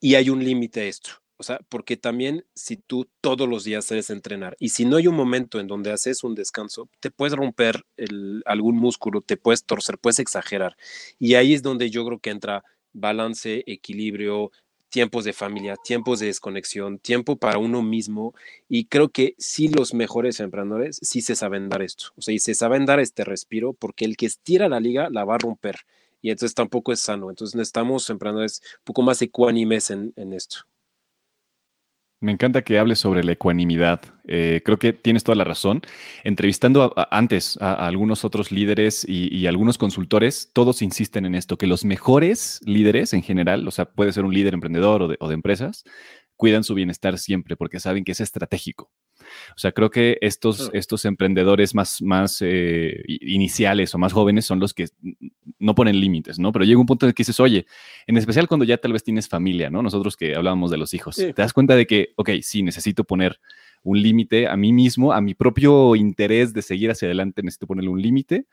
y 0.00 0.14
hay 0.14 0.30
un 0.30 0.44
límite 0.44 0.82
a 0.82 0.84
esto. 0.84 1.10
O 1.38 1.44
sea, 1.44 1.58
porque 1.68 1.96
también 1.96 2.44
si 2.54 2.76
tú 2.76 3.08
todos 3.20 3.48
los 3.48 3.64
días 3.64 3.90
eres 3.90 4.10
entrenar 4.10 4.54
y 4.60 4.68
si 4.68 4.84
no 4.84 4.96
hay 4.96 5.08
un 5.08 5.16
momento 5.16 5.58
en 5.58 5.66
donde 5.66 5.90
haces 5.90 6.22
un 6.22 6.36
descanso, 6.36 6.88
te 7.00 7.10
puedes 7.10 7.34
romper 7.34 7.84
el, 7.96 8.44
algún 8.46 8.76
músculo, 8.76 9.22
te 9.22 9.36
puedes 9.36 9.64
torcer, 9.64 9.98
puedes 9.98 10.20
exagerar. 10.20 10.76
Y 11.18 11.34
ahí 11.34 11.52
es 11.52 11.62
donde 11.62 11.90
yo 11.90 12.06
creo 12.06 12.20
que 12.20 12.30
entra 12.30 12.62
balance, 12.92 13.64
equilibrio, 13.66 14.52
tiempos 14.92 15.24
de 15.24 15.32
familia, 15.32 15.76
tiempos 15.82 16.20
de 16.20 16.26
desconexión, 16.26 16.98
tiempo 16.98 17.36
para 17.36 17.58
uno 17.58 17.82
mismo. 17.82 18.34
Y 18.68 18.84
creo 18.86 19.08
que 19.08 19.34
sí 19.38 19.68
los 19.68 19.94
mejores 19.94 20.38
emprendedores 20.40 20.98
sí 21.02 21.22
se 21.22 21.34
saben 21.34 21.68
dar 21.70 21.82
esto. 21.82 22.06
O 22.16 22.22
sea, 22.22 22.34
y 22.34 22.38
se 22.38 22.54
saben 22.54 22.86
dar 22.86 23.00
este 23.00 23.24
respiro 23.24 23.72
porque 23.72 24.04
el 24.04 24.16
que 24.16 24.26
estira 24.26 24.68
la 24.68 24.80
liga 24.80 25.08
la 25.10 25.24
va 25.24 25.36
a 25.36 25.38
romper. 25.38 25.78
y 26.22 26.30
entonces 26.30 26.54
tampoco 26.54 26.92
es 26.92 27.00
sano. 27.00 27.30
Entonces 27.30 27.56
necesitamos 27.56 28.08
emprendedores 28.10 28.62
un 28.80 28.84
poco 28.84 29.02
más 29.02 29.20
ecuánimes 29.22 29.90
en, 29.90 30.12
en 30.16 30.32
esto. 30.34 30.66
Me 32.22 32.30
encanta 32.30 32.62
que 32.62 32.78
hables 32.78 33.00
sobre 33.00 33.24
la 33.24 33.32
ecuanimidad. 33.32 34.00
Eh, 34.28 34.62
creo 34.64 34.78
que 34.78 34.92
tienes 34.92 35.24
toda 35.24 35.34
la 35.34 35.42
razón. 35.42 35.82
Entrevistando 36.22 36.94
antes 37.10 37.58
a, 37.60 37.84
algunos 37.88 38.24
otros 38.24 38.52
líderes 38.52 39.04
y, 39.08 39.44
algunos 39.48 39.76
consultores, 39.76 40.48
todos 40.52 40.82
insisten 40.82 41.26
en 41.26 41.34
esto, 41.34 41.58
que 41.58 41.66
los 41.66 41.84
mejores 41.84 42.60
líderes 42.64 43.12
en 43.12 43.22
general, 43.24 43.66
o 43.66 43.72
sea, 43.72 43.86
puede 43.86 44.12
ser 44.12 44.24
un 44.24 44.32
líder 44.32 44.54
emprendedor 44.54 45.16
o 45.18 45.28
de 45.28 45.34
empresas, 45.34 45.82
cuidan 46.36 46.62
su 46.62 46.74
bienestar 46.74 47.18
siempre 47.18 47.56
porque 47.56 47.80
saben 47.80 48.04
que 48.04 48.12
es 48.12 48.20
estratégico. 48.20 48.92
O 49.50 49.58
sea, 49.58 49.72
creo 49.72 49.90
que 49.90 50.18
estos, 50.20 50.70
estos 50.72 51.04
emprendedores 51.04 51.74
más, 51.74 52.02
más 52.02 52.38
eh, 52.40 53.02
iniciales 53.06 53.94
o 53.94 53.98
más 53.98 54.12
jóvenes 54.12 54.46
son 54.46 54.60
los 54.60 54.74
que 54.74 54.88
no 55.58 55.74
ponen 55.74 56.00
límites, 56.00 56.38
¿no? 56.38 56.52
Pero 56.52 56.64
llega 56.64 56.80
un 56.80 56.86
punto 56.86 57.06
en 57.06 57.08
el 57.08 57.14
que 57.14 57.22
dices, 57.22 57.40
oye, 57.40 57.66
en 58.06 58.16
especial 58.16 58.48
cuando 58.48 58.64
ya 58.64 58.78
tal 58.78 58.92
vez 58.92 59.04
tienes 59.04 59.28
familia, 59.28 59.70
¿no? 59.70 59.82
Nosotros 59.82 60.16
que 60.16 60.34
hablábamos 60.34 60.70
de 60.70 60.78
los 60.78 60.94
hijos, 60.94 61.16
te 61.16 61.32
das 61.32 61.52
cuenta 61.52 61.76
de 61.76 61.86
que, 61.86 62.12
ok, 62.16 62.30
sí, 62.42 62.62
necesito 62.62 63.04
poner 63.04 63.40
un 63.82 64.00
límite 64.00 64.46
a 64.46 64.56
mí 64.56 64.72
mismo, 64.72 65.12
a 65.12 65.20
mi 65.20 65.34
propio 65.34 65.96
interés 65.96 66.52
de 66.52 66.62
seguir 66.62 66.90
hacia 66.90 67.06
adelante, 67.06 67.42
necesito 67.42 67.66
ponerle 67.66 67.90
un 67.90 68.00
límite 68.00 68.46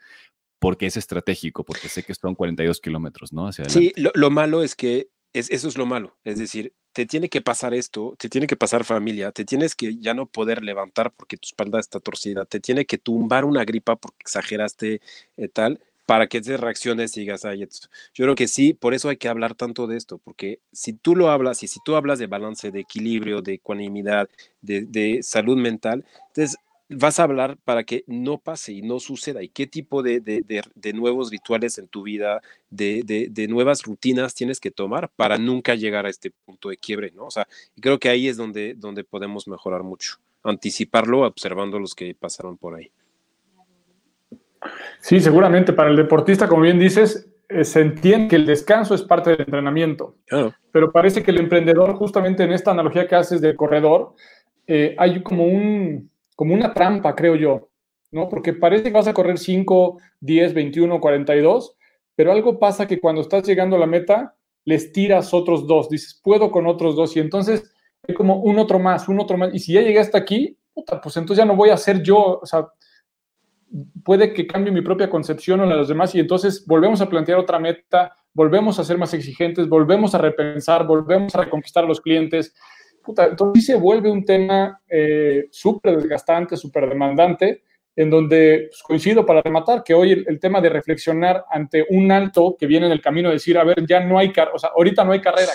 porque 0.60 0.86
es 0.86 0.96
estratégico, 0.96 1.64
porque 1.64 1.88
sé 1.88 2.02
que 2.02 2.14
son 2.14 2.34
42 2.34 2.80
kilómetros, 2.80 3.32
¿no? 3.32 3.48
Hacia 3.48 3.64
adelante. 3.64 3.92
Sí, 3.96 4.02
lo, 4.14 4.30
malo 4.30 4.62
es 4.62 4.76
que 4.76 5.08
eso 5.32 5.68
es 5.68 5.76
lo 5.76 5.86
malo. 5.86 6.16
Es 6.24 6.38
decir, 6.38 6.74
te 6.92 7.06
tiene 7.06 7.28
que 7.28 7.40
pasar 7.40 7.74
esto, 7.74 8.14
te 8.18 8.28
tiene 8.28 8.46
que 8.46 8.56
pasar 8.56 8.84
familia, 8.84 9.32
te 9.32 9.44
tienes 9.44 9.74
que 9.74 9.96
ya 9.96 10.14
no 10.14 10.26
poder 10.26 10.62
levantar 10.62 11.12
porque 11.12 11.36
tu 11.36 11.46
espalda 11.46 11.78
está 11.80 12.00
torcida, 12.00 12.44
te 12.44 12.60
tiene 12.60 12.84
que 12.86 12.98
tumbar 12.98 13.44
una 13.44 13.64
gripa 13.64 13.96
porque 13.96 14.18
exageraste 14.20 15.00
eh, 15.36 15.48
tal, 15.48 15.80
para 16.06 16.26
que 16.26 16.40
te 16.40 16.56
reacciones 16.56 17.16
y 17.16 17.20
digas, 17.20 17.44
ay, 17.44 17.60
yo 17.60 18.24
creo 18.24 18.34
que 18.34 18.48
sí, 18.48 18.74
por 18.74 18.94
eso 18.94 19.08
hay 19.08 19.16
que 19.16 19.28
hablar 19.28 19.54
tanto 19.54 19.86
de 19.86 19.96
esto, 19.96 20.18
porque 20.18 20.60
si 20.72 20.92
tú 20.92 21.14
lo 21.14 21.30
hablas 21.30 21.62
y 21.62 21.68
si 21.68 21.78
tú 21.84 21.94
hablas 21.94 22.18
de 22.18 22.26
balance, 22.26 22.72
de 22.72 22.80
equilibrio, 22.80 23.42
de 23.42 23.54
ecuanimidad, 23.54 24.28
de, 24.60 24.82
de 24.82 25.22
salud 25.22 25.56
mental, 25.56 26.04
entonces 26.28 26.56
vas 26.90 27.20
a 27.20 27.22
hablar 27.22 27.56
para 27.64 27.84
que 27.84 28.04
no 28.06 28.38
pase 28.38 28.72
y 28.72 28.82
no 28.82 28.98
suceda 28.98 29.42
y 29.42 29.48
qué 29.48 29.66
tipo 29.66 30.02
de, 30.02 30.20
nuevos 30.94 31.30
rituales 31.30 31.78
en 31.78 31.86
tu 31.88 32.02
vida, 32.02 32.40
de, 32.68 33.46
nuevas 33.48 33.82
rutinas 33.84 34.34
tienes 34.34 34.60
que 34.60 34.70
tomar 34.70 35.08
para 35.14 35.38
nunca 35.38 35.74
llegar 35.74 36.06
a 36.06 36.10
este 36.10 36.32
punto 36.44 36.68
de 36.68 36.76
quiebre, 36.76 37.12
¿no? 37.14 37.26
O 37.26 37.30
sea, 37.30 37.46
y 37.76 37.80
creo 37.80 37.98
que 37.98 38.08
ahí 38.08 38.28
es 38.28 38.36
donde, 38.36 38.74
donde 38.74 39.04
podemos 39.04 39.46
mejorar 39.46 39.82
mucho, 39.84 40.16
anticiparlo 40.42 41.20
observando 41.20 41.78
los 41.78 41.94
que 41.94 42.14
pasaron 42.14 42.56
por 42.56 42.74
ahí. 42.74 42.90
Sí, 44.98 45.20
seguramente 45.20 45.72
para 45.72 45.90
el 45.90 45.96
deportista, 45.96 46.48
como 46.48 46.62
bien 46.62 46.78
dices, 46.78 47.28
eh, 47.48 47.64
se 47.64 47.80
entiende 47.80 48.28
que 48.28 48.36
el 48.36 48.46
descanso 48.46 48.94
es 48.94 49.02
parte 49.02 49.30
del 49.30 49.42
entrenamiento, 49.42 50.16
pero 50.72 50.92
parece 50.92 51.22
que 51.22 51.30
el 51.30 51.38
emprendedor, 51.38 51.94
justamente 51.94 52.42
en 52.42 52.52
esta 52.52 52.72
analogía 52.72 53.06
que 53.06 53.14
haces 53.14 53.40
del 53.40 53.56
corredor, 53.56 54.14
eh, 54.66 54.94
hay 54.98 55.22
como 55.22 55.44
un, 55.44 56.10
como 56.40 56.54
una 56.54 56.72
trampa, 56.72 57.14
creo 57.14 57.36
yo, 57.36 57.68
¿no? 58.12 58.26
Porque 58.30 58.54
parece 58.54 58.84
que 58.84 58.92
vas 58.92 59.06
a 59.06 59.12
correr 59.12 59.36
5, 59.36 59.98
10, 60.20 60.54
21, 60.54 60.98
42, 60.98 61.76
pero 62.16 62.32
algo 62.32 62.58
pasa 62.58 62.86
que 62.86 62.98
cuando 62.98 63.20
estás 63.20 63.46
llegando 63.46 63.76
a 63.76 63.78
la 63.78 63.86
meta, 63.86 64.34
les 64.64 64.90
tiras 64.90 65.34
otros 65.34 65.66
dos, 65.66 65.90
dices, 65.90 66.18
puedo 66.24 66.50
con 66.50 66.66
otros 66.66 66.96
dos, 66.96 67.14
y 67.14 67.20
entonces 67.20 67.70
es 68.02 68.16
como 68.16 68.36
un 68.36 68.58
otro 68.58 68.78
más, 68.78 69.06
un 69.06 69.20
otro 69.20 69.36
más, 69.36 69.52
y 69.52 69.58
si 69.58 69.74
ya 69.74 69.82
llegué 69.82 69.98
hasta 69.98 70.16
aquí, 70.16 70.56
puta, 70.72 70.98
pues 70.98 71.14
entonces 71.18 71.42
ya 71.42 71.44
no 71.44 71.54
voy 71.54 71.68
a 71.68 71.76
ser 71.76 72.02
yo, 72.02 72.40
o 72.40 72.46
sea, 72.46 72.68
puede 74.02 74.32
que 74.32 74.46
cambie 74.46 74.72
mi 74.72 74.80
propia 74.80 75.10
concepción 75.10 75.60
o 75.60 75.66
la 75.66 75.72
de 75.72 75.80
los 75.80 75.88
demás, 75.88 76.14
y 76.14 76.20
entonces 76.20 76.64
volvemos 76.66 77.02
a 77.02 77.08
plantear 77.10 77.38
otra 77.38 77.58
meta, 77.58 78.14
volvemos 78.32 78.78
a 78.78 78.84
ser 78.84 78.96
más 78.96 79.12
exigentes, 79.12 79.68
volvemos 79.68 80.14
a 80.14 80.18
repensar, 80.18 80.86
volvemos 80.86 81.34
a 81.34 81.42
reconquistar 81.42 81.84
a 81.84 81.86
los 81.86 82.00
clientes, 82.00 82.54
entonces 83.06 83.66
se 83.66 83.74
vuelve 83.74 84.10
un 84.10 84.24
tema 84.24 84.80
eh, 84.88 85.48
súper 85.50 85.96
desgastante, 85.96 86.56
súper 86.56 86.88
demandante, 86.88 87.64
en 87.96 88.10
donde 88.10 88.68
pues, 88.70 88.82
coincido 88.82 89.26
para 89.26 89.42
rematar 89.42 89.82
que 89.82 89.94
hoy 89.94 90.24
el, 90.26 90.40
tema 90.40 90.60
de 90.60 90.68
reflexionar 90.68 91.44
ante 91.50 91.86
un 91.90 92.10
alto 92.12 92.56
que 92.58 92.66
viene 92.66 92.86
en 92.86 92.92
el 92.92 93.00
camino 93.00 93.28
de 93.28 93.34
decir, 93.34 93.58
a 93.58 93.64
ver, 93.64 93.86
ya 93.86 94.00
no 94.00 94.18
hay, 94.18 94.32
o 94.52 94.58
sea, 94.58 94.70
ahorita 94.74 95.04
no 95.04 95.12
hay 95.12 95.20
carrera, 95.20 95.52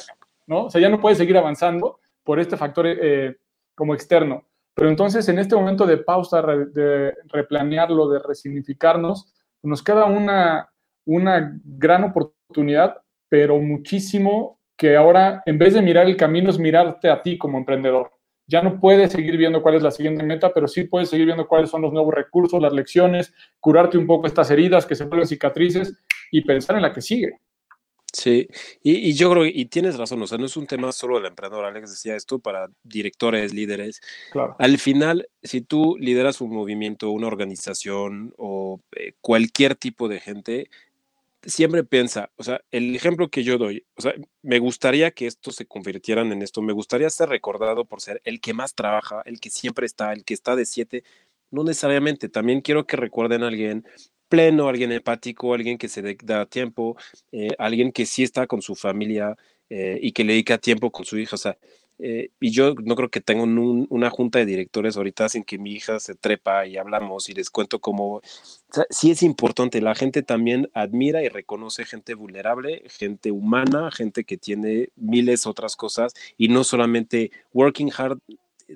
¿no? 0.48 0.66
O 0.66 0.70
sea, 0.70 0.82
ya 0.82 0.90
no 0.90 1.00
puedes 1.00 1.18
seguir 1.18 1.38
avanzando 1.38 2.00
por 2.24 2.40
este 2.40 2.58
factor 2.58 2.86
eh, 2.88 3.38
como 3.74 3.94
externo. 3.94 4.48
Pero 4.74 4.90
entonces, 4.90 5.28
en 5.30 5.40
este 5.40 5.56
momento 5.56 5.86
de 5.86 5.98
pausa, 5.98 6.42
de 6.42 7.14
replanearlo, 7.28 8.10
de 8.10 8.20
resignificarnos, 8.20 9.34
nos 9.64 9.82
queda 9.82 10.06
una, 10.06 10.70
una 11.06 11.60
gran 11.64 12.04
oportunidad, 12.04 12.98
pero 13.30 13.60
muchísimo 13.60 14.55
que 14.78 14.96
ahora 14.96 15.42
en 15.46 15.58
vez 15.58 15.74
de 15.74 15.82
mirar 15.82 16.08
el 16.08 16.18
camino 16.18 16.50
es 16.50 16.60
mirarte 16.60 17.10
a 17.10 17.22
ti 17.22 17.38
como 17.38 17.58
emprendedor. 17.58 18.12
Ya 18.48 18.62
no 18.62 18.80
puedes 18.80 19.12
seguir 19.12 19.38
viendo 19.38 19.62
cuál 19.62 19.76
es 19.76 19.82
la 19.82 19.92
siguiente 19.92 20.24
meta, 20.24 20.54
pero 20.54 20.68
sí 20.68 20.84
puedes 20.84 21.10
seguir 21.10 21.26
viendo 21.26 21.48
cuáles 21.48 21.70
son 21.70 21.82
los 21.82 21.92
nuevos 21.92 22.14
recursos, 22.14 22.62
las 22.62 22.74
lecciones, 22.74 23.34
curarte 23.60 23.98
un 23.98 24.06
poco 24.06 24.28
estas 24.28 24.52
heridas 24.52 24.86
que 24.86 24.96
se 24.96 25.06
vuelven 25.06 25.28
cicatrices 25.28 25.96
y 26.32 26.42
pensar 26.42 26.76
en 26.76 26.84
la 26.84 26.94
que 26.94 27.02
sigue. 27.02 27.40
Sí, 28.16 28.48
y, 28.82 29.14
yo 29.14 29.30
creo, 29.32 29.46
y 29.46 29.66
tienes 29.66 29.98
razón, 29.98 30.22
o 30.22 30.28
sea, 30.28 30.38
no 30.38 30.46
es 30.46 30.56
un 30.56 30.68
tema 30.68 30.94
solo 30.94 31.18
del 31.18 31.26
emprendedor, 31.26 31.66
Alex 31.66 31.92
decía 31.92 32.16
esto 32.16 32.40
para 32.40 32.70
directores, 32.82 33.54
líderes. 33.54 34.00
Claro. 34.32 34.56
Al 34.58 34.78
final, 34.78 35.28
si 35.44 35.60
tú 35.60 35.98
lideras 36.00 36.40
un 36.40 36.52
movimiento, 36.52 37.10
una 37.10 37.28
organización 37.28 38.34
o 38.38 38.80
eh, 38.96 39.16
cualquier 39.20 39.76
tipo 39.76 40.08
de 40.08 40.22
gente, 40.22 40.70
siempre 41.46 41.84
piensa, 41.84 42.32
o 42.36 42.44
sea, 42.44 42.62
el 42.72 42.96
ejemplo 42.96 43.30
que 43.30 43.44
yo 43.44 43.58
doy, 43.58 43.86
o 43.96 44.02
sea, 44.02 44.14
me 44.42 44.60
gustaría 44.60 45.12
que 45.12 45.28
estos 45.28 45.56
se 45.56 45.66
convirtieran 45.66 46.32
en 46.32 46.42
esto, 46.42 46.62
me 46.62 46.74
gustaría 46.74 47.10
ser 47.10 47.30
recordado 47.30 47.86
por 47.86 48.02
ser 48.02 48.22
el 48.24 48.42
que 48.42 48.54
más 48.54 48.76
trabaja, 48.76 49.22
el 49.26 49.40
que 49.40 49.50
siempre 49.50 49.86
está, 49.86 50.14
el 50.14 50.24
que 50.24 50.34
está 50.34 50.56
de 50.56 50.66
siete, 50.66 51.04
no 51.52 51.64
necesariamente, 51.64 52.30
también 52.30 52.62
quiero 52.62 52.86
que 52.86 52.98
recuerden 52.98 53.44
a 53.44 53.48
alguien 53.48 53.86
pleno, 54.28 54.68
alguien 54.68 54.92
empático, 54.92 55.54
alguien 55.54 55.78
que 55.78 55.88
se 55.88 56.02
da 56.24 56.46
tiempo, 56.46 56.98
eh, 57.32 57.50
alguien 57.58 57.92
que 57.92 58.06
sí 58.06 58.24
está 58.24 58.48
con 58.48 58.62
su 58.62 58.76
familia 58.76 59.36
eh, 59.70 60.00
y 60.02 60.12
que 60.12 60.24
le 60.24 60.34
dedica 60.34 60.58
tiempo 60.58 60.92
con 60.92 61.06
su 61.06 61.18
hija, 61.18 61.36
o 61.36 61.40
sea, 61.40 61.58
eh, 61.98 62.30
y 62.42 62.52
yo 62.52 62.76
no 62.84 62.96
creo 62.96 63.10
que 63.10 63.22
tenga 63.22 63.44
una 63.44 64.10
junta 64.10 64.40
de 64.40 64.46
directores 64.46 64.98
ahorita 64.98 65.30
sin 65.30 65.44
que 65.44 65.58
mi 65.58 65.72
hija 65.72 66.00
se 66.00 66.16
trepa 66.16 66.66
y 66.66 66.78
hablamos 66.78 67.30
y 67.30 67.34
les 67.34 67.50
cuento 67.50 67.80
cómo... 67.80 68.16
O 68.16 68.22
sí 68.90 69.12
es 69.12 69.24
importante, 69.24 69.82
la 69.82 69.96
gente 69.96 70.22
también 70.22 70.70
admira 70.74 71.24
y 71.24 71.30
reconoce 71.30 71.86
gente 71.86 72.14
vulnerable, 72.14 72.84
gente 72.88 73.32
humana, 73.32 73.92
gente 73.92 74.26
que 74.26 74.38
tiene 74.38 74.90
miles 74.96 75.46
otras 75.46 75.76
cosas 75.76 76.14
y 76.38 76.50
no 76.50 76.64
solamente 76.64 77.32
working 77.54 77.92
hard. 77.96 78.20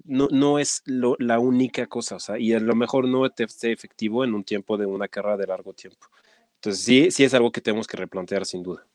No, 0.04 0.28
no 0.32 0.60
es 0.60 0.84
la 0.86 1.40
única 1.40 1.88
cosa, 1.88 2.18
o 2.18 2.20
sea, 2.20 2.38
y 2.38 2.54
a 2.54 2.60
lo 2.60 2.76
mejor 2.76 3.08
no 3.08 3.26
esté 3.26 3.72
efectivo 3.72 4.24
en 4.24 4.36
un 4.36 4.44
tiempo 4.44 4.78
de 4.78 4.86
una 4.86 5.08
carrera 5.08 5.36
de 5.36 5.48
largo 5.48 5.74
tiempo. 5.74 6.08
Entonces, 6.56 6.84
sí, 6.84 7.10
sí 7.10 7.24
es 7.24 7.34
algo 7.34 7.52
que 7.52 7.62
tenemos 7.62 7.88
que 7.88 7.98
replantear 7.98 8.46
sin 8.46 8.62
duda. 8.62 8.86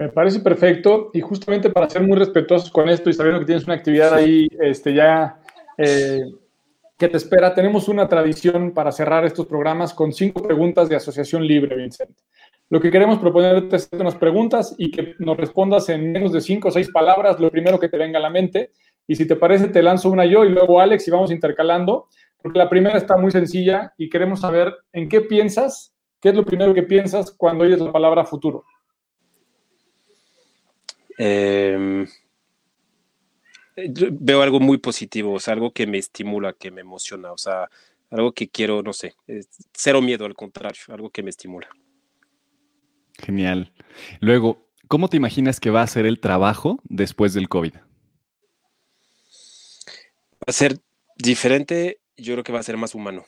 Me 0.00 0.08
parece 0.08 0.40
perfecto 0.40 1.10
y 1.12 1.20
justamente 1.20 1.68
para 1.68 1.90
ser 1.90 2.00
muy 2.00 2.16
respetuosos 2.16 2.70
con 2.70 2.88
esto 2.88 3.10
y 3.10 3.12
sabiendo 3.12 3.38
que 3.38 3.44
tienes 3.44 3.64
una 3.64 3.74
actividad 3.74 4.14
ahí 4.14 4.48
este, 4.58 4.94
ya 4.94 5.38
eh, 5.76 6.22
que 6.96 7.06
te 7.06 7.18
espera, 7.18 7.52
tenemos 7.52 7.86
una 7.86 8.08
tradición 8.08 8.72
para 8.72 8.92
cerrar 8.92 9.26
estos 9.26 9.44
programas 9.44 9.92
con 9.92 10.14
cinco 10.14 10.42
preguntas 10.42 10.88
de 10.88 10.96
asociación 10.96 11.46
libre, 11.46 11.76
Vincent. 11.76 12.16
Lo 12.70 12.80
que 12.80 12.90
queremos 12.90 13.18
proponerte 13.18 13.76
es 13.76 13.90
unas 13.92 14.14
preguntas 14.14 14.74
y 14.78 14.90
que 14.90 15.16
nos 15.18 15.36
respondas 15.36 15.90
en 15.90 16.10
menos 16.12 16.32
de 16.32 16.40
cinco 16.40 16.68
o 16.68 16.70
seis 16.70 16.90
palabras 16.90 17.38
lo 17.38 17.50
primero 17.50 17.78
que 17.78 17.90
te 17.90 17.98
venga 17.98 18.18
a 18.18 18.22
la 18.22 18.30
mente. 18.30 18.70
Y 19.06 19.16
si 19.16 19.26
te 19.26 19.36
parece, 19.36 19.68
te 19.68 19.82
lanzo 19.82 20.08
una 20.08 20.24
yo 20.24 20.46
y 20.46 20.48
luego 20.48 20.80
Alex 20.80 21.06
y 21.08 21.10
vamos 21.10 21.30
intercalando, 21.30 22.08
porque 22.40 22.58
la 22.58 22.70
primera 22.70 22.96
está 22.96 23.18
muy 23.18 23.32
sencilla 23.32 23.92
y 23.98 24.08
queremos 24.08 24.40
saber 24.40 24.74
en 24.94 25.10
qué 25.10 25.20
piensas, 25.20 25.94
qué 26.22 26.30
es 26.30 26.34
lo 26.34 26.46
primero 26.46 26.72
que 26.72 26.84
piensas 26.84 27.32
cuando 27.32 27.64
oyes 27.64 27.80
la 27.80 27.92
palabra 27.92 28.24
futuro. 28.24 28.64
Em, 31.22 32.06
veo 33.76 34.40
algo 34.40 34.58
muy 34.58 34.78
positivo, 34.78 35.34
o 35.34 35.38
sea, 35.38 35.52
algo 35.52 35.70
que 35.70 35.86
me 35.86 35.98
estimula, 35.98 36.54
que 36.54 36.70
me 36.70 36.80
emociona, 36.80 37.30
o 37.30 37.36
sea, 37.36 37.68
algo 38.10 38.32
que 38.32 38.48
quiero, 38.48 38.82
no 38.82 38.94
sé, 38.94 39.12
cero 39.74 40.00
miedo, 40.00 40.24
al 40.24 40.34
contrario, 40.34 40.80
algo 40.88 41.10
que 41.10 41.22
me 41.22 41.28
estimula. 41.28 41.68
Genial. 43.18 43.70
Luego, 44.20 44.66
¿cómo 44.88 45.08
te 45.08 45.18
imaginas 45.18 45.60
que 45.60 45.68
va 45.68 45.82
a 45.82 45.86
ser 45.86 46.06
el 46.06 46.20
trabajo 46.20 46.80
después 46.84 47.34
del 47.34 47.50
COVID? 47.50 47.74
Va 47.74 47.82
a 50.46 50.52
ser 50.52 50.78
diferente, 51.18 52.00
yo 52.16 52.32
creo 52.32 52.44
que 52.44 52.52
va 52.52 52.60
a 52.60 52.62
ser 52.62 52.78
más 52.78 52.94
humano. 52.94 53.26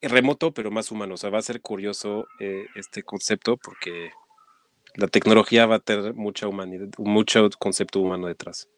Remoto, 0.00 0.54
pero 0.54 0.70
más 0.70 0.92
humano. 0.92 1.14
O 1.14 1.16
sea, 1.16 1.30
va 1.30 1.38
a 1.38 1.42
ser 1.42 1.60
curioso 1.60 2.28
eh, 2.38 2.66
este 2.76 3.02
concepto 3.02 3.56
porque 3.56 4.12
la 4.96 5.08
tecnología 5.08 5.66
va 5.66 5.76
a 5.76 5.80
tener 5.80 6.14
mucha 6.14 6.48
humanidad, 6.48 6.88
mucho 6.98 7.48
concepto 7.58 8.00
humano 8.00 8.26
detrás. 8.26 8.68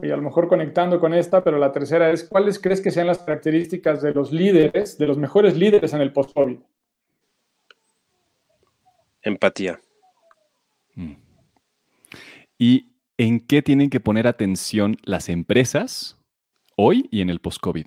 Y 0.00 0.10
a 0.10 0.16
lo 0.16 0.22
mejor 0.22 0.48
conectando 0.48 0.98
con 0.98 1.14
esta, 1.14 1.44
pero 1.44 1.58
la 1.58 1.72
tercera 1.72 2.10
es, 2.10 2.24
¿cuáles 2.24 2.58
crees 2.58 2.80
que 2.80 2.90
sean 2.90 3.06
las 3.06 3.18
características 3.18 4.02
de 4.02 4.12
los 4.12 4.32
líderes, 4.32 4.98
de 4.98 5.06
los 5.06 5.18
mejores 5.18 5.56
líderes 5.56 5.92
en 5.92 6.00
el 6.00 6.12
post-COVID? 6.12 6.58
empatía. 9.24 9.80
Mm. 10.94 11.14
¿Y 12.58 12.92
en 13.16 13.40
qué 13.40 13.62
tienen 13.62 13.90
que 13.90 14.00
poner 14.00 14.26
atención 14.26 14.96
las 15.02 15.28
empresas 15.28 16.16
hoy 16.76 17.08
y 17.10 17.20
en 17.20 17.30
el 17.30 17.40
post-COVID? 17.40 17.86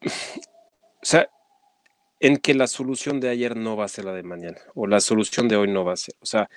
O 1.02 1.08
sea, 1.08 1.28
en 2.20 2.38
que 2.38 2.54
la 2.54 2.66
solución 2.66 3.20
de 3.20 3.28
ayer 3.30 3.56
no 3.56 3.76
va 3.76 3.84
a 3.84 3.88
ser 3.88 4.04
la 4.06 4.12
de 4.12 4.22
mañana 4.22 4.58
o 4.74 4.86
la 4.86 5.00
solución 5.00 5.48
de 5.48 5.56
hoy 5.56 5.68
no 5.68 5.84
va 5.84 5.94
a 5.94 5.96
ser. 5.96 6.14
O 6.20 6.26
sea, 6.26 6.48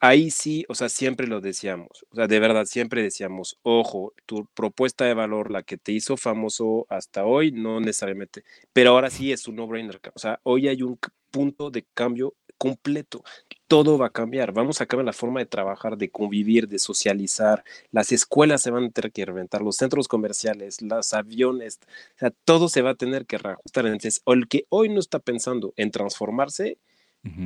ahí 0.00 0.30
sí, 0.30 0.64
o 0.68 0.74
sea, 0.74 0.88
siempre 0.88 1.26
lo 1.26 1.40
decíamos. 1.40 2.04
O 2.10 2.16
sea, 2.16 2.26
de 2.26 2.40
verdad, 2.40 2.66
siempre 2.66 3.02
decíamos, 3.02 3.58
ojo, 3.62 4.12
tu 4.26 4.46
propuesta 4.54 5.04
de 5.06 5.14
valor, 5.14 5.50
la 5.50 5.62
que 5.62 5.78
te 5.78 5.92
hizo 5.92 6.16
famoso 6.16 6.86
hasta 6.90 7.24
hoy, 7.24 7.52
no 7.52 7.80
necesariamente, 7.80 8.44
pero 8.72 8.90
ahora 8.90 9.10
sí 9.10 9.32
es 9.32 9.48
un 9.48 9.56
no-brainer. 9.56 10.00
O 10.14 10.18
sea, 10.18 10.40
hoy 10.42 10.68
hay 10.68 10.82
un 10.82 10.98
punto 11.30 11.70
de 11.70 11.86
cambio 11.94 12.34
completo. 12.58 13.24
Todo 13.66 13.98
va 13.98 14.06
a 14.06 14.10
cambiar. 14.10 14.52
Vamos 14.52 14.80
a 14.80 14.86
cambiar 14.86 15.06
la 15.06 15.12
forma 15.12 15.40
de 15.40 15.46
trabajar, 15.46 15.96
de 15.96 16.10
convivir, 16.10 16.68
de 16.68 16.78
socializar. 16.78 17.64
Las 17.90 18.12
escuelas 18.12 18.62
se 18.62 18.70
van 18.70 18.84
a 18.84 18.90
tener 18.90 19.12
que 19.12 19.24
reventar, 19.24 19.62
los 19.62 19.76
centros 19.76 20.06
comerciales, 20.08 20.82
los 20.82 21.14
aviones, 21.14 21.80
o 22.16 22.18
sea, 22.18 22.32
todo 22.44 22.68
se 22.68 22.82
va 22.82 22.90
a 22.90 22.94
tener 22.94 23.26
que 23.26 23.38
reajustar. 23.38 23.86
Entonces, 23.86 24.22
el 24.26 24.48
que 24.48 24.66
hoy 24.68 24.88
no 24.88 25.00
está 25.00 25.18
pensando 25.18 25.72
en 25.76 25.90
transformarse, 25.90 26.78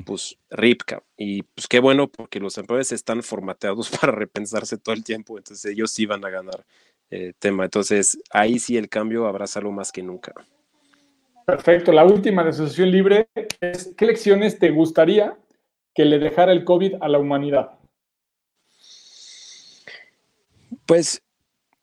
pues 0.05 0.37
ripca. 0.51 1.03
Y 1.17 1.43
pues 1.43 1.69
qué 1.69 1.79
bueno 1.79 2.09
porque 2.09 2.41
los 2.41 2.59
empleados 2.59 2.93
están 2.93 3.23
formateados 3.23 3.91
para 4.01 4.13
repensarse 4.13 4.77
todo 4.77 4.95
el 4.95 5.05
tiempo, 5.05 5.39
entonces 5.39 5.71
ellos 5.71 5.91
sí 5.91 6.07
van 6.07 6.25
a 6.25 6.31
ganar 6.31 6.65
eh, 7.11 7.33
tema. 7.39 7.65
Entonces 7.65 8.19
ahí 8.31 8.59
sí 8.59 8.77
el 8.77 8.89
cambio 8.89 9.27
abrázalo 9.27 9.71
más 9.71 9.93
que 9.93 10.03
nunca. 10.03 10.35
Perfecto. 11.47 11.93
La 11.93 12.05
última 12.05 12.43
de 12.43 12.51
Asociación 12.51 12.91
Libre 12.91 13.29
es, 13.61 13.95
¿qué 13.97 14.07
lecciones 14.07 14.59
te 14.59 14.71
gustaría 14.71 15.35
que 15.99 16.05
le 16.05 16.21
dejara 16.21 16.53
el 16.53 16.63
COVID 16.63 16.95
a 17.01 17.09
la 17.09 17.19
humanidad? 17.19 17.73
Pues 20.87 21.25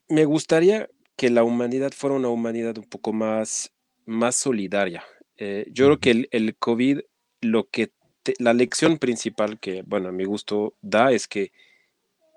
me 0.08 0.24
gustaría 0.24 0.90
que 1.18 1.30
la 1.30 1.44
humanidad 1.44 1.92
fuera 1.92 2.16
una 2.16 2.30
humanidad 2.30 2.78
un 2.78 2.86
poco 2.86 3.12
más, 3.12 3.74
más 4.06 4.38
solidaria. 4.38 5.04
Eh, 5.36 5.68
yo 5.70 5.88
creo 5.88 6.00
que 6.00 6.12
el, 6.12 6.30
el 6.32 6.56
COVID 6.56 7.02
lo 7.42 7.68
que 7.68 7.92
la 8.40 8.54
lección 8.54 9.00
principal 9.00 9.60
que, 9.60 9.82
bueno, 9.82 10.08
a 10.08 10.14
mi 10.14 10.24
gusto 10.24 10.76
da 10.82 11.12
es 11.12 11.28
que 11.28 11.52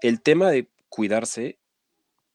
el 0.03 0.21
tema 0.21 0.51
de 0.51 0.67
cuidarse 0.89 1.59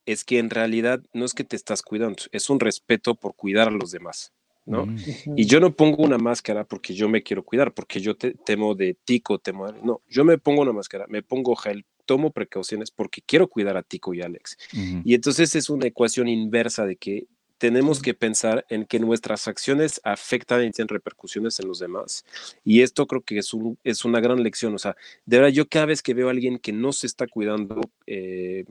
es 0.05 0.23
que 0.23 0.39
en 0.39 0.51
realidad 0.51 1.03
no 1.11 1.25
es 1.25 1.33
que 1.33 1.43
te 1.43 1.57
estás 1.57 1.81
cuidando, 1.81 2.23
es 2.31 2.49
un 2.49 2.61
respeto 2.61 3.13
por 3.13 3.35
cuidar 3.35 3.67
a 3.67 3.71
los 3.71 3.91
demás, 3.91 4.31
¿no? 4.65 4.85
Mm. 4.85 4.97
Y 5.35 5.45
yo 5.45 5.59
no 5.59 5.75
pongo 5.75 6.03
una 6.03 6.17
máscara 6.17 6.63
porque 6.63 6.93
yo 6.93 7.09
me 7.09 7.23
quiero 7.23 7.43
cuidar, 7.43 7.73
porque 7.73 7.99
yo 7.99 8.15
te, 8.15 8.33
temo 8.33 8.75
de 8.75 8.95
tico, 9.05 9.39
temo 9.39 9.71
de... 9.71 9.81
No, 9.81 10.01
yo 10.09 10.23
me 10.23 10.37
pongo 10.37 10.61
una 10.61 10.73
máscara, 10.73 11.05
me 11.07 11.21
pongo 11.21 11.55
gel, 11.55 11.85
tomo 12.05 12.31
precauciones 12.31 12.91
porque 12.91 13.21
quiero 13.25 13.47
cuidar 13.47 13.77
a 13.77 13.83
Tico 13.83 14.13
y 14.13 14.21
Alex. 14.21 14.57
Y 15.03 15.13
entonces 15.15 15.55
es 15.55 15.69
una 15.69 15.87
ecuación 15.87 16.27
inversa 16.27 16.85
de 16.85 16.95
que 16.95 17.27
tenemos 17.63 18.01
que 18.01 18.13
pensar 18.13 18.65
en 18.67 18.85
que 18.85 18.99
nuestras 18.99 19.47
acciones 19.47 20.01
afectan 20.03 20.65
y 20.65 20.71
tienen 20.71 20.89
repercusiones 20.89 21.61
en 21.61 21.69
los 21.69 21.79
demás. 21.79 22.25
Y 22.65 22.81
esto 22.81 23.07
creo 23.07 23.21
que 23.21 23.37
es, 23.37 23.53
un, 23.53 23.77
es 23.85 24.03
una 24.03 24.19
gran 24.19 24.43
lección. 24.43 24.75
O 24.75 24.77
sea, 24.77 24.97
de 25.25 25.37
verdad, 25.37 25.53
yo 25.53 25.69
cada 25.69 25.85
vez 25.85 26.01
que 26.01 26.13
veo 26.13 26.27
a 26.27 26.31
alguien 26.31 26.59
que 26.59 26.73
no 26.73 26.91
se 26.91 27.07
está 27.07 27.25
cuidando, 27.25 27.79
eh, 28.05 28.65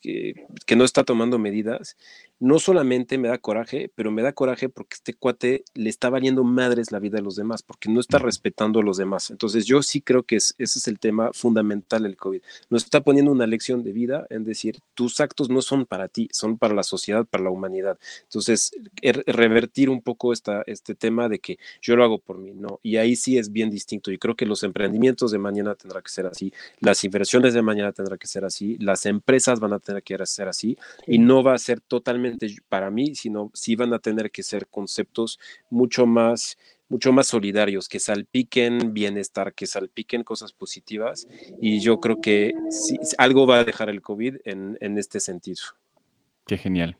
que, 0.00 0.46
que, 0.64 0.76
no 0.76 0.84
está 0.84 1.04
tomando 1.04 1.38
medidas, 1.38 1.98
no 2.40 2.58
solamente 2.58 3.18
me 3.18 3.28
da 3.28 3.38
coraje, 3.38 3.90
pero 3.94 4.10
me 4.10 4.22
da 4.22 4.32
coraje 4.32 4.68
porque 4.68 4.94
este 4.94 5.14
cuate 5.14 5.64
le 5.74 5.90
está 5.90 6.08
valiendo 6.08 6.44
madres 6.44 6.92
la 6.92 6.98
vida 6.98 7.16
de 7.16 7.22
los 7.22 7.36
demás, 7.36 7.62
porque 7.62 7.90
no 7.90 8.00
está 8.00 8.18
respetando 8.18 8.80
a 8.80 8.82
los 8.82 8.96
demás. 8.96 9.30
Entonces 9.30 9.66
yo 9.66 9.82
sí 9.82 10.00
creo 10.00 10.22
que 10.22 10.36
ese 10.36 10.54
es 10.58 10.88
el 10.88 10.98
tema 10.98 11.30
fundamental 11.32 12.04
del 12.04 12.16
COVID. 12.16 12.40
Nos 12.70 12.84
está 12.84 13.00
poniendo 13.02 13.32
una 13.32 13.46
lección 13.46 13.82
de 13.82 13.92
vida 13.92 14.26
en 14.30 14.44
decir, 14.44 14.78
tus 14.94 15.20
actos 15.20 15.50
no 15.50 15.62
son 15.62 15.86
para 15.86 16.08
ti, 16.08 16.28
son 16.32 16.58
para 16.58 16.74
la 16.74 16.82
sociedad, 16.82 17.26
para 17.26 17.44
la 17.44 17.50
humanidad. 17.50 17.98
Entonces, 18.24 18.70
er, 19.02 19.24
revertir 19.26 19.90
un 19.90 20.02
poco 20.02 20.32
esta, 20.32 20.62
este 20.66 20.94
tema 20.94 21.28
de 21.28 21.40
que 21.40 21.58
yo 21.80 21.96
lo 21.96 22.04
hago 22.04 22.18
por 22.18 22.38
mí, 22.38 22.52
no. 22.54 22.78
Y 22.82 22.96
ahí 22.96 23.16
sí 23.16 23.38
es 23.38 23.50
bien 23.50 23.70
distinto. 23.70 24.12
Y 24.12 24.18
creo 24.18 24.36
que 24.36 24.46
los 24.46 24.62
emprendimientos 24.62 25.32
de 25.32 25.38
mañana 25.38 25.74
tendrá 25.74 26.02
que 26.02 26.10
ser 26.10 26.26
así, 26.26 26.52
las 26.80 27.02
inversiones 27.04 27.54
de 27.54 27.62
mañana 27.62 27.92
tendrá 27.92 28.16
que 28.16 28.26
ser 28.26 28.44
así, 28.44 28.76
las 28.78 29.06
empresas 29.06 29.60
van 29.60 29.72
a 29.72 29.78
tener 29.80 30.02
que 30.02 30.18
ser 30.26 30.48
así, 30.48 30.76
y 31.06 31.18
no 31.18 31.42
va 31.42 31.54
a 31.54 31.58
ser 31.58 31.80
totalmente 31.80 32.27
para 32.68 32.90
mí, 32.90 33.14
sino 33.14 33.50
sí 33.54 33.76
van 33.76 33.92
a 33.92 33.98
tener 33.98 34.30
que 34.30 34.42
ser 34.42 34.66
conceptos 34.66 35.38
mucho 35.70 36.06
más 36.06 36.56
mucho 36.88 37.12
más 37.12 37.26
solidarios, 37.26 37.88
que 37.88 38.00
salpiquen 38.00 38.94
bienestar, 38.94 39.52
que 39.54 39.66
salpiquen 39.66 40.24
cosas 40.24 40.52
positivas. 40.52 41.28
Y 41.60 41.80
yo 41.80 42.00
creo 42.00 42.20
que 42.20 42.54
algo 43.18 43.46
va 43.46 43.58
a 43.58 43.64
dejar 43.64 43.90
el 43.90 44.00
COVID 44.00 44.36
en, 44.44 44.78
en, 44.80 44.96
este 44.96 45.20
sentido. 45.20 45.60
Qué 46.46 46.56
genial. 46.56 46.96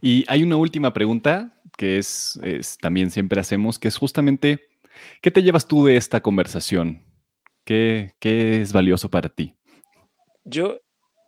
Y 0.00 0.24
hay 0.28 0.42
una 0.42 0.56
última 0.56 0.92
pregunta 0.92 1.58
que 1.76 1.98
es, 1.98 2.38
es, 2.42 2.76
también 2.76 3.10
siempre 3.10 3.40
hacemos, 3.40 3.78
que 3.78 3.88
es 3.88 3.96
justamente, 3.96 4.68
¿qué 5.22 5.30
te 5.30 5.42
llevas 5.42 5.66
tú 5.66 5.86
de 5.86 5.96
esta 5.96 6.20
conversación? 6.20 7.02
¿Qué, 7.64 8.12
qué 8.18 8.60
es 8.60 8.72
valioso 8.72 9.08
para 9.10 9.28
ti? 9.30 9.54
Yo 10.44 10.80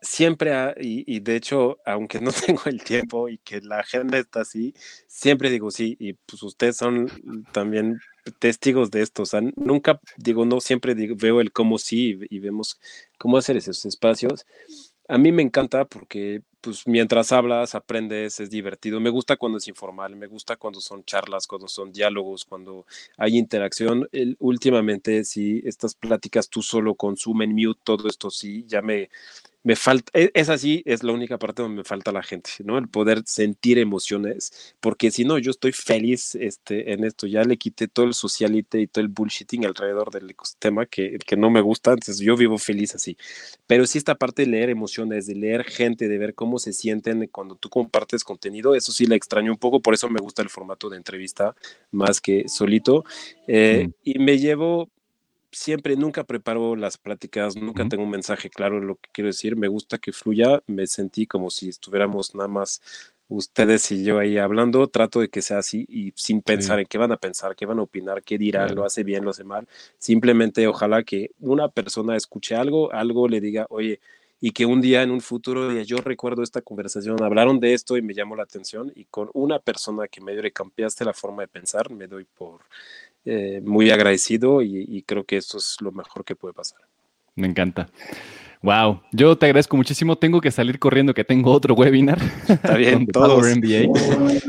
siempre, 0.02 0.52
y, 0.80 1.20
de 1.20 1.36
hecho, 1.36 1.78
aunque 1.86 2.20
no 2.20 2.32
tengo 2.46 2.62
el 2.66 2.82
tiempo 2.82 3.28
y 3.28 3.38
que 3.38 3.60
la 3.60 3.78
agenda 3.78 4.18
está 4.18 4.42
así, 4.42 4.74
siempre 5.06 5.48
digo 5.48 5.70
sí, 5.70 5.96
y 5.98 6.14
pues 6.14 6.42
ustedes 6.42 6.76
son 6.76 7.08
también 7.52 8.00
testigos 8.38 8.90
de 8.90 9.02
esto, 9.02 9.22
o 9.22 9.26
sea, 9.26 9.40
nunca 9.56 10.00
digo 10.16 10.44
no, 10.44 10.60
siempre 10.60 10.94
veo 10.94 11.40
el 11.40 11.52
cómo 11.52 11.78
sí 11.78 12.18
y, 12.28 12.38
vemos 12.40 12.78
cómo 13.18 13.38
hacer 13.38 13.56
esos 13.56 13.84
espacios. 13.86 14.44
A 15.08 15.18
mí 15.18 15.32
me 15.32 15.42
encanta 15.42 15.84
porque 15.84 16.42
pues 16.60 16.86
mientras 16.86 17.32
hablas, 17.32 17.74
aprendes, 17.74 18.38
es 18.38 18.48
divertido. 18.48 19.00
Me 19.00 19.10
gusta 19.10 19.36
cuando 19.36 19.58
es 19.58 19.66
informal, 19.66 20.14
me 20.14 20.28
gusta 20.28 20.56
cuando 20.56 20.80
son 20.80 21.04
charlas, 21.04 21.48
cuando 21.48 21.66
son 21.66 21.92
diálogos, 21.92 22.44
cuando 22.44 22.86
hay 23.16 23.36
interacción. 23.36 24.08
Últimamente, 24.38 25.24
si 25.24 25.60
estas 25.64 25.96
pláticas 25.96 26.48
tú 26.48 26.62
solo 26.62 26.94
consumen 26.94 27.52
mute, 27.52 27.80
todo 27.82 28.08
esto 28.08 28.30
sí, 28.30 28.64
ya 28.68 28.80
me, 28.80 29.10
me 29.64 29.76
falta, 29.76 30.10
e, 30.18 30.30
es 30.34 30.48
así, 30.48 30.82
es 30.86 31.02
la 31.02 31.12
única 31.12 31.38
parte 31.38 31.62
donde 31.62 31.78
me 31.78 31.84
falta 31.84 32.12
la 32.12 32.22
gente, 32.22 32.50
¿no? 32.64 32.78
El 32.78 32.88
poder 32.88 33.22
sentir 33.26 33.78
emociones, 33.78 34.74
porque 34.80 35.10
si 35.10 35.24
no, 35.24 35.38
yo 35.38 35.50
estoy 35.50 35.72
feliz 35.72 36.34
este, 36.34 36.92
en 36.92 37.04
esto, 37.04 37.26
ya 37.26 37.44
le 37.44 37.56
quité 37.56 37.88
todo 37.88 38.06
el 38.06 38.14
socialite 38.14 38.80
y 38.80 38.86
todo 38.86 39.02
el 39.02 39.08
bullshitting 39.08 39.64
alrededor 39.64 40.10
del 40.10 40.30
ecosistema 40.30 40.86
que, 40.86 41.18
que 41.18 41.36
no 41.36 41.50
me 41.50 41.60
gusta, 41.60 41.92
entonces 41.92 42.18
yo 42.18 42.36
vivo 42.36 42.58
feliz 42.58 42.94
así. 42.94 43.16
Pero 43.66 43.86
sí 43.86 43.98
esta 43.98 44.16
parte 44.16 44.42
de 44.42 44.48
leer 44.48 44.70
emociones, 44.70 45.26
de 45.26 45.34
leer 45.34 45.64
gente, 45.64 46.08
de 46.08 46.18
ver 46.18 46.34
cómo 46.34 46.58
se 46.58 46.72
sienten 46.72 47.28
cuando 47.28 47.54
tú 47.54 47.68
compartes 47.68 48.24
contenido, 48.24 48.74
eso 48.74 48.92
sí 48.92 49.06
la 49.06 49.14
extraño 49.14 49.52
un 49.52 49.58
poco, 49.58 49.80
por 49.80 49.94
eso 49.94 50.08
me 50.08 50.20
gusta 50.20 50.42
el 50.42 50.48
formato 50.48 50.90
de 50.90 50.96
entrevista 50.96 51.54
más 51.90 52.20
que 52.20 52.48
solito. 52.48 53.04
Eh, 53.46 53.90
y 54.02 54.18
me 54.18 54.38
llevo 54.38 54.90
siempre, 55.52 55.96
nunca 55.96 56.24
preparo 56.24 56.74
las 56.74 56.98
pláticas, 56.98 57.56
nunca 57.56 57.88
tengo 57.88 58.02
un 58.02 58.10
mensaje 58.10 58.50
claro 58.50 58.80
de 58.80 58.86
lo 58.86 58.96
que 58.96 59.10
quiero 59.12 59.28
decir, 59.28 59.54
me 59.56 59.68
gusta 59.68 59.98
que 59.98 60.12
fluya, 60.12 60.62
me 60.66 60.86
sentí 60.86 61.26
como 61.26 61.50
si 61.50 61.68
estuviéramos 61.68 62.34
nada 62.34 62.48
más 62.48 62.80
ustedes 63.28 63.90
y 63.92 64.04
yo 64.04 64.18
ahí 64.18 64.38
hablando, 64.38 64.86
trato 64.88 65.20
de 65.20 65.28
que 65.28 65.42
sea 65.42 65.58
así 65.58 65.86
y 65.88 66.12
sin 66.16 66.42
pensar 66.42 66.80
en 66.80 66.86
qué 66.86 66.98
van 66.98 67.12
a 67.12 67.16
pensar, 67.16 67.54
qué 67.54 67.66
van 67.66 67.78
a 67.78 67.82
opinar, 67.82 68.22
qué 68.22 68.38
dirán, 68.38 68.74
lo 68.74 68.84
hace 68.84 69.04
bien, 69.04 69.24
lo 69.24 69.30
hace 69.30 69.44
mal, 69.44 69.68
simplemente 69.98 70.66
ojalá 70.66 71.02
que 71.02 71.30
una 71.40 71.68
persona 71.68 72.16
escuche 72.16 72.54
algo, 72.54 72.92
algo 72.92 73.28
le 73.28 73.40
diga, 73.40 73.66
oye, 73.70 74.00
y 74.44 74.50
que 74.50 74.66
un 74.66 74.80
día 74.80 75.02
en 75.02 75.12
un 75.12 75.20
futuro 75.20 75.72
yo 75.82 75.98
recuerdo 75.98 76.42
esta 76.42 76.62
conversación, 76.62 77.22
hablaron 77.22 77.60
de 77.60 77.74
esto 77.74 77.96
y 77.96 78.02
me 78.02 78.12
llamó 78.12 78.34
la 78.34 78.42
atención 78.42 78.92
y 78.96 79.04
con 79.04 79.30
una 79.34 79.60
persona 79.60 80.08
que 80.08 80.20
me 80.20 80.32
dio 80.32 80.42
cambiaste 80.52 81.04
la 81.04 81.14
forma 81.14 81.42
de 81.42 81.48
pensar, 81.48 81.90
me 81.90 82.08
doy 82.08 82.24
por 82.24 82.62
eh, 83.24 83.60
muy 83.64 83.90
agradecido 83.90 84.62
y, 84.62 85.02
creo 85.06 85.24
que 85.24 85.36
eso 85.36 85.58
es 85.58 85.76
lo 85.80 85.92
mejor 85.92 86.24
que 86.24 86.34
puede 86.34 86.54
pasar. 86.54 86.80
Me 87.34 87.46
encanta. 87.46 87.88
Wow, 88.62 89.02
yo 89.12 89.36
te 89.36 89.46
agradezco 89.46 89.76
muchísimo. 89.76 90.16
Tengo 90.16 90.40
que 90.40 90.50
salir 90.50 90.78
corriendo 90.78 91.14
que 91.14 91.24
tengo 91.24 91.50
otro 91.50 91.74
webinar. 91.74 92.18
Está 92.48 92.76
bien, 92.76 93.06
todos. 93.12 93.44
MBA. 93.56 93.92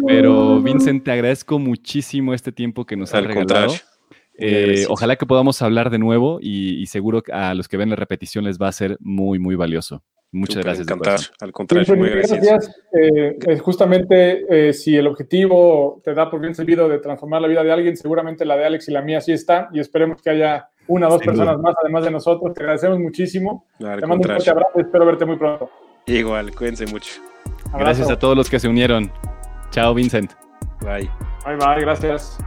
Pero 0.06 0.62
Vincent, 0.62 1.04
te 1.04 1.12
agradezco 1.12 1.58
muchísimo 1.58 2.34
este 2.34 2.52
tiempo 2.52 2.86
que 2.86 2.96
nos 2.96 3.14
has 3.14 3.24
regalado. 3.24 3.74
Eh, 4.38 4.86
ojalá 4.90 5.16
que 5.16 5.28
podamos 5.28 5.62
hablar 5.62 5.92
de 5.92 6.00
nuevo 6.00 6.40
y, 6.42 6.82
y, 6.82 6.88
seguro 6.88 7.22
a 7.32 7.54
los 7.54 7.68
que 7.68 7.78
ven 7.78 7.92
la 7.92 7.96
repetición 7.96 8.46
les 8.46 8.58
va 8.58 8.68
a 8.68 8.72
ser 8.72 8.98
muy, 9.00 9.38
muy 9.38 9.56
valioso. 9.56 10.04
Muchas 10.34 10.64
gracias. 10.64 10.88
Encantar, 10.88 11.20
al 11.42 11.52
contrario, 11.52 11.96
muy 11.96 12.10
gracias. 12.10 12.76
Eh, 12.92 13.60
justamente, 13.60 14.70
eh, 14.70 14.74
si 14.74 14.98
el 14.98 15.06
objetivo 15.06 16.02
te 16.04 16.16
da 16.16 16.30
por 16.30 16.42
bien 16.42 16.56
servido 16.56 16.90
de 16.90 16.98
transformar 16.98 17.40
la 17.40 17.48
vida 17.48 17.64
de 17.64 17.72
alguien, 17.72 17.96
seguramente 17.96 18.44
la 18.44 18.58
de 18.58 18.66
Alex 18.66 18.90
y 18.90 18.92
la 18.92 19.04
mía 19.04 19.22
sí 19.22 19.32
está, 19.32 19.70
y 19.72 19.80
esperemos 19.80 20.24
que 20.24 20.32
haya 20.32 20.70
una 20.88 21.08
o 21.08 21.12
dos 21.12 21.22
personas 21.22 21.60
más, 21.60 21.76
además 21.82 22.04
de 22.04 22.12
nosotros. 22.12 22.52
Te 22.56 22.62
agradecemos 22.62 23.00
muchísimo. 23.00 23.68
te 23.78 23.86
mando 23.86 24.16
un 24.16 24.24
fuerte 24.24 24.50
abrazo 24.50 24.72
y 24.76 24.82
espero 24.82 25.06
verte 25.06 25.26
muy 25.26 25.38
pronto. 25.38 25.70
Igual, 26.08 26.54
cuídense 26.56 26.88
mucho. 26.88 27.22
Gracias 27.78 28.10
a 28.10 28.18
todos 28.18 28.36
los 28.36 28.50
que 28.50 28.60
se 28.60 28.68
unieron. 28.68 29.12
Chao, 29.70 29.94
Vincent. 29.94 30.32
Bye. 30.82 31.10
Bye, 31.46 31.58
bye, 31.58 31.80
gracias. 31.80 32.40